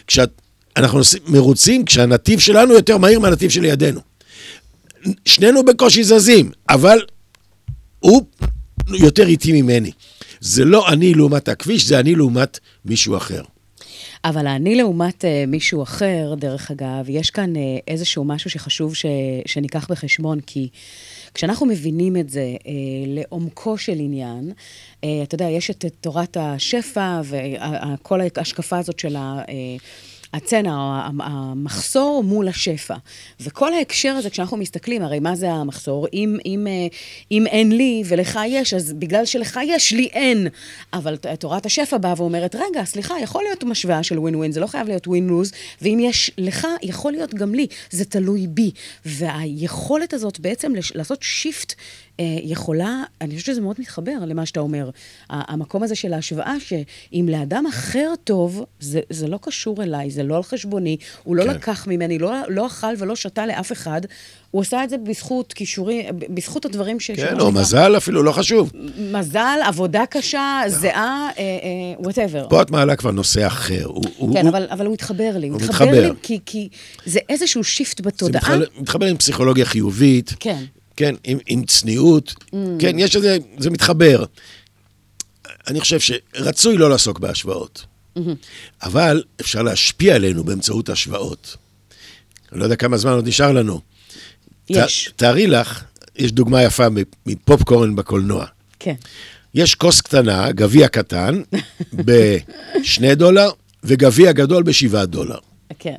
כשאת 0.07 0.31
אנחנו 0.79 1.01
מרוצים 1.27 1.85
כשהנתיב 1.85 2.39
שלנו 2.39 2.75
יותר 2.75 2.99
מהיר 2.99 3.21
מהנתיב 3.21 3.51
שלידינו. 3.51 4.01
שנינו 5.25 5.65
בקושי 5.65 6.05
זזים, 6.05 6.51
אבל 6.69 6.99
הוא 8.01 8.23
יותר 8.89 9.27
איטי 9.27 9.63
ממני. 9.63 9.91
זה 10.41 10.65
לא 10.65 10.89
אני 10.89 11.15
לעומת 11.15 11.49
הכביש, 11.49 11.85
זה 11.85 11.99
אני 11.99 12.15
לעומת 12.15 12.59
מישהו 12.85 13.17
אחר. 13.17 13.43
אבל 14.25 14.47
אני 14.47 14.75
לעומת 14.75 15.25
uh, 15.25 15.27
מישהו 15.49 15.83
אחר, 15.83 16.35
דרך 16.39 16.71
אגב, 16.71 17.05
יש 17.09 17.31
כאן 17.31 17.57
uh, 17.57 17.59
איזשהו 17.89 18.25
משהו 18.25 18.51
שחשוב 18.51 18.95
ש, 18.95 19.07
שניקח 19.47 19.91
בחשבון, 19.91 20.41
כי 20.41 20.69
כשאנחנו 21.35 21.67
מבינים 21.67 22.17
את 22.17 22.31
זה 22.31 22.55
uh, 22.59 22.65
לעומקו 23.07 23.79
של 23.79 23.97
עניין, 23.99 24.53
uh, 24.53 25.07
אתה 25.23 25.35
יודע, 25.35 25.45
יש 25.45 25.71
את 25.71 25.85
תורת 26.01 26.37
השפע 26.41 27.21
וכל 27.25 28.21
ההשקפה 28.37 28.79
הזאת 28.79 28.99
של 28.99 29.17
ה... 29.17 29.43
Uh, 29.47 29.83
הצנע, 30.33 31.09
המחסור 31.19 32.23
מול 32.25 32.49
השפע. 32.49 32.95
וכל 33.41 33.75
ההקשר 33.75 34.13
הזה, 34.13 34.31
כשאנחנו 34.31 34.57
מסתכלים, 34.57 35.03
הרי 35.03 35.19
מה 35.21 35.37
זה 35.37 35.51
המחסור? 35.51 36.07
אם, 36.13 36.39
אם, 36.47 36.67
אה, 36.67 36.87
אם 37.33 37.47
אין 37.47 37.73
לי 37.73 38.03
ולך 38.07 38.39
יש, 38.47 38.75
אז 38.75 38.93
בגלל 38.93 39.25
שלך 39.25 39.61
יש, 39.67 39.93
לי 39.93 40.09
אין. 40.13 40.47
אבל 40.93 41.17
תורת 41.17 41.67
השפע 41.67 41.99
באה 41.99 42.15
ואומרת, 42.17 42.55
רגע, 42.55 42.85
סליחה, 42.85 43.15
יכול 43.23 43.43
להיות 43.43 43.65
משוואה 43.65 44.03
של 44.03 44.19
ווין 44.19 44.35
ווין, 44.35 44.53
זה 44.53 44.61
לא 44.61 44.67
חייב 44.67 44.89
להיות 44.89 45.09
ווין 45.09 45.27
לוז, 45.27 45.53
ואם 45.83 45.99
יש 46.03 46.31
לך, 46.39 46.67
יכול 46.83 47.13
להיות 47.13 47.35
גם 47.35 47.55
לי, 47.55 47.67
זה 47.91 48.05
תלוי 48.05 48.47
בי. 48.47 48.71
והיכולת 49.05 50.13
הזאת 50.13 50.41
בעצם 50.41 50.73
לעשות 50.95 51.19
שיפט 51.23 51.75
יכולה, 52.43 53.03
אני 53.21 53.37
חושבת 53.37 53.47
שזה 53.47 53.61
מאוד 53.61 53.77
מתחבר 53.79 54.13
למה 54.27 54.47
שאתה 54.47 54.61
אומר. 54.61 54.91
המקום 55.31 55.83
הזה 55.83 55.95
של 55.95 56.13
ההשוואה, 56.13 56.55
שאם 56.61 57.27
לאדם 57.31 57.67
אחר 57.67 58.13
טוב, 58.25 58.65
זה, 58.81 59.01
זה 59.11 59.29
לא 59.29 59.39
קשור 59.43 59.83
אליי, 59.83 60.11
זה 60.11 60.23
לא 60.23 60.37
על 60.37 60.43
חשבוני, 60.43 60.97
הוא 61.25 61.37
לא 61.37 61.45
כן. 61.45 61.51
לקח 61.51 61.87
ממני, 61.87 62.19
לא, 62.19 62.33
לא 62.49 62.67
אכל 62.67 62.95
ולא 62.99 63.17
שתה 63.17 63.47
לאף 63.47 63.73
אחד, 63.73 64.01
הוא 64.51 64.63
עשה 64.63 64.85
את 64.85 64.91
זה 64.91 64.97
בזכות 64.99 65.53
כישורי, 65.53 66.07
בזכות 66.35 66.65
הדברים 66.65 67.01
ש... 67.01 67.11
כן, 67.11 67.41
או 67.41 67.53
מזל 67.53 67.97
אפילו, 67.97 68.23
לא 68.23 68.33
חשוב. 68.33 68.73
מזל, 68.99 69.59
עבודה 69.65 70.07
קשה, 70.11 70.63
זיעה, 70.67 71.29
whatever. 71.99 72.43
אה, 72.43 72.49
פה 72.49 72.63
את 72.63 72.71
מעלה 72.71 72.97
כבר 72.97 73.11
נושא 73.11 73.47
אחר. 73.47 73.89
כן, 74.33 74.47
אבל 74.47 74.87
הוא 74.87 74.95
התחבר 74.95 75.31
לי. 75.37 75.49
הוא 75.49 75.61
מתחבר 75.63 76.13
לי 76.25 76.39
כי 76.47 76.69
זה 77.07 77.19
איזשהו 77.29 77.65
shift 77.65 78.01
בתודעה. 78.01 78.59
זה 78.59 78.65
מתחבר 78.81 79.07
עם 79.07 79.17
פסיכולוגיה 79.17 79.65
חיובית. 79.65 80.35
כן. 80.41 80.65
כן, 80.99 81.15
עם, 81.25 81.39
עם 81.47 81.65
צניעות, 81.65 82.31
mm. 82.31 82.57
כן, 82.79 82.99
יש 82.99 83.17
איזה, 83.17 83.39
זה 83.59 83.71
מתחבר. 83.71 84.25
אני 85.67 85.81
חושב 85.81 86.01
שרצוי 86.01 86.77
לא 86.77 86.91
לעסוק 86.91 87.19
בהשוואות, 87.19 87.85
mm-hmm. 88.17 88.21
אבל 88.83 89.23
אפשר 89.41 89.63
להשפיע 89.63 90.15
עלינו 90.15 90.45
באמצעות 90.45 90.89
השוואות. 90.89 91.57
אני 92.53 92.61
לא 92.61 92.65
יודע 92.65 92.77
כמה 92.77 92.97
זמן 92.97 93.13
עוד 93.13 93.29
נשאר 93.29 93.53
לנו. 93.53 93.81
יש. 94.71 95.09
ת, 95.09 95.19
תארי 95.19 95.47
לך, 95.47 95.85
יש 96.17 96.33
דוגמה 96.33 96.63
יפה 96.63 96.87
מפופקורן 97.27 97.97
בקולנוע. 97.97 98.47
כן. 98.79 98.95
יש 99.55 99.75
כוס 99.75 100.01
קטנה, 100.01 100.53
גביע 100.53 100.89
קטן, 100.89 101.43
ב-2 102.07 103.15
דולר, 103.15 103.51
וגביע 103.85 104.33
גדול 104.33 104.63
ב-7 104.63 105.05
דולר. 105.05 105.39
כן. 105.79 105.97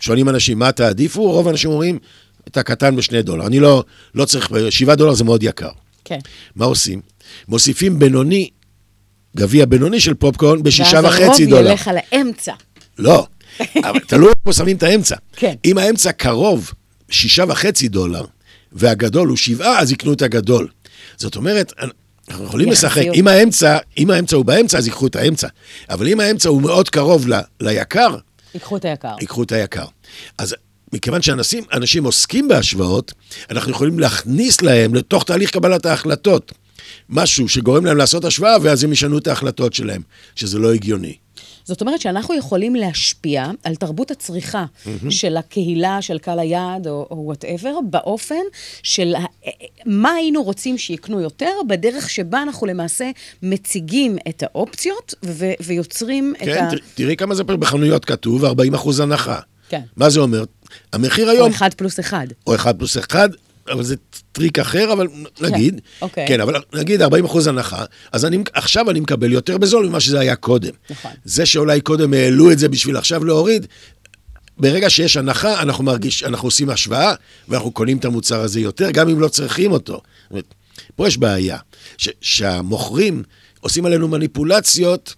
שואלים 0.00 0.28
אנשים, 0.28 0.58
מה 0.58 0.72
תעדיפו? 0.72 1.22
רוב 1.32 1.48
האנשים 1.48 1.70
אומרים, 1.70 1.98
את 2.48 2.56
הקטן 2.56 2.96
ב-2 2.96 3.22
דולר. 3.22 3.46
אני 3.46 3.60
לא, 3.60 3.84
לא 4.14 4.24
צריך, 4.24 4.50
7 4.70 4.94
דולר 4.94 5.14
זה 5.14 5.24
מאוד 5.24 5.42
יקר. 5.42 5.70
כן. 6.04 6.18
מה 6.56 6.64
עושים? 6.64 7.00
מוסיפים 7.48 7.98
בינוני, 7.98 8.50
גביע 9.36 9.66
בינוני 9.66 10.00
של 10.00 10.14
פופקורן 10.14 10.62
בשישה 10.62 11.00
וחצי 11.04 11.24
ואז 11.24 11.48
דולר. 11.48 11.56
הרוב 11.56 11.70
ילך 11.70 11.88
על 11.88 11.96
האמצע. 12.12 12.52
לא, 12.98 13.26
אבל 13.76 14.00
תלוי 14.08 14.32
איפה 14.40 14.52
שמים 14.52 14.76
את 14.76 14.82
האמצע. 14.82 15.16
כן. 15.32 15.54
אם 15.64 15.78
האמצע 15.78 16.12
קרוב, 16.12 16.72
שישה 17.10 17.44
וחצי 17.48 17.88
דולר, 17.88 18.24
והגדול 18.72 19.28
הוא 19.28 19.36
שבעה, 19.36 19.78
אז 19.78 19.92
יקנו 19.92 20.12
את 20.12 20.22
הגדול. 20.22 20.68
זאת 21.16 21.36
אומרת, 21.36 21.72
אנחנו 22.28 22.44
יכולים. 22.44 22.70
לשחק, 22.70 23.02
אם 23.14 23.28
האמצע, 23.28 23.78
אם 23.98 24.10
האמצע 24.10 24.36
הוא 24.36 24.44
באמצע, 24.44 24.78
אז 24.78 24.86
ייקחו 24.86 25.06
את 25.06 25.16
האמצע. 25.16 25.48
אבל 25.90 26.08
אם 26.08 26.20
האמצע 26.20 26.48
הוא 26.48 26.62
מאוד 26.62 26.88
קרוב 26.88 27.28
ל, 27.28 27.40
ליקר, 27.60 28.16
ייקחו 28.54 28.76
את 28.76 28.84
היקר. 28.84 29.14
ייקחו 29.20 29.42
את 29.42 29.52
היקר. 29.52 29.84
אז 30.38 30.54
מכיוון 30.92 31.22
שאנשים 31.22 31.64
אנשים 31.72 32.04
עוסקים 32.04 32.48
בהשוואות, 32.48 33.12
אנחנו 33.50 33.70
יכולים 33.72 33.98
להכניס 33.98 34.60
להם 34.62 34.94
לתוך 34.94 35.24
תהליך 35.24 35.50
קבלת 35.50 35.86
ההחלטות 35.86 36.52
משהו 37.08 37.48
שגורם 37.48 37.86
להם 37.86 37.96
לעשות 37.96 38.24
השוואה, 38.24 38.56
ואז 38.62 38.84
הם 38.84 38.92
ישנו 38.92 39.18
את 39.18 39.26
ההחלטות 39.26 39.74
שלהם, 39.74 40.02
שזה 40.36 40.58
לא 40.58 40.72
הגיוני. 40.74 41.14
זאת 41.64 41.80
אומרת 41.80 42.00
שאנחנו 42.00 42.34
יכולים 42.34 42.74
להשפיע 42.74 43.50
על 43.64 43.74
תרבות 43.76 44.10
הצריכה 44.10 44.64
של 45.10 45.36
הקהילה, 45.36 46.02
של 46.02 46.18
קהל 46.18 46.38
היעד 46.38 46.86
או 46.86 47.06
וואטאבר, 47.10 47.74
באופן 47.90 48.34
של 48.82 49.14
ה- 49.14 49.48
מה 49.86 50.10
היינו 50.12 50.42
רוצים 50.42 50.78
שיקנו 50.78 51.20
יותר, 51.20 51.50
בדרך 51.68 52.10
שבה 52.10 52.42
אנחנו 52.42 52.66
למעשה 52.66 53.10
מציגים 53.42 54.16
את 54.28 54.42
האופציות 54.42 55.14
ו- 55.24 55.52
ויוצרים 55.60 56.34
את 56.36 56.44
כן, 56.44 56.64
ה... 56.64 56.70
ת- 56.70 56.80
תראי 56.94 57.16
כמה 57.16 57.34
זה 57.34 57.44
בחנויות 57.44 58.04
כתוב, 58.04 58.44
40 58.44 58.74
אחוז 58.74 59.00
הנחה. 59.00 59.38
כן. 59.68 59.80
מה 59.96 60.10
זה 60.10 60.20
אומר? 60.20 60.44
המחיר 60.92 61.26
או 61.26 61.30
היום, 61.30 61.50
אחד 61.50 61.74
פלוס 61.74 62.00
אחד. 62.00 62.26
או 62.46 62.54
אחד 62.54 62.78
פלוס 62.78 62.98
אחד, 62.98 63.28
אבל 63.70 63.82
זה 63.82 63.96
טריק 64.32 64.58
אחר, 64.58 64.92
אבל 64.92 65.06
נגיד, 65.40 65.80
אוקיי. 66.02 66.28
כן, 66.28 66.40
אבל 66.40 66.54
נגיד 66.74 67.02
40 67.02 67.24
אחוז 67.24 67.46
הנחה, 67.46 67.84
אז 68.12 68.24
אני, 68.24 68.38
עכשיו 68.52 68.90
אני 68.90 69.00
מקבל 69.00 69.32
יותר 69.32 69.58
בזול 69.58 69.88
ממה 69.88 70.00
שזה 70.00 70.20
היה 70.20 70.36
קודם. 70.36 70.72
נכון. 70.90 71.10
זה 71.24 71.46
שאולי 71.46 71.80
קודם 71.80 72.14
העלו 72.14 72.52
את 72.52 72.58
זה 72.58 72.68
בשביל 72.68 72.96
עכשיו 72.96 73.24
להוריד, 73.24 73.66
ברגע 74.58 74.90
שיש 74.90 75.16
הנחה, 75.16 75.62
אנחנו 75.62 75.84
מרגיש, 75.84 76.24
אנחנו 76.24 76.48
עושים 76.48 76.70
השוואה, 76.70 77.14
ואנחנו 77.48 77.70
קונים 77.70 77.98
את 77.98 78.04
המוצר 78.04 78.40
הזה 78.40 78.60
יותר, 78.60 78.90
גם 78.90 79.08
אם 79.08 79.20
לא 79.20 79.28
צריכים 79.28 79.72
אותו. 79.72 80.00
פה 80.96 81.08
יש 81.08 81.18
בעיה, 81.18 81.58
ש, 81.98 82.08
שהמוכרים 82.20 83.22
עושים 83.60 83.86
עלינו 83.86 84.08
מניפולציות, 84.08 85.14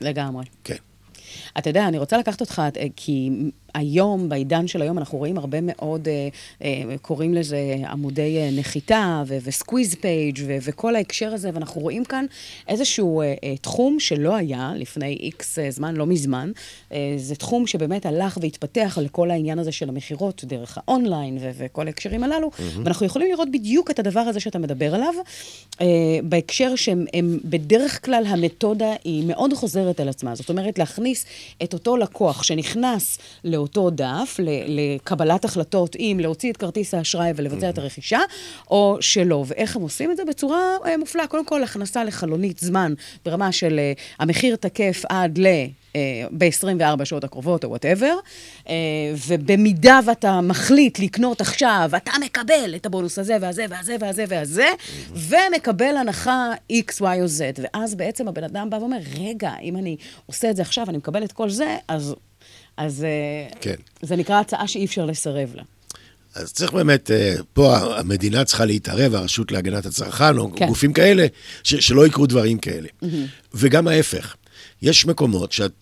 לגמרי. 0.00 0.44
כן. 0.64 0.76
אתה 1.58 1.70
יודע, 1.70 1.88
אני 1.88 1.98
רוצה 1.98 2.18
לקחת 2.18 2.40
אותך, 2.40 2.62
אה, 2.76 2.86
כי 2.96 3.30
היום, 3.74 4.28
בעידן 4.28 4.66
של 4.66 4.82
היום, 4.82 4.98
אנחנו 4.98 5.18
רואים 5.18 5.38
הרבה 5.38 5.58
מאוד, 5.62 6.08
אה, 6.08 6.28
אה, 6.64 6.98
קוראים 7.02 7.34
לזה 7.34 7.76
עמודי 7.88 8.38
אה, 8.38 8.50
נחיתה 8.52 9.22
ו 9.26 9.35
squeeze 9.35 9.94
page 9.94 10.38
וכל 10.46 10.96
ההקשר 10.96 11.34
הזה, 11.34 11.50
ואנחנו 11.54 11.80
רואים 11.80 12.04
כאן 12.04 12.26
איזשהו 12.68 13.20
אה, 13.20 13.34
אה, 13.44 13.56
תחום 13.56 14.00
שלא 14.00 14.36
היה 14.36 14.72
לפני 14.76 15.16
איקס 15.20 15.58
אה, 15.58 15.70
זמן, 15.70 15.96
לא 15.96 16.06
מזמן. 16.06 16.52
אה, 16.92 17.14
זה 17.16 17.34
תחום 17.34 17.66
שבאמת 17.66 18.06
הלך 18.06 18.38
והתפתח 18.42 18.98
לכל 19.02 19.30
העניין 19.30 19.58
הזה 19.58 19.72
של 19.72 19.88
המכירות 19.88 20.44
דרך 20.44 20.78
האונליין 20.78 21.38
וכל 21.58 21.86
ההקשרים 21.86 22.24
הללו, 22.24 22.50
ואנחנו 22.84 23.06
יכולים 23.06 23.28
לראות 23.28 23.48
בדיוק 23.52 23.90
את 23.90 23.98
הדבר 23.98 24.20
הזה 24.20 24.40
שאתה 24.40 24.58
מדבר 24.58 24.94
עליו, 24.94 25.14
אה, 25.80 25.86
בהקשר 26.24 26.76
שהם 26.76 27.04
הם 27.14 27.38
בדרך 27.44 28.04
כלל 28.04 28.24
המתודה 28.26 28.92
היא 29.04 29.26
מאוד 29.26 29.54
חוזרת 29.54 30.00
על 30.00 30.08
עצמה. 30.08 30.34
זאת 30.34 30.50
אומרת, 30.50 30.78
להכניס 30.78 31.24
את 31.62 31.72
אותו 31.72 31.96
לקוח 31.96 32.42
שנכנס 32.42 33.18
לאותו 33.62 33.90
דף, 33.90 34.36
לקבלת 34.66 35.44
החלטות 35.44 35.96
אם 35.96 36.18
להוציא 36.20 36.50
את 36.52 36.56
כרטיס 36.56 36.94
האשראי 36.94 37.32
ולבצע 37.36 37.68
את 37.68 37.78
הרכישה, 37.78 38.18
או 38.70 38.96
שלא. 39.00 39.44
ואיך 39.46 39.76
הם 39.76 39.82
עושים 39.82 40.10
את 40.10 40.16
זה? 40.16 40.24
בצורה 40.24 40.76
אה, 40.86 40.96
מופלאה. 40.96 41.26
קודם 41.26 41.44
כל, 41.44 41.62
הכנסה 41.62 42.04
לחלונית 42.04 42.58
זמן 42.58 42.94
ברמה 43.24 43.52
של 43.52 43.78
אה, 43.78 43.92
המחיר 44.18 44.56
תקף 44.56 45.02
עד 45.08 45.38
ל... 45.38 45.46
ב-24 46.38 47.04
שעות 47.04 47.24
הקרובות 47.24 47.64
או 47.64 47.70
whatever, 47.70 48.14
ובמידה 49.28 50.00
ואתה 50.06 50.40
מחליט 50.40 50.98
לקנות 50.98 51.40
עכשיו, 51.40 51.90
אתה 51.96 52.10
מקבל 52.24 52.72
את 52.76 52.86
הבונוס 52.86 53.18
הזה 53.18 53.36
והזה 53.40 53.64
והזה 53.68 53.96
והזה 54.00 54.24
והזה, 54.28 54.68
ומקבל 55.14 55.96
הנחה 55.96 56.52
X, 56.72 57.00
Y 57.00 57.02
או 57.02 57.24
Z. 57.24 57.60
ואז 57.62 57.94
בעצם 57.94 58.28
הבן 58.28 58.44
אדם 58.44 58.70
בא 58.70 58.76
ואומר, 58.76 58.98
רגע, 59.20 59.52
אם 59.62 59.76
אני 59.76 59.96
עושה 60.26 60.50
את 60.50 60.56
זה 60.56 60.62
עכשיו, 60.62 60.86
אני 60.88 60.98
מקבל 60.98 61.24
את 61.24 61.32
כל 61.32 61.50
זה, 61.50 61.76
אז, 61.88 62.14
אז 62.82 63.04
אה, 63.04 63.58
כן. 63.60 63.74
זה 64.02 64.16
נקרא 64.16 64.40
הצעה 64.40 64.68
שאי 64.68 64.84
אפשר 64.84 65.06
לסרב 65.06 65.54
לה. 65.54 65.62
אז 66.34 66.52
צריך 66.52 66.72
באמת, 66.72 67.10
אה, 67.10 67.34
פה 67.52 67.76
המדינה 67.98 68.44
צריכה 68.44 68.64
להתערב, 68.64 69.14
הרשות 69.14 69.52
להגנת 69.52 69.86
הצרכן, 69.86 70.38
או 70.38 70.52
כן. 70.56 70.66
גופים 70.66 70.92
כאלה, 70.92 71.26
ש- 71.62 71.74
שלא 71.74 72.06
יקרו 72.06 72.26
דברים 72.26 72.58
כאלה. 72.58 72.88
וגם 73.54 73.88
ההפך, 73.88 74.36
יש 74.82 75.06
מקומות 75.06 75.52
שאת 75.52 75.72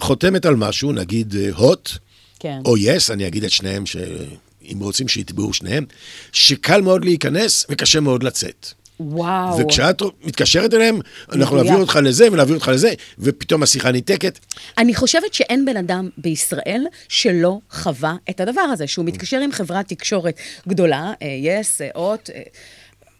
חותמת 0.00 0.46
על 0.46 0.56
משהו, 0.56 0.92
נגיד 0.92 1.34
אה, 1.36 1.48
הוט, 1.56 1.90
כן. 2.38 2.58
או 2.64 2.76
יס, 2.78 3.10
אני 3.10 3.26
אגיד 3.26 3.44
את 3.44 3.50
שניהם, 3.50 3.86
שאם 3.86 4.78
רוצים 4.80 5.08
שיתבעו 5.08 5.52
שניהם, 5.52 5.84
שקל 6.32 6.80
מאוד 6.80 7.04
להיכנס 7.04 7.66
וקשה 7.70 8.00
מאוד 8.00 8.22
לצאת. 8.22 8.72
וואו. 9.00 9.58
וכשאת 9.58 10.02
מתקשרת 10.24 10.74
אליהם, 10.74 11.00
אנחנו. 11.32 11.56
נעביר 11.56 11.76
אותך 11.76 11.98
לזה 12.02 12.32
ונעביר 12.32 12.54
אותך 12.54 12.68
לזה, 12.68 12.92
ופתאום 13.18 13.62
השיחה 13.62 13.90
ניתקת. 13.90 14.38
אני 14.78 14.94
חושבת 14.94 15.34
שאין 15.34 15.64
בן 15.64 15.76
אדם 15.76 16.08
בישראל 16.18 16.86
שלא 17.08 17.58
חווה 17.70 18.14
את 18.30 18.40
הדבר 18.40 18.60
הזה, 18.60 18.86
שהוא 18.86 19.04
מתקשר 19.04 19.40
עם 19.40 19.52
חברת 19.52 19.88
תקשורת 19.88 20.34
גדולה, 20.68 21.12
אה, 21.22 21.26
יס, 21.28 21.80
אות, 21.94 22.30
אה, 22.34 22.42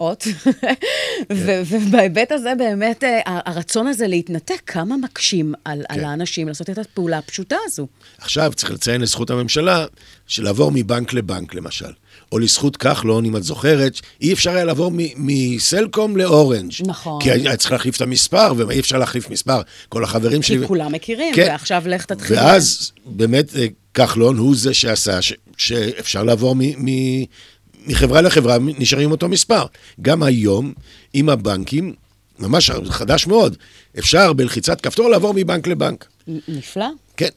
אות, 0.00 0.26
ו- 1.32 1.62
ובהיבט 1.66 2.32
הזה 2.32 2.52
באמת 2.58 3.04
אה, 3.04 3.20
הרצון 3.24 3.86
הזה 3.86 4.06
להתנתק, 4.06 4.60
כמה 4.66 4.96
מקשים 4.96 5.54
על, 5.64 5.82
על 5.88 6.00
כן. 6.00 6.04
האנשים 6.04 6.48
לעשות 6.48 6.70
את 6.70 6.78
הפעולה 6.78 7.18
הפשוטה 7.18 7.56
הזו. 7.64 7.86
עכשיו 8.18 8.52
צריך 8.56 8.72
לציין 8.72 9.00
לזכות 9.00 9.30
הממשלה, 9.30 9.86
שלעבור 10.26 10.70
מבנק 10.74 11.12
לבנק 11.12 11.54
למשל, 11.54 11.92
או 12.32 12.38
לזכות 12.38 12.76
כחלון, 12.76 13.24
אם 13.24 13.36
את 13.36 13.42
זוכרת, 13.42 13.92
אי 14.20 14.32
אפשר 14.32 14.50
היה 14.50 14.64
לעבור 14.64 14.90
מסלקום 15.16 16.16
לאורנג'. 16.16 16.72
נכון. 16.86 17.22
כי 17.22 17.30
היה 17.30 17.56
צריך 17.56 17.72
להחליף 17.72 17.96
את 17.96 18.00
המספר, 18.00 18.52
ואי 18.56 18.80
אפשר 18.80 18.98
להחליף 18.98 19.30
מספר. 19.30 19.60
כל 19.88 20.04
החברים 20.04 20.42
שלי... 20.42 20.60
כי 20.60 20.66
כולם 20.66 20.92
מכירים, 20.92 21.34
כן. 21.34 21.46
ועכשיו 21.50 21.82
לך 21.86 22.04
תתחיל. 22.04 22.36
ואז 22.36 22.92
באמת 23.06 23.56
אה, 23.56 23.66
כחלון 23.94 24.38
הוא 24.38 24.56
זה 24.56 24.74
שעשה 24.74 25.22
ש- 25.22 25.32
שאפשר 25.56 26.22
לעבור 26.22 26.54
מ- 26.58 26.60
מ- 26.90 27.24
מחברה 27.86 28.20
לחברה, 28.20 28.56
נשארים 28.78 29.04
עם 29.04 29.10
אותו 29.10 29.28
מספר. 29.28 29.64
גם 30.02 30.22
היום, 30.22 30.72
עם 31.12 31.28
הבנקים, 31.28 31.94
ממש 32.38 32.70
חדש 32.88 33.26
מאוד, 33.26 33.56
אפשר 33.98 34.32
בלחיצת 34.32 34.80
כפתור 34.80 35.08
לעבור 35.08 35.34
מבנק 35.36 35.66
לבנק. 35.66 36.06
נפלא. 36.48 36.86
כן. 37.16 37.28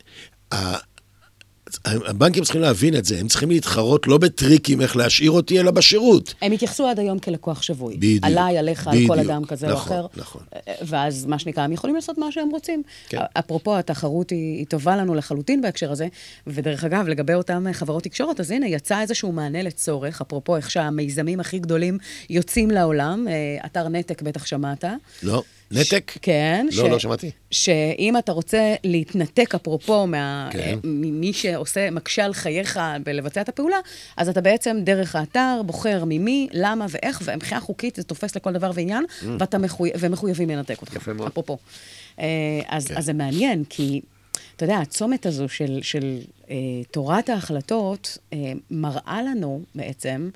הבנקים 1.85 2.43
צריכים 2.43 2.61
להבין 2.61 2.95
את 2.95 3.05
זה, 3.05 3.19
הם 3.19 3.27
צריכים 3.27 3.49
להתחרות 3.49 4.07
לא 4.07 4.17
בטריקים 4.17 4.81
איך 4.81 4.95
להשאיר 4.95 5.31
אותי, 5.31 5.59
אלא 5.59 5.71
בשירות. 5.71 6.33
הם 6.41 6.51
התייחסו 6.51 6.87
עד 6.87 6.99
היום 6.99 7.19
כלקוח 7.19 7.61
שבוי. 7.61 7.97
בדיוק, 7.97 8.23
עליי, 8.25 8.57
עליך, 8.57 8.87
על 8.87 8.93
כל 9.07 9.13
בדיוק. 9.13 9.29
אדם 9.31 9.45
כזה 9.45 9.67
נכון, 9.67 9.97
או 9.97 10.05
אחר. 10.05 10.21
נכון. 10.21 10.41
ואז, 10.87 11.25
מה 11.25 11.39
שנקרא, 11.39 11.63
הם 11.63 11.71
יכולים 11.71 11.95
לעשות 11.95 12.17
מה 12.17 12.31
שהם 12.31 12.49
רוצים. 12.49 12.83
כן. 13.09 13.17
אפרופו, 13.33 13.77
התחרות 13.77 14.29
היא, 14.29 14.57
היא 14.57 14.65
טובה 14.65 14.95
לנו 14.95 15.15
לחלוטין 15.15 15.61
בהקשר 15.61 15.91
הזה. 15.91 16.07
ודרך 16.47 16.83
אגב, 16.83 17.07
לגבי 17.07 17.33
אותן 17.33 17.73
חברות 17.73 18.03
תקשורת, 18.03 18.39
אז 18.39 18.51
הנה, 18.51 18.67
יצא 18.67 19.01
איזשהו 19.01 19.31
מענה 19.31 19.61
לצורך, 19.61 20.21
אפרופו 20.21 20.55
איך 20.55 20.71
שהמיזמים 20.71 21.39
הכי 21.39 21.59
גדולים 21.59 21.97
יוצאים 22.29 22.71
לעולם. 22.71 23.27
אה, 23.27 23.65
אתר 23.65 23.87
נתק, 23.87 24.21
בטח 24.21 24.45
שמעת. 24.45 24.85
לא? 25.23 25.43
נתק? 25.73 26.11
כן. 26.21 26.67
לא, 26.71 26.89
לא 26.89 26.99
שמעתי. 26.99 27.31
שאם 27.51 28.17
אתה 28.17 28.31
רוצה 28.31 28.75
להתנתק, 28.83 29.55
אפרופו, 29.55 30.07
מה, 30.07 30.49
כן. 30.51 30.79
ממי 30.83 31.33
שעושה, 31.33 31.91
מקשה 31.91 32.25
על 32.25 32.33
חייך 32.33 32.79
בלבצע 33.03 33.41
את 33.41 33.49
הפעולה, 33.49 33.77
אז 34.17 34.29
אתה 34.29 34.41
בעצם 34.41 34.77
דרך 34.83 35.15
האתר 35.15 35.61
בוחר 35.65 36.03
ממי, 36.05 36.47
למה 36.51 36.85
ואיך, 36.89 37.21
ומבחינה 37.25 37.61
חוקית 37.61 37.95
זה 37.95 38.03
תופס 38.03 38.35
לכל 38.35 38.53
דבר 38.53 38.71
ועניין, 38.73 39.05
ואתה 39.39 39.57
מחוי... 39.57 39.91
ומחויבים 39.99 40.49
לנתק 40.49 40.81
אותך. 40.81 40.93
Mm. 40.93 40.97
יפה 40.97 41.13
מאוד. 41.13 41.27
אפרופו. 41.27 41.57
אה, 42.19 42.25
אז, 42.67 42.87
כן. 42.87 42.97
אז 42.97 43.05
זה 43.05 43.13
מעניין, 43.13 43.63
כי... 43.69 44.01
אתה 44.55 44.63
יודע, 44.63 44.77
הצומת 44.77 45.25
הזו 45.25 45.49
של, 45.49 45.79
של 45.81 46.19
אה, 46.49 46.55
תורת 46.91 47.29
ההחלטות 47.29 48.17
אה, 48.33 48.51
מראה 48.71 49.21
לנו 49.23 49.61
בעצם 49.75 50.29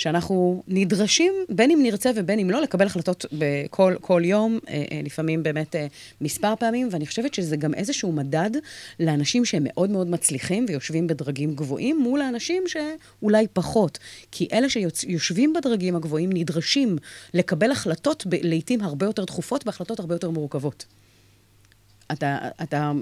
שאנחנו 0.00 0.62
נדרשים, 0.68 1.32
בין 1.48 1.70
אם 1.70 1.78
נרצה 1.82 2.10
ובין 2.16 2.38
אם 2.38 2.50
לא, 2.50 2.62
לקבל 2.62 2.86
החלטות 2.86 3.24
בכל 3.32 3.94
כל 4.00 4.22
יום, 4.24 4.58
אה, 4.68 4.84
אה, 4.92 5.00
לפעמים 5.04 5.42
באמת 5.42 5.76
אה, 5.76 5.86
מספר 6.20 6.54
פעמים, 6.58 6.88
ואני 6.90 7.06
חושבת 7.06 7.34
שזה 7.34 7.56
גם 7.56 7.74
איזשהו 7.74 8.12
מדד 8.12 8.50
לאנשים 9.00 9.44
שהם 9.44 9.62
מאוד 9.66 9.90
מאוד 9.90 10.06
מצליחים 10.06 10.66
ויושבים 10.68 11.06
בדרגים 11.06 11.54
גבוהים, 11.54 11.98
מול 11.98 12.20
האנשים 12.20 12.64
שאולי 12.66 13.46
פחות. 13.52 13.98
כי 14.32 14.48
אלה 14.52 14.68
שיושבים 14.68 15.52
בדרגים 15.52 15.96
הגבוהים 15.96 16.30
נדרשים 16.32 16.98
לקבל 17.34 17.70
החלטות 17.70 18.26
ב- 18.26 18.34
לעיתים 18.42 18.80
הרבה 18.80 19.06
יותר 19.06 19.24
דחופות 19.24 19.66
והחלטות 19.66 20.00
הרבה 20.00 20.14
יותר 20.14 20.30
מורכבות. 20.30 20.84
אתה, 22.12 22.38
אתה 22.62 22.92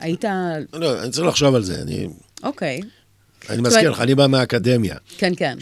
היית... 0.00 0.24
לא, 0.72 1.02
אני 1.02 1.10
צריך 1.10 1.26
לחשוב 1.26 1.54
על 1.54 1.62
זה. 1.62 1.82
אני, 1.82 2.08
אוקיי. 2.42 2.80
אני 3.50 3.62
מזכיר 3.62 3.90
לך, 3.90 4.00
אני 4.00 4.14
בא 4.14 4.26
מהאקדמיה. 4.26 4.96
כן, 5.18 5.32
כן. 5.36 5.56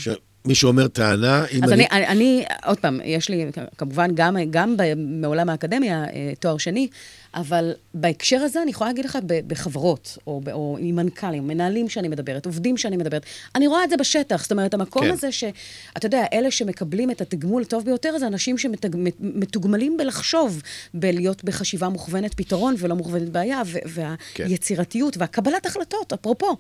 מישהו 0.45 0.69
אומר 0.69 0.89
טענה, 0.89 1.45
אם 1.53 1.65
אז 1.65 1.73
אני... 1.73 1.87
אני, 1.91 2.07
אני, 2.07 2.07
אני, 2.07 2.45
עוד 2.67 2.79
פעם, 2.79 3.01
יש 3.05 3.29
לי 3.29 3.47
כמובן 3.79 4.11
גם, 4.15 4.37
גם 4.51 4.77
מעולם 4.97 5.49
האקדמיה 5.49 6.05
אה, 6.05 6.33
תואר 6.41 6.59
שני, 6.59 6.89
אבל 7.35 7.73
בהקשר 7.95 8.37
הזה 8.37 8.63
אני 8.63 8.71
יכולה 8.71 8.91
להגיד 8.91 9.05
לך 9.05 9.19
בחברות, 9.47 10.19
או, 10.27 10.41
או 10.53 10.77
עם 10.81 10.97
מנכ"לים, 10.97 11.47
מנהלים 11.47 11.89
שאני 11.89 12.09
מדברת, 12.09 12.47
עובדים 12.47 12.77
שאני 12.77 12.97
מדברת, 12.97 13.23
אני 13.55 13.67
רואה 13.67 13.85
את 13.85 13.91
זה 13.91 13.97
בשטח, 13.97 14.43
זאת 14.43 14.53
אומרת, 14.53 14.75
המקום 14.75 15.03
כן. 15.03 15.11
הזה 15.11 15.33
שאתה 15.33 16.07
יודע, 16.07 16.25
אלה 16.33 16.51
שמקבלים 16.51 17.11
את 17.11 17.21
התגמול 17.21 17.63
הטוב 17.63 17.85
ביותר, 17.85 18.19
זה 18.19 18.27
אנשים 18.27 18.59
שמתוגמלים 18.59 19.97
בלחשוב, 19.97 20.63
בלהיות 20.95 21.45
בחשיבה 21.45 21.89
מוכוונת 21.89 22.35
פתרון 22.35 22.75
ולא 22.79 22.95
מוכוונת 22.95 23.29
בעיה, 23.29 23.63
ו- 23.67 23.79
כן. 24.35 24.45
והיצירתיות 24.45 25.17
והקבלת 25.17 25.67
החלטות, 25.67 26.13
אפרופו. 26.13 26.57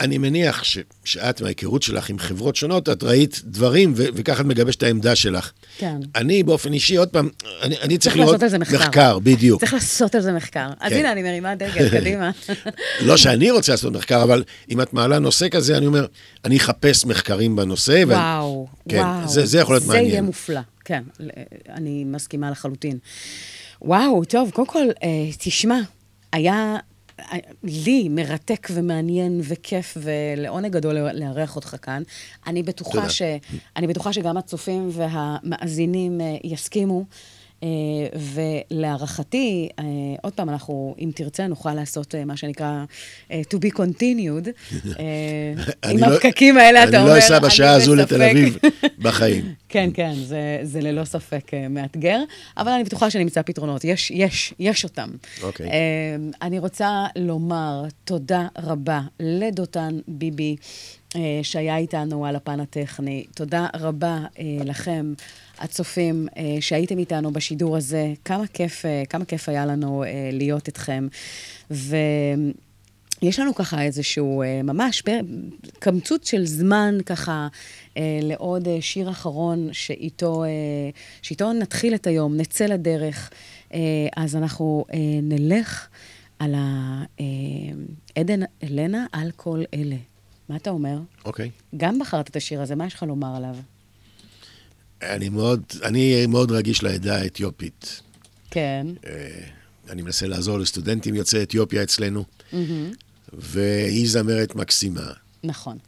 אני 0.00 0.18
מניח 0.18 0.64
ש, 0.64 0.78
שאת, 1.04 1.40
מההיכרות 1.40 1.82
שלך 1.82 2.10
עם 2.10 2.18
חברות 2.18 2.56
שונות, 2.56 2.88
את 2.88 3.02
ראית 3.02 3.40
דברים, 3.44 3.92
ו, 3.96 4.04
וככה 4.14 4.40
את 4.40 4.46
מגבשת 4.46 4.78
את 4.78 4.82
העמדה 4.82 5.16
שלך. 5.16 5.52
כן. 5.78 5.96
אני 6.16 6.42
באופן 6.42 6.72
אישי, 6.72 6.96
עוד 6.96 7.08
פעם, 7.08 7.28
אני, 7.62 7.76
אני 7.78 7.98
צריך 7.98 8.14
צריך 8.14 8.16
לראות... 8.16 8.40
זה 8.50 8.58
מחקר. 8.58 8.78
מחקר, 8.78 9.18
בדיוק. 9.18 9.60
צריך 9.60 9.74
לעשות 9.74 10.14
על 10.14 10.20
זה 10.20 10.32
מחקר. 10.32 10.68
אז 10.80 10.92
כן. 10.92 10.98
הנה, 10.98 11.12
אני 11.12 11.22
מרימה 11.22 11.54
דגל, 11.54 11.88
קדימה. 12.00 12.30
לא 13.00 13.16
שאני 13.16 13.50
רוצה 13.50 13.72
לעשות 13.72 13.92
מחקר, 13.92 14.22
אבל 14.22 14.44
אם 14.70 14.80
את 14.80 14.92
מעלה 14.92 15.18
נושא 15.18 15.48
כזה, 15.48 15.76
אני 15.76 15.86
אומר, 15.86 16.06
אני 16.44 16.56
אחפש 16.56 17.04
מחקרים 17.04 17.56
בנושא. 17.56 17.92
ואני- 18.08 18.14
וואו, 18.20 18.66
כן, 18.88 18.96
וואו. 18.98 19.28
זה, 19.28 19.46
זה 19.46 19.58
יכול 19.58 19.74
להיות 19.74 19.82
זה 19.84 19.92
מעניין. 19.92 20.10
יהיה 20.10 20.22
מופלא, 20.22 20.60
כן, 20.84 21.02
אני 21.68 22.04
מסכימה 22.04 22.50
לחלוטין. 22.50 22.98
וואו, 23.82 24.24
טוב, 24.24 24.50
קודם 24.50 24.68
כל, 24.68 24.86
אה, 25.02 25.08
תשמע, 25.38 25.78
היה 26.32 26.76
לי 27.62 28.08
מרתק 28.08 28.68
ומעניין 28.72 29.40
וכיף 29.44 29.96
ולעונג 30.00 30.72
גדול 30.72 30.94
לארח 30.94 31.56
אותך 31.56 31.76
כאן. 31.82 32.02
אני 32.46 32.62
בטוחה. 32.62 33.08
ש, 33.08 33.22
אני 33.76 33.86
בטוחה 33.86 34.12
שגם 34.12 34.36
הצופים 34.36 34.88
והמאזינים 34.92 36.20
אה, 36.20 36.36
יסכימו. 36.44 37.04
אה, 37.62 37.68
ולהערכתי, 38.70 39.68
אה, 39.78 39.84
עוד 40.22 40.32
פעם, 40.32 40.48
אנחנו, 40.48 40.94
אם 40.98 41.10
תרצה, 41.14 41.46
נוכל 41.46 41.74
לעשות 41.74 42.14
אה, 42.14 42.24
מה 42.24 42.36
שנקרא 42.36 42.84
to 43.30 43.56
be 43.56 43.76
continued. 43.76 44.48
אני 45.84 45.92
עם 45.92 45.98
לא- 45.98 46.06
הפקקים 46.06 46.58
האלה, 46.58 46.84
אתה 46.84 46.88
אני 46.88 46.98
אומר, 46.98 47.12
לא 47.14 47.18
אסע 47.18 47.38
בשעה 47.38 47.72
הזו. 47.72 47.94
לתל 47.94 48.22
אביב 48.22 48.58
בחיים. 49.04 49.54
כן, 49.68 49.90
כן, 49.94 50.12
זה, 50.62 50.80
ללא 50.80 51.04
ספק 51.04 51.50
מאתגר, 51.70 52.18
אבל 52.56 52.72
אני 52.72 52.84
בטוחה 52.84 53.10
שנמצא 53.10 53.42
פתרונות. 53.42 53.84
יש, 53.84 54.10
יש, 54.10 54.54
יש 54.58 54.84
אותם. 54.84 55.10
אוקיי. 55.42 55.68
אני 56.42 56.58
רוצה 56.58 57.06
לומר 57.16 57.84
תודה 58.04 58.46
רבה 58.58 59.00
לדותן 59.20 59.98
ביבי, 60.08 60.56
שהיה 61.42 61.76
איתנו 61.76 62.26
על 62.26 62.36
הפן 62.36 62.60
הטכני. 62.60 63.24
תודה 63.34 63.66
רבה 63.80 64.18
לכם, 64.64 65.12
הצופים, 65.62 66.28
אה, 66.36 66.56
שהייתם 66.60 66.98
איתנו 66.98 67.32
בשידור 67.32 67.76
הזה. 67.76 68.12
כמה 68.24 68.46
כיף, 68.46 68.86
אה, 68.86 69.02
כמה 69.08 69.24
כיף 69.24 69.48
היה 69.48 69.66
לנו 69.66 70.04
אה, 70.04 70.08
להיות 70.32 70.66
איתכם. 70.66 71.08
ו... 71.70 71.96
יש 73.22 73.38
לנו 73.38 73.54
ככה 73.54 73.82
איזשהו, 73.82 74.42
ממש 74.64 75.02
קמצוץ 75.78 76.30
של 76.30 76.46
זמן 76.46 76.98
ככה 77.06 77.48
לעוד 78.22 78.68
שיר 78.80 79.10
אחרון 79.10 79.68
שאיתו, 79.72 80.44
שאיתו 81.22 81.52
נתחיל 81.52 81.94
את 81.94 82.06
היום, 82.06 82.36
נצא 82.36 82.66
לדרך. 82.66 83.30
אז 84.16 84.36
אנחנו 84.36 84.84
נלך 85.22 85.88
על 86.38 86.54
עדן 88.16 88.40
אלנה 88.62 89.06
על 89.12 89.30
כל 89.36 89.62
אלה. 89.74 89.96
מה 90.48 90.56
אתה 90.56 90.70
אומר? 90.70 90.98
אוקיי. 91.24 91.50
גם 91.76 91.98
בחרת 91.98 92.28
את 92.28 92.36
השיר 92.36 92.62
הזה, 92.62 92.74
מה 92.74 92.86
יש 92.86 92.94
לך 92.94 93.02
לומר 93.02 93.36
עליו? 93.36 93.56
אני 95.02 95.28
מאוד, 95.28 95.62
אני 95.82 96.26
מאוד 96.26 96.52
רגיש 96.52 96.82
לעדה 96.82 97.16
האתיופית. 97.16 98.00
כן. 98.50 98.86
אה, 99.06 99.40
אני 99.90 100.02
מנסה 100.02 100.26
לעזור 100.26 100.58
לסטודנטים 100.58 101.14
יוצאי 101.14 101.42
אתיופיה 101.42 101.82
אצלנו, 101.82 102.24
והיא 103.32 104.08
זמרת 104.08 104.54
מקסימה. 104.54 105.12
נכון. 105.44 105.78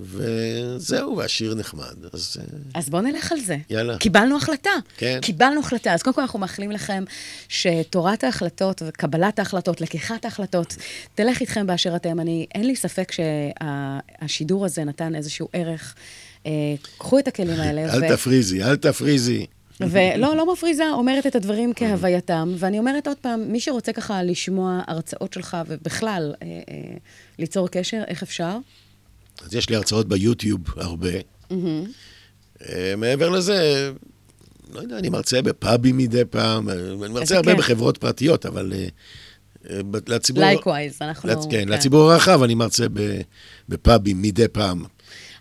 וזהו, 0.00 1.16
והשיר 1.16 1.54
נחמד. 1.54 2.04
אז 2.12 2.36
אה, 2.40 2.44
אז 2.74 2.90
בואו 2.90 3.02
נלך 3.02 3.32
על 3.32 3.40
זה. 3.40 3.56
יאללה. 3.70 3.98
קיבלנו 3.98 4.36
החלטה. 4.36 4.70
כן. 4.96 5.18
קיבלנו 5.22 5.60
החלטה. 5.60 5.94
אז 5.94 6.02
קודם 6.02 6.14
כל 6.14 6.20
אנחנו 6.20 6.38
מאחלים 6.38 6.70
לכם 6.70 7.04
שתורת 7.48 8.24
ההחלטות 8.24 8.82
וקבלת 8.86 9.38
ההחלטות, 9.38 9.80
לקיחת 9.80 10.24
ההחלטות, 10.24 10.76
תלך 11.14 11.40
איתכם 11.40 11.66
באשר 11.66 11.96
אתם. 11.96 12.20
אני, 12.20 12.46
אין 12.54 12.66
לי 12.66 12.76
ספק 12.76 13.12
שהשידור 13.12 14.64
הזה 14.64 14.84
נתן 14.84 15.14
איזשהו 15.14 15.48
ערך. 15.52 15.94
אה, 16.46 16.50
קחו 16.98 17.18
את 17.18 17.28
הכלים 17.28 17.60
האלה. 17.60 17.94
אל 17.94 18.16
תפריזי, 18.16 18.62
אל 18.62 18.76
תפריזי. 18.76 19.46
ולא, 19.80 20.36
לא 20.36 20.52
מפריזה, 20.52 20.84
אומרת 20.92 21.26
את 21.26 21.36
הדברים 21.36 21.72
כהווייתם. 21.76 22.54
ואני 22.58 22.78
אומרת 22.78 23.06
עוד 23.06 23.16
פעם, 23.20 23.52
מי 23.52 23.60
שרוצה 23.60 23.92
ככה 23.92 24.22
לשמוע 24.22 24.80
הרצאות 24.86 25.32
שלך, 25.32 25.56
ובכלל, 25.68 26.34
אה, 26.42 26.46
אה, 26.48 26.96
ליצור 27.38 27.68
קשר, 27.68 28.02
איך 28.08 28.22
אפשר? 28.22 28.56
אז 29.46 29.54
יש 29.54 29.68
לי 29.70 29.76
הרצאות 29.76 30.08
ביוטיוב 30.08 30.60
הרבה. 30.76 31.08
אה, 32.68 32.94
מעבר 32.96 33.28
לזה, 33.30 33.90
לא 34.74 34.80
יודע, 34.80 34.98
אני 34.98 35.08
מרצה 35.08 35.42
בפאבים 35.42 35.96
מדי 35.96 36.24
פעם, 36.30 36.68
אה, 36.68 36.74
אני 37.04 37.12
מרצה 37.12 37.36
הרבה 37.36 37.50
כיף. 37.50 37.60
בחברות 37.60 37.98
פרטיות, 37.98 38.46
אבל 38.46 38.72
לציבור... 40.08 40.44
likewise, 40.44 40.98
אנחנו... 41.00 41.28
לצ- 41.30 41.50
כן, 41.50 41.68
לציבור 41.68 42.12
הרחב 42.12 42.42
אני 42.42 42.54
מרצה 42.54 42.86
בפאבים 43.68 44.22
מדי 44.22 44.48
פעם. 44.48 44.84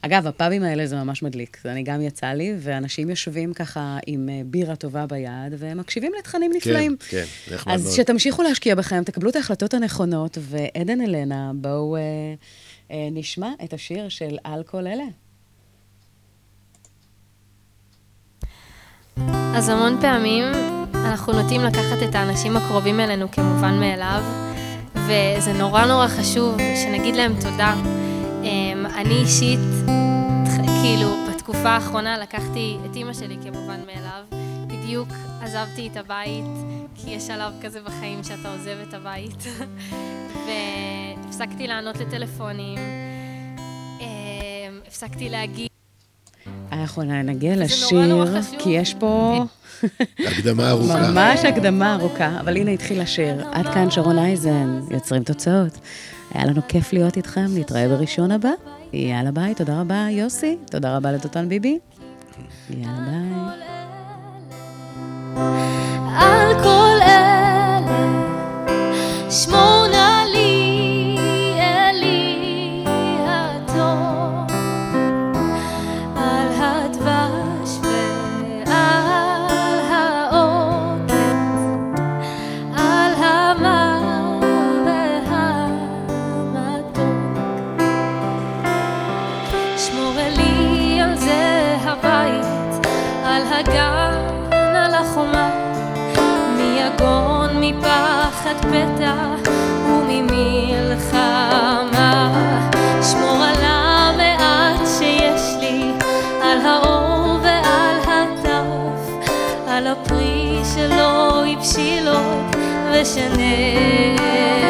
אגב, 0.01 0.27
הפאבים 0.27 0.63
האלה 0.63 0.87
זה 0.87 0.95
ממש 0.95 1.23
מדליק. 1.23 1.57
זה 1.63 1.71
אני 1.71 1.83
גם 1.83 2.01
יצא 2.01 2.27
לי, 2.27 2.53
ואנשים 2.59 3.09
יושבים 3.09 3.53
ככה 3.53 3.97
עם 4.07 4.29
אה, 4.29 4.41
בירה 4.45 4.75
טובה 4.75 5.05
ביד, 5.05 5.53
ומקשיבים 5.57 6.11
לתכנים 6.19 6.51
נפלאים. 6.55 6.95
כן, 7.09 7.23
נחמד 7.53 7.73
אז 7.73 7.83
מאוד. 7.83 7.95
שתמשיכו 7.95 8.43
להשקיע 8.43 8.75
בכם, 8.75 9.03
תקבלו 9.03 9.29
את 9.29 9.35
ההחלטות 9.35 9.73
הנכונות, 9.73 10.37
ועדן 10.41 11.01
אלנה, 11.01 11.51
בואו 11.55 11.95
אה, 11.95 12.01
אה, 12.91 13.07
נשמע 13.11 13.49
את 13.63 13.73
השיר 13.73 14.09
של 14.09 14.37
על 14.43 14.63
כל 14.63 14.87
אלה. 14.87 15.03
אז 19.55 19.69
המון 19.69 19.97
פעמים 20.01 20.43
אנחנו 20.93 21.33
נוטים 21.33 21.61
לקחת 21.61 22.09
את 22.09 22.15
האנשים 22.15 22.57
הקרובים 22.57 22.99
אלינו 22.99 23.31
כמובן 23.31 23.79
מאליו, 23.79 24.23
וזה 24.95 25.53
נורא 25.53 25.85
נורא 25.85 26.07
חשוב 26.07 26.57
שנגיד 26.57 27.15
להם 27.15 27.33
תודה. 27.41 27.75
אמ, 28.43 28.85
אני 28.85 29.13
אישית, 29.13 29.59
כאילו, 30.81 31.09
בתקופה 31.29 31.69
האחרונה 31.69 32.17
לקחתי 32.17 32.77
את 32.85 32.95
אימא 32.95 33.13
שלי 33.13 33.37
כמובן 33.43 33.79
מאליו. 33.85 34.23
בדיוק 34.67 35.07
עזבתי 35.41 35.89
את 35.91 35.97
הבית, 35.97 36.45
כי 36.95 37.09
יש 37.09 37.27
שלב 37.27 37.53
כזה 37.61 37.79
בחיים 37.81 38.23
שאתה 38.23 38.51
עוזב 38.51 38.77
את 38.89 38.93
הבית, 38.93 39.43
והפסקתי 41.25 41.67
לענות 41.67 41.97
לטלפונים, 41.97 42.77
אמ, 43.99 44.05
הפסקתי 44.87 45.29
להגיד... 45.29 45.67
אנחנו 46.71 47.03
נגיע 47.03 47.55
לשיר. 47.55 48.25
כי 48.59 48.69
יש 48.69 48.93
פה 48.93 49.43
הקדמה 50.27 50.69
ארוכה. 50.69 51.11
ממש 51.11 51.45
הקדמה 51.45 51.95
ארוכה, 51.95 52.39
אבל 52.39 52.57
הנה 52.57 52.71
התחיל 52.71 53.01
השיר. 53.01 53.47
עד 53.51 53.65
כאן 53.73 53.91
שרון 53.91 54.17
אייזן, 54.17 54.79
יוצרים 54.91 55.23
תוצאות. 55.23 55.77
היה 56.33 56.45
לנו 56.45 56.61
כיף 56.67 56.93
להיות 56.93 57.17
איתכם, 57.17 57.45
נתראה 57.55 57.87
בראשון 57.87 58.31
הבא. 58.31 58.51
יאללה 58.93 59.31
ביי, 59.31 59.55
תודה 59.55 59.81
רבה 59.81 60.07
יוסי, 60.11 60.57
תודה 60.71 60.97
רבה 60.97 61.11
לדותן 61.11 61.49
ביבי. 61.49 61.79
יאללה 62.69 63.01
ביי. 63.05 63.31
על 66.15 66.63
כל 66.63 66.97
אלה 67.01 67.79
שמור 69.29 69.80
על 113.01 114.60